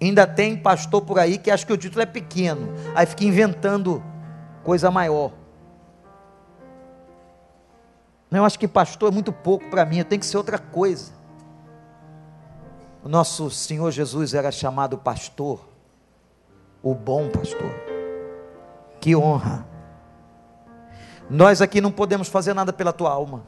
Ainda 0.00 0.26
tem 0.26 0.56
pastor 0.56 1.02
por 1.02 1.18
aí 1.18 1.38
que 1.38 1.50
acha 1.50 1.66
que 1.66 1.72
o 1.72 1.76
título 1.76 2.02
é 2.02 2.06
pequeno, 2.06 2.72
aí 2.94 3.06
fica 3.06 3.24
inventando 3.24 4.02
coisa 4.62 4.90
maior. 4.90 5.32
Eu 8.32 8.44
acho 8.44 8.58
que 8.58 8.66
pastor 8.66 9.10
é 9.10 9.12
muito 9.12 9.32
pouco 9.32 9.68
para 9.68 9.84
mim, 9.84 10.02
tem 10.02 10.18
que 10.18 10.26
ser 10.26 10.36
outra 10.36 10.58
coisa. 10.58 11.12
O 13.04 13.08
nosso 13.08 13.50
Senhor 13.50 13.90
Jesus 13.90 14.32
era 14.32 14.50
chamado 14.50 14.96
pastor, 14.96 15.60
o 16.82 16.94
bom 16.94 17.28
pastor. 17.28 17.72
Que 19.00 19.14
honra. 19.14 19.66
Nós 21.28 21.60
aqui 21.60 21.80
não 21.80 21.92
podemos 21.92 22.28
fazer 22.28 22.54
nada 22.54 22.72
pela 22.72 22.92
tua 22.92 23.10
alma. 23.10 23.44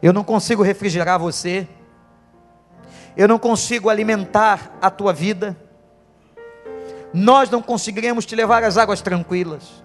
Eu 0.00 0.12
não 0.12 0.24
consigo 0.24 0.62
refrigerar 0.62 1.18
você 1.18 1.68
eu 3.16 3.28
não 3.28 3.38
consigo 3.38 3.90
alimentar 3.90 4.72
a 4.80 4.90
tua 4.90 5.12
vida, 5.12 5.56
nós 7.12 7.50
não 7.50 7.60
conseguiremos 7.60 8.24
te 8.24 8.34
levar 8.34 8.64
às 8.64 8.78
águas 8.78 9.02
tranquilas, 9.02 9.84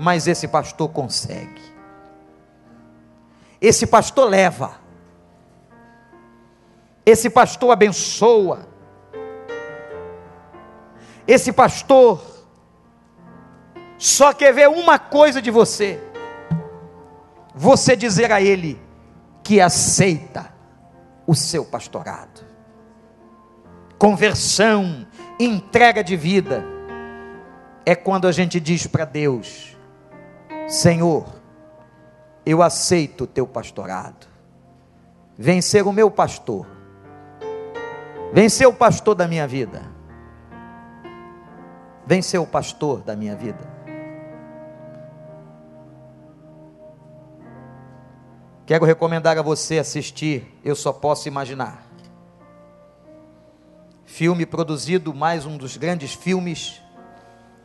mas 0.00 0.26
esse 0.26 0.48
pastor 0.48 0.88
consegue. 0.88 1.71
Esse 3.62 3.86
pastor 3.86 4.28
leva, 4.28 4.72
esse 7.06 7.30
pastor 7.30 7.70
abençoa, 7.70 8.66
esse 11.28 11.52
pastor 11.52 12.20
só 13.96 14.32
quer 14.32 14.52
ver 14.52 14.68
uma 14.68 14.98
coisa 14.98 15.40
de 15.40 15.48
você: 15.48 16.02
você 17.54 17.94
dizer 17.94 18.32
a 18.32 18.42
ele 18.42 18.82
que 19.44 19.60
aceita 19.60 20.52
o 21.24 21.36
seu 21.36 21.64
pastorado. 21.64 22.44
Conversão, 23.96 25.06
entrega 25.38 26.02
de 26.02 26.16
vida, 26.16 26.64
é 27.86 27.94
quando 27.94 28.26
a 28.26 28.32
gente 28.32 28.58
diz 28.58 28.88
para 28.88 29.04
Deus: 29.04 29.76
Senhor, 30.66 31.41
eu 32.44 32.62
aceito 32.62 33.24
o 33.24 33.26
teu 33.26 33.46
pastorado, 33.46 34.26
vem 35.36 35.60
ser 35.60 35.86
o 35.86 35.92
meu 35.92 36.10
pastor, 36.10 36.66
vem 38.32 38.48
ser 38.48 38.66
o 38.66 38.72
pastor 38.72 39.14
da 39.14 39.28
minha 39.28 39.46
vida, 39.46 39.82
vem 42.06 42.20
ser 42.20 42.38
o 42.38 42.46
pastor 42.46 43.00
da 43.00 43.14
minha 43.14 43.36
vida. 43.36 43.72
Quero 48.64 48.84
recomendar 48.84 49.36
a 49.36 49.42
você 49.42 49.78
assistir 49.78 50.58
Eu 50.64 50.74
Só 50.74 50.92
Posso 50.92 51.28
Imaginar. 51.28 51.84
Filme 54.04 54.46
produzido, 54.46 55.12
mais 55.12 55.44
um 55.44 55.56
dos 55.56 55.76
grandes 55.76 56.14
filmes 56.14 56.80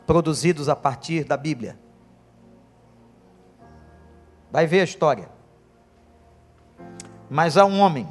produzidos 0.06 0.68
a 0.68 0.74
partir 0.74 1.24
da 1.24 1.36
Bíblia. 1.36 1.78
Vai 4.50 4.66
ver 4.66 4.80
a 4.80 4.84
história. 4.84 5.28
Mas 7.28 7.56
há 7.56 7.64
um 7.64 7.80
homem 7.80 8.08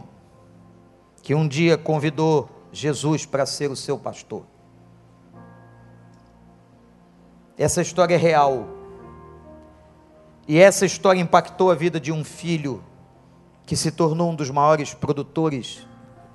que 1.22 1.34
um 1.34 1.48
dia 1.48 1.78
convidou 1.78 2.50
Jesus 2.72 3.26
para 3.26 3.46
ser 3.46 3.72
o 3.72 3.76
seu 3.76 3.98
pastor. 3.98 4.46
Essa 7.58 7.82
história 7.82 8.14
é 8.14 8.18
real. 8.18 8.68
E 10.48 10.60
essa 10.60 10.86
história 10.86 11.20
impactou 11.20 11.72
a 11.72 11.76
vida 11.76 12.00
de 12.00 12.12
um 12.12 12.24
filho 12.24 12.84
que 13.66 13.76
se 13.76 13.92
tornou 13.92 14.32
um 14.32 14.36
dos 14.36 14.50
maiores 14.50 14.94
produtores 14.94 15.86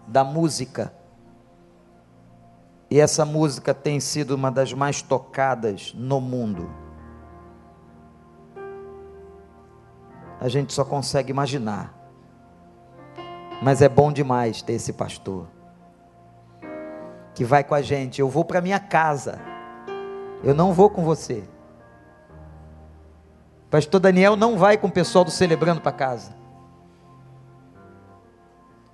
da 0.06 0.24
música. 0.24 0.92
E 2.90 3.00
essa 3.00 3.24
música 3.24 3.72
tem 3.72 4.00
sido 4.00 4.34
uma 4.34 4.50
das 4.50 4.74
mais 4.74 5.00
tocadas 5.00 5.94
no 5.94 6.20
mundo. 6.20 6.81
A 10.42 10.48
gente 10.48 10.72
só 10.72 10.84
consegue 10.84 11.30
imaginar 11.30 11.94
Mas 13.62 13.80
é 13.80 13.88
bom 13.88 14.10
demais 14.10 14.60
ter 14.60 14.72
esse 14.72 14.92
pastor 14.92 15.46
que 17.32 17.44
vai 17.44 17.62
com 17.62 17.76
a 17.76 17.80
gente. 17.80 18.20
Eu 18.20 18.28
vou 18.28 18.44
para 18.44 18.60
minha 18.60 18.80
casa. 18.80 19.40
Eu 20.42 20.52
não 20.52 20.72
vou 20.72 20.90
com 20.90 21.04
você. 21.04 21.44
Pastor 23.70 24.00
Daniel 24.00 24.34
não 24.34 24.58
vai 24.58 24.76
com 24.76 24.88
o 24.88 24.92
pessoal 24.92 25.24
do 25.24 25.30
celebrando 25.30 25.80
para 25.80 25.92
casa. 25.92 26.34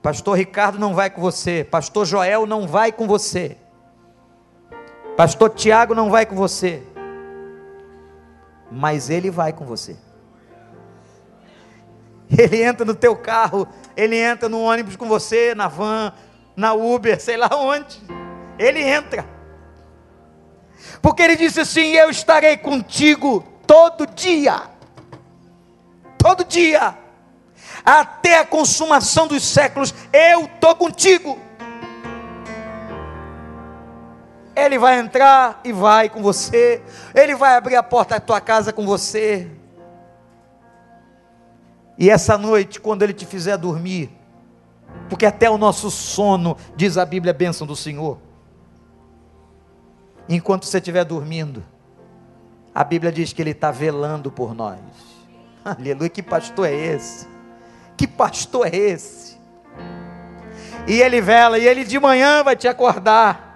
Pastor 0.02 0.36
Ricardo 0.36 0.78
não 0.78 0.94
vai 0.94 1.08
com 1.08 1.22
você. 1.22 1.64
Pastor 1.64 2.04
Joel 2.04 2.44
não 2.44 2.68
vai 2.68 2.92
com 2.92 3.06
você. 3.06 3.56
Pastor 5.16 5.48
Tiago 5.48 5.94
não 5.94 6.10
vai 6.10 6.26
com 6.26 6.36
você. 6.36 6.86
Mas 8.70 9.08
ele 9.08 9.30
vai 9.30 9.50
com 9.50 9.64
você. 9.64 9.96
Ele 12.36 12.62
entra 12.62 12.84
no 12.84 12.94
teu 12.94 13.16
carro, 13.16 13.66
ele 13.96 14.16
entra 14.16 14.48
no 14.48 14.60
ônibus 14.60 14.96
com 14.96 15.08
você, 15.08 15.54
na 15.54 15.66
van, 15.66 16.12
na 16.54 16.74
Uber, 16.74 17.20
sei 17.20 17.36
lá 17.36 17.48
onde. 17.52 17.98
Ele 18.58 18.80
entra. 18.80 19.24
Porque 21.00 21.22
ele 21.22 21.36
disse 21.36 21.60
assim: 21.60 21.92
Eu 21.92 22.10
estarei 22.10 22.56
contigo 22.56 23.46
todo 23.66 24.06
dia. 24.06 24.62
Todo 26.18 26.44
dia. 26.44 26.96
Até 27.84 28.40
a 28.40 28.44
consumação 28.44 29.26
dos 29.26 29.42
séculos, 29.42 29.94
eu 30.12 30.44
estou 30.44 30.74
contigo. 30.74 31.38
Ele 34.54 34.78
vai 34.78 34.98
entrar 34.98 35.60
e 35.62 35.72
vai 35.72 36.08
com 36.08 36.20
você. 36.20 36.82
Ele 37.14 37.36
vai 37.36 37.54
abrir 37.54 37.76
a 37.76 37.82
porta 37.82 38.16
da 38.16 38.20
tua 38.20 38.40
casa 38.40 38.72
com 38.72 38.84
você. 38.84 39.48
E 41.98 42.08
essa 42.08 42.38
noite, 42.38 42.80
quando 42.80 43.02
ele 43.02 43.12
te 43.12 43.26
fizer 43.26 43.56
dormir, 43.56 44.08
porque 45.08 45.26
até 45.26 45.50
o 45.50 45.58
nosso 45.58 45.90
sono, 45.90 46.56
diz 46.76 46.96
a 46.96 47.04
Bíblia, 47.04 47.30
é 47.30 47.34
bênção 47.34 47.66
do 47.66 47.74
Senhor. 47.74 48.18
Enquanto 50.28 50.64
você 50.64 50.78
estiver 50.78 51.04
dormindo, 51.04 51.64
a 52.74 52.84
Bíblia 52.84 53.10
diz 53.10 53.32
que 53.32 53.42
ele 53.42 53.50
está 53.50 53.72
velando 53.72 54.30
por 54.30 54.54
nós. 54.54 54.78
Aleluia, 55.64 56.08
que 56.08 56.22
pastor 56.22 56.68
é 56.68 56.74
esse? 56.74 57.26
Que 57.96 58.06
pastor 58.06 58.68
é 58.68 58.76
esse? 58.76 59.36
E 60.86 61.00
ele 61.02 61.20
vela, 61.20 61.58
e 61.58 61.66
ele 61.66 61.84
de 61.84 61.98
manhã 61.98 62.44
vai 62.44 62.54
te 62.54 62.68
acordar 62.68 63.48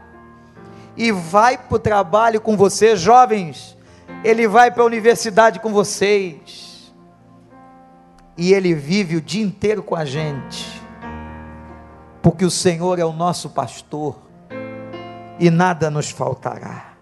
e 0.97 1.13
vai 1.13 1.57
para 1.57 1.77
o 1.77 1.79
trabalho 1.79 2.41
com 2.41 2.57
você, 2.57 2.97
jovens, 2.97 3.77
ele 4.23 4.47
vai 4.47 4.71
para 4.71 4.83
a 4.83 4.87
universidade 4.87 5.61
com 5.61 5.73
vocês, 5.73 6.72
e 8.37 8.53
ele 8.53 8.75
vive 8.75 9.17
o 9.17 9.21
dia 9.21 9.43
inteiro 9.43 9.83
com 9.83 9.95
a 9.95 10.05
gente, 10.05 10.81
porque 12.23 12.45
o 12.45 12.51
Senhor 12.51 12.99
é 12.99 13.05
o 13.05 13.13
nosso 13.13 13.51
pastor, 13.51 14.21
e 15.39 15.51
nada 15.51 15.91
nos 15.91 16.11
faltará, 16.11 16.95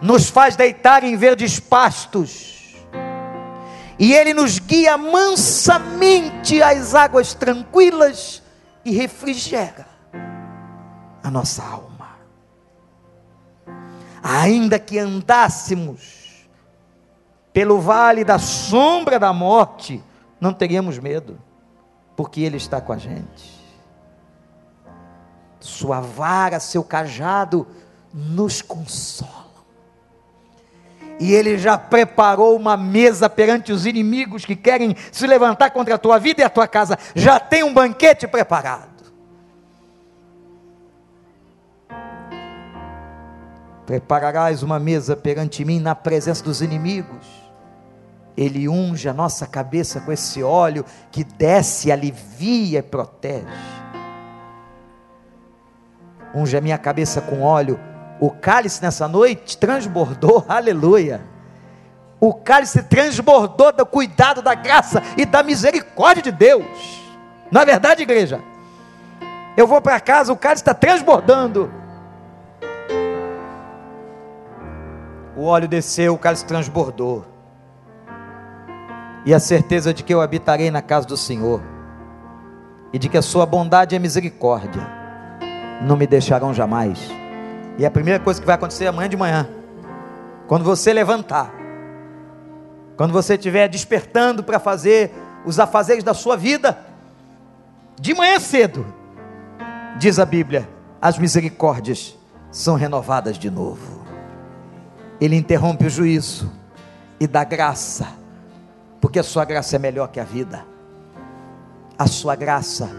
nos 0.00 0.28
faz 0.28 0.56
deitar 0.56 1.04
em 1.04 1.16
verdes 1.16 1.60
pastos, 1.60 2.60
e 3.98 4.14
Ele 4.14 4.32
nos 4.32 4.58
guia 4.58 4.96
mansamente 4.96 6.62
às 6.62 6.94
águas 6.94 7.34
tranquilas 7.34 8.42
e 8.82 8.92
refrigera 8.92 9.86
a 11.22 11.30
nossa 11.30 11.62
alma. 11.62 12.08
Ainda 14.22 14.78
que 14.78 14.98
andássemos 14.98 16.19
pelo 17.52 17.80
vale 17.80 18.24
da 18.24 18.38
sombra 18.38 19.18
da 19.18 19.32
morte, 19.32 20.02
não 20.40 20.52
teríamos 20.52 20.98
medo, 20.98 21.38
porque 22.16 22.40
Ele 22.40 22.56
está 22.56 22.80
com 22.80 22.92
a 22.92 22.96
gente. 22.96 23.60
Sua 25.58 26.00
vara, 26.00 26.60
seu 26.60 26.82
cajado 26.82 27.66
nos 28.14 28.62
consolam. 28.62 29.50
E 31.18 31.34
Ele 31.34 31.58
já 31.58 31.76
preparou 31.76 32.56
uma 32.56 32.78
mesa 32.78 33.28
perante 33.28 33.72
os 33.72 33.84
inimigos 33.84 34.46
que 34.46 34.56
querem 34.56 34.96
se 35.12 35.26
levantar 35.26 35.70
contra 35.70 35.96
a 35.96 35.98
tua 35.98 36.18
vida 36.18 36.40
e 36.40 36.44
a 36.44 36.48
tua 36.48 36.66
casa. 36.66 36.98
Já 37.14 37.38
tem 37.38 37.62
um 37.62 37.74
banquete 37.74 38.26
preparado. 38.26 38.88
Prepararás 43.84 44.62
uma 44.62 44.78
mesa 44.78 45.14
perante 45.16 45.64
mim 45.64 45.78
na 45.78 45.94
presença 45.94 46.42
dos 46.42 46.62
inimigos. 46.62 47.39
Ele 48.40 48.66
unge 48.66 49.06
a 49.06 49.12
nossa 49.12 49.46
cabeça 49.46 50.00
com 50.00 50.10
esse 50.10 50.42
óleo 50.42 50.82
que 51.12 51.22
desce, 51.22 51.92
alivia 51.92 52.78
e 52.78 52.82
protege. 52.82 53.46
Unge 56.34 56.56
a 56.56 56.60
minha 56.62 56.78
cabeça 56.78 57.20
com 57.20 57.42
óleo. 57.42 57.78
O 58.18 58.30
cálice 58.30 58.82
nessa 58.82 59.06
noite 59.06 59.58
transbordou, 59.58 60.42
aleluia. 60.48 61.20
O 62.18 62.32
cálice 62.32 62.82
transbordou 62.82 63.72
do 63.72 63.84
cuidado, 63.84 64.40
da 64.40 64.54
graça 64.54 65.02
e 65.18 65.26
da 65.26 65.42
misericórdia 65.42 66.22
de 66.22 66.32
Deus. 66.32 66.64
Na 67.52 67.60
é 67.60 67.66
verdade, 67.66 68.02
igreja, 68.02 68.40
eu 69.54 69.66
vou 69.66 69.82
para 69.82 70.00
casa, 70.00 70.32
o 70.32 70.36
cálice 70.36 70.62
está 70.62 70.72
transbordando 70.72 71.70
O 75.40 75.44
óleo 75.44 75.66
desceu, 75.66 76.12
o 76.12 76.18
cálice 76.18 76.44
transbordou. 76.44 77.24
E 79.24 79.34
a 79.34 79.38
certeza 79.38 79.92
de 79.92 80.02
que 80.02 80.12
eu 80.12 80.20
habitarei 80.20 80.70
na 80.70 80.80
casa 80.80 81.06
do 81.06 81.16
Senhor, 81.16 81.60
e 82.92 82.98
de 82.98 83.08
que 83.08 83.18
a 83.18 83.22
sua 83.22 83.46
bondade 83.46 83.94
e 83.94 83.98
misericórdia 83.98 84.86
não 85.82 85.96
me 85.96 86.06
deixarão 86.06 86.52
jamais. 86.52 87.10
E 87.78 87.86
a 87.86 87.90
primeira 87.90 88.18
coisa 88.18 88.40
que 88.40 88.46
vai 88.46 88.56
acontecer 88.56 88.86
amanhã 88.86 89.08
de 89.08 89.16
manhã, 89.16 89.48
quando 90.46 90.64
você 90.64 90.92
levantar, 90.92 91.52
quando 92.96 93.12
você 93.12 93.34
estiver 93.34 93.68
despertando 93.68 94.42
para 94.42 94.58
fazer 94.58 95.12
os 95.44 95.58
afazeres 95.58 96.04
da 96.04 96.12
sua 96.12 96.36
vida, 96.36 96.78
de 97.98 98.12
manhã 98.14 98.38
cedo, 98.38 98.84
diz 99.98 100.18
a 100.18 100.26
Bíblia, 100.26 100.68
as 101.00 101.18
misericórdias 101.18 102.18
são 102.50 102.74
renovadas 102.74 103.38
de 103.38 103.48
novo. 103.48 104.00
Ele 105.20 105.36
interrompe 105.36 105.86
o 105.86 105.90
juízo 105.90 106.50
e 107.18 107.26
dá 107.26 107.44
graça, 107.44 108.08
porque 109.00 109.18
a 109.18 109.22
sua 109.22 109.44
graça 109.44 109.76
é 109.76 109.78
melhor 109.78 110.08
que 110.08 110.20
a 110.20 110.24
vida. 110.24 110.64
A 111.98 112.06
sua 112.06 112.34
graça 112.34 112.90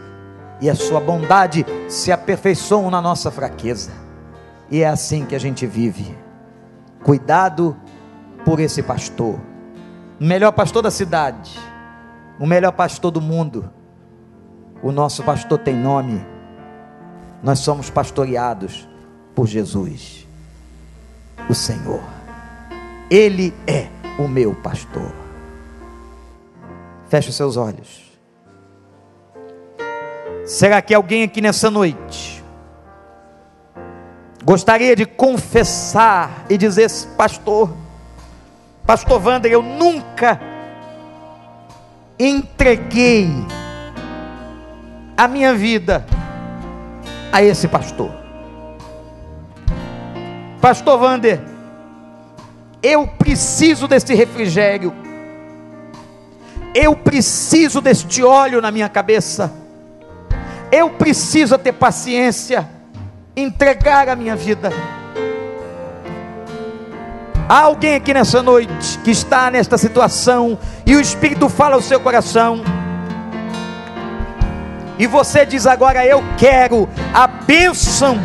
e 0.59 0.69
a 0.69 0.75
sua 0.75 0.99
bondade 0.99 1.65
se 1.89 2.11
aperfeiçoam 2.11 2.89
na 2.89 3.01
nossa 3.01 3.31
fraqueza. 3.31 3.91
E 4.69 4.81
é 4.81 4.87
assim 4.87 5.25
que 5.25 5.35
a 5.35 5.39
gente 5.39 5.65
vive. 5.65 6.17
Cuidado 7.03 7.75
por 8.45 8.59
esse 8.59 8.81
pastor, 8.81 9.39
o 10.19 10.23
melhor 10.23 10.51
pastor 10.51 10.81
da 10.81 10.91
cidade, 10.91 11.59
o 12.39 12.45
melhor 12.45 12.71
pastor 12.71 13.11
do 13.11 13.21
mundo. 13.21 13.71
O 14.81 14.91
nosso 14.91 15.23
pastor 15.23 15.59
tem 15.59 15.75
nome. 15.75 16.25
Nós 17.43 17.59
somos 17.59 17.89
pastoreados 17.89 18.87
por 19.35 19.47
Jesus 19.47 20.27
o 21.49 21.53
Senhor. 21.53 22.01
Ele 23.09 23.53
é 23.67 23.87
o 24.17 24.27
meu 24.27 24.55
pastor. 24.55 25.20
Feche 27.11 27.29
os 27.29 27.35
seus 27.35 27.57
olhos. 27.57 28.09
Será 30.45 30.81
que 30.81 30.93
alguém 30.93 31.23
aqui 31.23 31.41
nessa 31.41 31.69
noite 31.69 32.41
gostaria 34.45 34.95
de 34.95 35.05
confessar 35.05 36.45
e 36.49 36.57
dizer, 36.57 36.89
pastor, 37.17 37.69
pastor 38.87 39.21
Wander, 39.21 39.51
eu 39.51 39.61
nunca 39.61 40.39
entreguei 42.17 43.29
a 45.17 45.27
minha 45.27 45.53
vida 45.53 46.05
a 47.29 47.43
esse 47.43 47.67
pastor. 47.67 48.09
Pastor 50.61 50.97
Vander, 50.97 51.41
eu 52.81 53.05
preciso 53.05 53.85
desse 53.85 54.13
refrigério, 54.15 54.93
eu 56.73 56.95
preciso 56.95 57.81
deste 57.81 58.23
óleo 58.23 58.61
na 58.61 58.71
minha 58.71 58.89
cabeça, 58.89 59.51
eu 60.71 60.89
preciso 60.89 61.57
ter 61.57 61.73
paciência, 61.73 62.67
entregar 63.35 64.09
a 64.09 64.15
minha 64.15 64.35
vida. 64.35 64.71
Há 67.47 67.61
alguém 67.61 67.95
aqui 67.95 68.13
nessa 68.13 68.41
noite 68.41 68.97
que 69.03 69.11
está 69.11 69.51
nesta 69.51 69.77
situação 69.77 70.57
e 70.85 70.95
o 70.95 71.01
Espírito 71.01 71.49
fala 71.49 71.75
ao 71.75 71.81
seu 71.81 71.99
coração. 71.99 72.61
E 74.97 75.05
você 75.05 75.45
diz 75.45 75.65
agora: 75.65 76.05
Eu 76.05 76.23
quero 76.37 76.87
a 77.13 77.27
bênção 77.27 78.17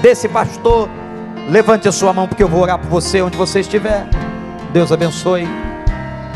desse 0.00 0.28
pastor 0.28 0.88
Levante 1.48 1.86
a 1.86 1.92
sua 1.92 2.12
mão, 2.12 2.26
porque 2.26 2.42
eu 2.42 2.48
vou 2.48 2.62
orar 2.62 2.78
por 2.78 2.88
você 2.88 3.20
onde 3.20 3.36
você 3.36 3.60
estiver. 3.60 4.06
Deus 4.72 4.90
abençoe. 4.90 5.46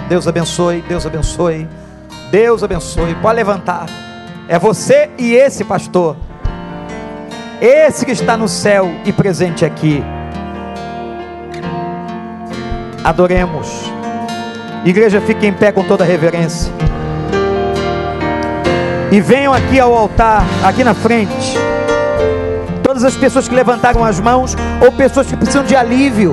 Deus 0.09 0.27
abençoe. 0.27 0.83
Deus 0.89 1.05
abençoe. 1.05 1.69
Deus 2.31 2.63
abençoe. 2.63 3.15
Pode 3.17 3.37
levantar. 3.37 3.87
É 4.49 4.59
você 4.59 5.11
e 5.19 5.35
esse 5.35 5.65
pastor. 5.65 6.17
Esse 7.61 8.07
que 8.07 8.13
está 8.13 8.37
no 8.37 8.49
céu 8.49 8.91
e 9.05 9.13
presente 9.13 9.65
aqui. 9.65 10.03
Adoremos. 13.05 13.69
Igreja, 14.85 15.21
fique 15.21 15.47
em 15.47 15.53
pé 15.53 15.73
com 15.73 15.85
toda 15.85 16.05
reverência. 16.05 16.73
E 19.11 19.21
venham 19.21 19.53
aqui 19.53 19.79
ao 19.81 19.95
altar, 19.95 20.45
aqui 20.65 20.85
na 20.85 20.95
frente. 20.95 21.57
Todas 22.83 23.05
as 23.05 23.17
pessoas 23.17 23.49
que 23.49 23.55
levantaram 23.55 24.05
as 24.05 24.21
mãos, 24.21 24.57
ou 24.83 24.93
pessoas 24.93 25.27
que 25.27 25.37
precisam 25.37 25.65
de 25.65 25.75
alívio, 25.75 26.33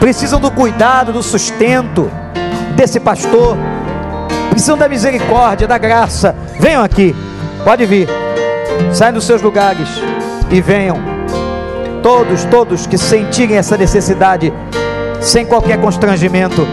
precisam 0.00 0.40
do 0.40 0.50
cuidado, 0.50 1.12
do 1.12 1.22
sustento 1.22 2.10
desse 2.78 3.00
pastor, 3.00 3.56
precisam 4.50 4.78
da 4.78 4.88
misericórdia, 4.88 5.66
da 5.66 5.76
graça. 5.76 6.34
Venham 6.60 6.80
aqui, 6.80 7.14
pode 7.64 7.84
vir. 7.84 8.08
Saiam 8.92 9.14
dos 9.14 9.24
seus 9.24 9.42
lugares 9.42 9.88
e 10.48 10.60
venham. 10.60 10.96
Todos, 12.04 12.44
todos 12.44 12.86
que 12.86 12.96
sentirem 12.96 13.56
essa 13.56 13.76
necessidade, 13.76 14.52
sem 15.20 15.44
qualquer 15.44 15.80
constrangimento, 15.80 16.64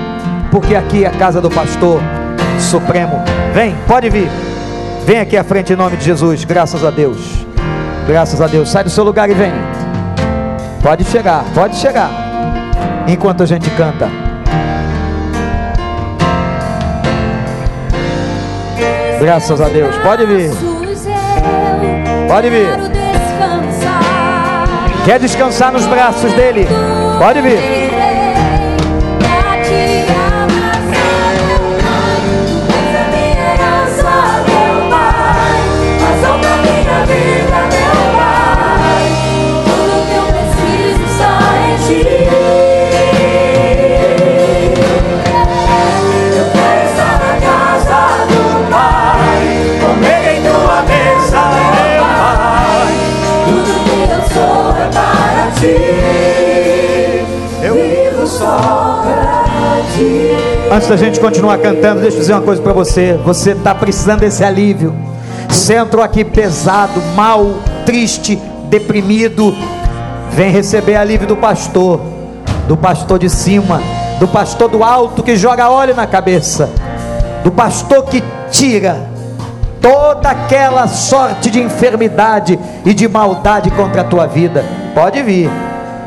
porque 0.51 0.75
aqui 0.75 1.03
é 1.03 1.07
a 1.07 1.11
casa 1.11 1.41
do 1.41 1.49
pastor 1.49 1.99
supremo. 2.59 3.23
Vem, 3.51 3.75
pode 3.87 4.07
vir. 4.07 4.29
Vem 5.07 5.19
aqui 5.19 5.35
à 5.35 5.43
frente 5.43 5.73
em 5.73 5.75
nome 5.75 5.97
de 5.97 6.05
Jesus. 6.05 6.43
Graças 6.43 6.85
a 6.85 6.91
Deus. 6.91 7.17
Graças 8.07 8.39
a 8.39 8.45
Deus. 8.45 8.69
Sai 8.69 8.83
do 8.83 8.91
seu 8.91 9.03
lugar 9.03 9.27
e 9.27 9.33
vem. 9.33 9.51
Pode 10.83 11.03
chegar, 11.05 11.43
pode 11.55 11.75
chegar. 11.77 12.11
Enquanto 13.07 13.41
a 13.41 13.45
gente 13.47 13.67
canta. 13.71 14.24
Graças 19.25 19.59
a 19.59 19.67
Deus. 19.67 19.97
Pode 20.03 20.23
vir. 20.23 20.51
Pode 22.27 22.47
vir. 22.47 22.67
Quer 25.03 25.19
descansar 25.19 25.71
nos 25.71 25.87
braços 25.87 26.31
dele? 26.33 26.67
Pode 27.17 27.41
vir. 27.41 27.84
Antes 60.85 60.99
da 60.99 61.03
gente 61.03 61.19
continuar 61.19 61.57
cantando, 61.57 62.01
deixa 62.01 62.17
eu 62.17 62.21
dizer 62.21 62.33
uma 62.33 62.43
coisa 62.43 62.61
para 62.61 62.71
você. 62.71 63.19
Você 63.25 63.53
está 63.53 63.73
precisando 63.73 64.19
desse 64.19 64.43
alívio. 64.43 64.95
Você 65.49 65.73
entrou 65.73 66.03
aqui 66.03 66.23
pesado, 66.23 67.01
mal, 67.15 67.55
triste, 67.87 68.39
deprimido. 68.69 69.51
Vem 70.29 70.51
receber 70.51 70.95
alívio 70.95 71.27
do 71.27 71.35
pastor, 71.35 71.99
do 72.67 72.77
pastor 72.77 73.17
de 73.17 73.31
cima, 73.31 73.81
do 74.19 74.27
pastor 74.27 74.69
do 74.69 74.83
alto 74.83 75.23
que 75.23 75.35
joga 75.35 75.71
óleo 75.71 75.95
na 75.95 76.05
cabeça, 76.05 76.69
do 77.43 77.51
pastor 77.51 78.03
que 78.03 78.23
tira 78.51 79.09
toda 79.81 80.29
aquela 80.29 80.87
sorte 80.87 81.49
de 81.49 81.59
enfermidade 81.59 82.59
e 82.85 82.93
de 82.93 83.07
maldade 83.07 83.71
contra 83.71 84.01
a 84.01 84.05
tua 84.05 84.27
vida. 84.27 84.63
Pode 84.93 85.19
vir, 85.23 85.49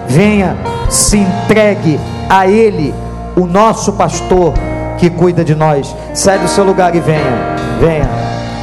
venha, 0.07 0.57
se 0.89 1.19
entregue 1.19 1.99
a 2.29 2.47
Ele 2.47 2.95
o 3.37 3.45
nosso 3.45 3.95
pastor 3.95 4.55
que 4.99 5.09
cuida 5.09 5.45
de 5.45 5.55
nós. 5.55 5.95
Sai 6.13 6.39
do 6.39 6.49
seu 6.49 6.65
lugar 6.65 6.95
e 6.95 7.01
venha. 7.01 7.57
Venha. 7.81 8.09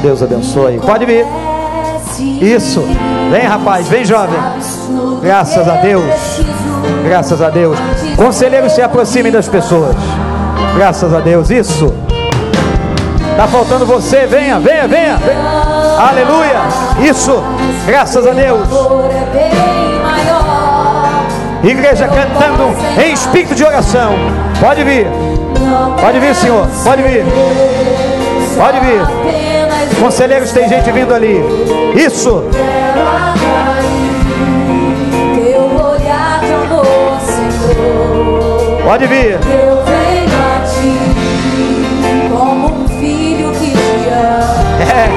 Deus 0.02 0.22
abençoe. 0.22 0.78
Pode 0.78 1.04
vir. 1.04 1.26
Isso. 2.40 2.82
Vem, 3.30 3.42
rapaz. 3.42 3.88
Vem, 3.88 4.04
jovem. 4.04 4.38
Graças 5.22 5.68
a 5.68 5.76
Deus. 5.76 6.04
Graças 7.04 7.42
a 7.42 7.50
Deus. 7.50 7.78
Conselheiros 8.16 8.72
se 8.72 8.82
aproximem 8.82 9.32
das 9.32 9.48
pessoas. 9.48 9.96
Graças 10.76 11.12
a 11.12 11.20
Deus. 11.20 11.50
Isso. 11.50 11.92
Está 13.30 13.46
faltando 13.48 13.84
você. 13.84 14.26
Venha, 14.26 14.58
venha, 14.58 14.86
venha. 14.86 15.16
venha. 15.16 15.76
Aleluia. 15.98 16.60
Isso. 17.02 17.42
Graças 17.86 18.26
a 18.26 18.30
Deus. 18.30 18.68
Igreja 21.62 22.06
cantando 22.06 22.76
em 23.02 23.12
espírito 23.12 23.54
de 23.54 23.64
oração. 23.64 24.12
Pode 24.60 24.84
vir. 24.84 25.25
Pode 26.00 26.20
vir, 26.20 26.34
Senhor. 26.34 26.66
Pode 26.84 27.02
vir. 27.02 27.24
Pode 28.56 28.80
vir. 28.80 29.00
Conselheiros, 30.00 30.52
tem 30.52 30.68
gente 30.68 30.90
vindo 30.92 31.14
ali. 31.14 31.42
Isso. 31.94 32.44
Pode 38.84 39.06
vir. 39.08 39.32
Eu 39.32 39.82
venho 39.84 40.30
a 40.40 40.64
ti 40.64 40.94
como 42.30 42.84
um 42.84 42.88
filho 42.88 43.50
que 43.52 43.72
te 43.72 44.08
ama. 44.08 44.80
É. 44.80 45.08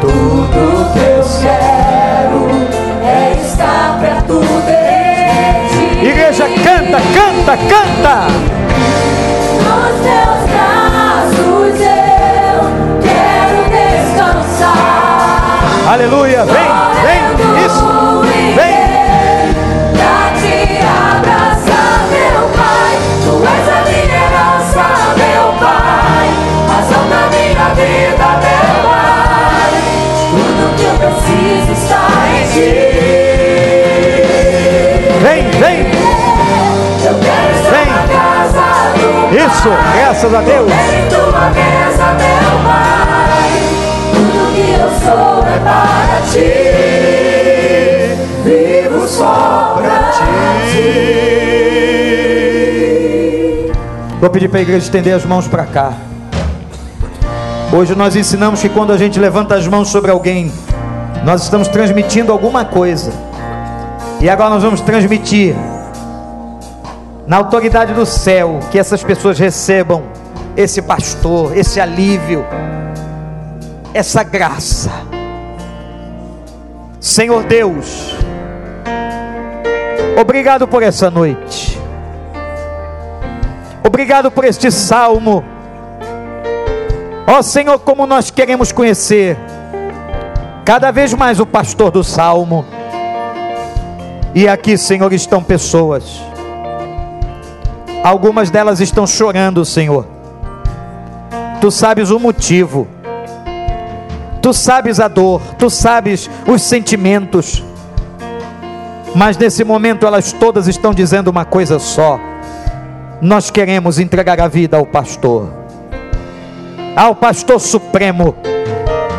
Tudo 0.00 0.92
que 0.92 0.98
eu 0.98 1.24
quero 1.40 2.40
é 3.02 3.32
estar 3.40 3.98
perto 4.00 4.40
dele. 4.66 6.10
Igreja, 6.10 6.44
canta, 6.62 7.00
canta, 7.14 7.56
canta. 7.56 8.59
Eu 31.02 31.10
preciso 31.10 31.72
está 31.72 32.06
em 32.38 32.44
ti. 32.52 32.70
Vem, 35.22 35.50
vem. 35.58 35.90
Vem. 37.70 37.88
Isso, 39.44 39.70
graças 39.96 40.32
a 40.34 40.40
Deus. 40.40 40.70
Sou 45.04 45.44
é 45.46 45.58
para 45.60 46.20
ti. 46.30 46.50
Vivo 48.44 49.08
só 49.08 49.74
para 49.76 50.10
ti. 50.12 50.90
Vou 54.20 54.28
pedir 54.30 54.48
para 54.48 54.58
a 54.58 54.62
igreja 54.62 54.84
estender 54.84 55.14
as 55.14 55.24
mãos 55.24 55.48
para 55.48 55.64
cá. 55.64 55.94
Hoje 57.72 57.94
nós 57.94 58.14
ensinamos 58.16 58.60
que 58.60 58.68
quando 58.68 58.92
a 58.92 58.98
gente 58.98 59.18
levanta 59.18 59.54
as 59.54 59.66
mãos 59.66 59.88
sobre 59.88 60.10
alguém, 60.10 60.52
nós 61.24 61.42
estamos 61.44 61.68
transmitindo 61.68 62.30
alguma 62.32 62.64
coisa. 62.64 63.12
E 64.20 64.28
agora 64.28 64.50
nós 64.50 64.62
vamos 64.62 64.80
transmitir 64.82 65.54
na 67.26 67.36
autoridade 67.38 67.94
do 67.94 68.04
céu 68.04 68.60
que 68.70 68.78
essas 68.78 69.02
pessoas 69.02 69.38
recebam 69.38 70.02
esse 70.56 70.82
pastor, 70.82 71.56
esse 71.56 71.80
alívio, 71.80 72.44
essa 73.94 74.22
graça. 74.22 74.90
Senhor 77.00 77.44
Deus, 77.44 78.14
obrigado 80.20 80.68
por 80.68 80.82
essa 80.82 81.10
noite. 81.10 81.78
Obrigado 83.82 84.30
por 84.30 84.44
este 84.44 84.70
salmo. 84.70 85.42
Ó 87.26 87.38
oh, 87.38 87.42
Senhor, 87.42 87.78
como 87.78 88.06
nós 88.06 88.30
queremos 88.30 88.72
conhecer 88.72 89.36
cada 90.64 90.90
vez 90.90 91.14
mais 91.14 91.40
o 91.40 91.46
pastor 91.46 91.90
do 91.90 92.04
salmo 92.04 92.64
e 94.32 94.46
aqui, 94.46 94.78
Senhor, 94.78 95.12
estão 95.12 95.42
pessoas. 95.42 96.04
Algumas 98.04 98.48
delas 98.48 98.80
estão 98.80 99.06
chorando, 99.06 99.64
Senhor. 99.64 100.06
Tu 101.60 101.70
sabes 101.70 102.10
o 102.10 102.18
motivo. 102.18 102.86
Tu 104.42 104.54
sabes 104.54 104.98
a 104.98 105.08
dor, 105.08 105.40
tu 105.58 105.68
sabes 105.68 106.30
os 106.46 106.62
sentimentos. 106.62 107.62
Mas 109.14 109.36
nesse 109.36 109.64
momento 109.64 110.06
elas 110.06 110.32
todas 110.32 110.68
estão 110.68 110.94
dizendo 110.94 111.28
uma 111.28 111.44
coisa 111.44 111.78
só: 111.78 112.18
nós 113.20 113.50
queremos 113.50 113.98
entregar 113.98 114.40
a 114.40 114.48
vida 114.48 114.76
ao 114.76 114.86
pastor, 114.86 115.52
ao 116.96 117.14
pastor 117.14 117.60
supremo, 117.60 118.34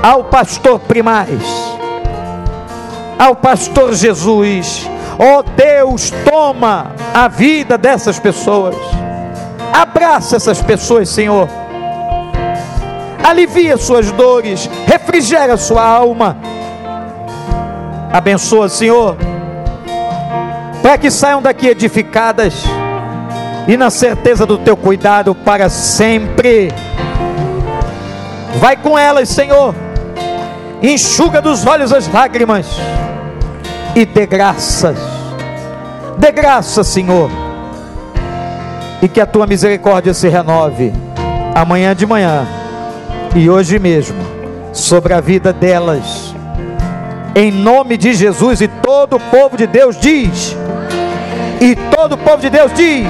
ao 0.01 0.23
pastor 0.25 0.79
Primaz, 0.79 1.29
ao 3.19 3.35
pastor 3.35 3.93
Jesus. 3.93 4.89
Oh 5.19 5.43
Deus, 5.43 6.11
toma 6.25 6.93
a 7.13 7.27
vida 7.27 7.77
dessas 7.77 8.17
pessoas. 8.17 8.75
Abraça 9.71 10.37
essas 10.37 10.61
pessoas, 10.61 11.09
Senhor. 11.09 11.60
Alivia 13.23 13.77
suas 13.77 14.11
dores, 14.11 14.69
refrigera 14.85 15.55
sua 15.55 15.83
alma. 15.83 16.37
Abençoa, 18.11 18.67
Senhor, 18.67 19.15
para 20.81 20.97
que 20.97 21.11
saiam 21.11 21.41
daqui 21.41 21.67
edificadas 21.67 22.65
e 23.67 23.77
na 23.77 23.89
certeza 23.89 24.45
do 24.45 24.57
teu 24.57 24.75
cuidado 24.75 25.35
para 25.35 25.69
sempre. 25.69 26.69
Vai 28.59 28.75
com 28.75 28.97
elas, 28.97 29.29
Senhor, 29.29 29.73
enxuga 30.81 31.41
dos 31.41 31.65
olhos 31.65 31.93
as 31.93 32.07
lágrimas 32.07 32.67
e 33.95 34.03
dê 34.05 34.25
graças, 34.25 34.97
dê 36.17 36.31
graça, 36.31 36.83
Senhor, 36.83 37.29
e 39.01 39.07
que 39.07 39.21
a 39.21 39.25
tua 39.25 39.47
misericórdia 39.47 40.13
se 40.13 40.27
renove 40.27 40.91
amanhã 41.55 41.95
de 41.95 42.05
manhã 42.05 42.45
e 43.35 43.49
hoje 43.49 43.79
mesmo 43.79 44.17
sobre 44.73 45.13
a 45.13 45.21
vida 45.21 45.53
delas, 45.53 46.35
em 47.33 47.51
nome 47.51 47.95
de 47.95 48.13
Jesus, 48.13 48.61
e 48.61 48.67
todo 48.67 49.15
o 49.15 49.19
povo 49.19 49.55
de 49.55 49.65
Deus 49.65 49.97
diz, 49.97 50.55
e 51.61 51.75
todo 51.95 52.13
o 52.13 52.17
povo 52.17 52.37
de 52.41 52.49
Deus 52.49 52.73
diz, 52.73 53.07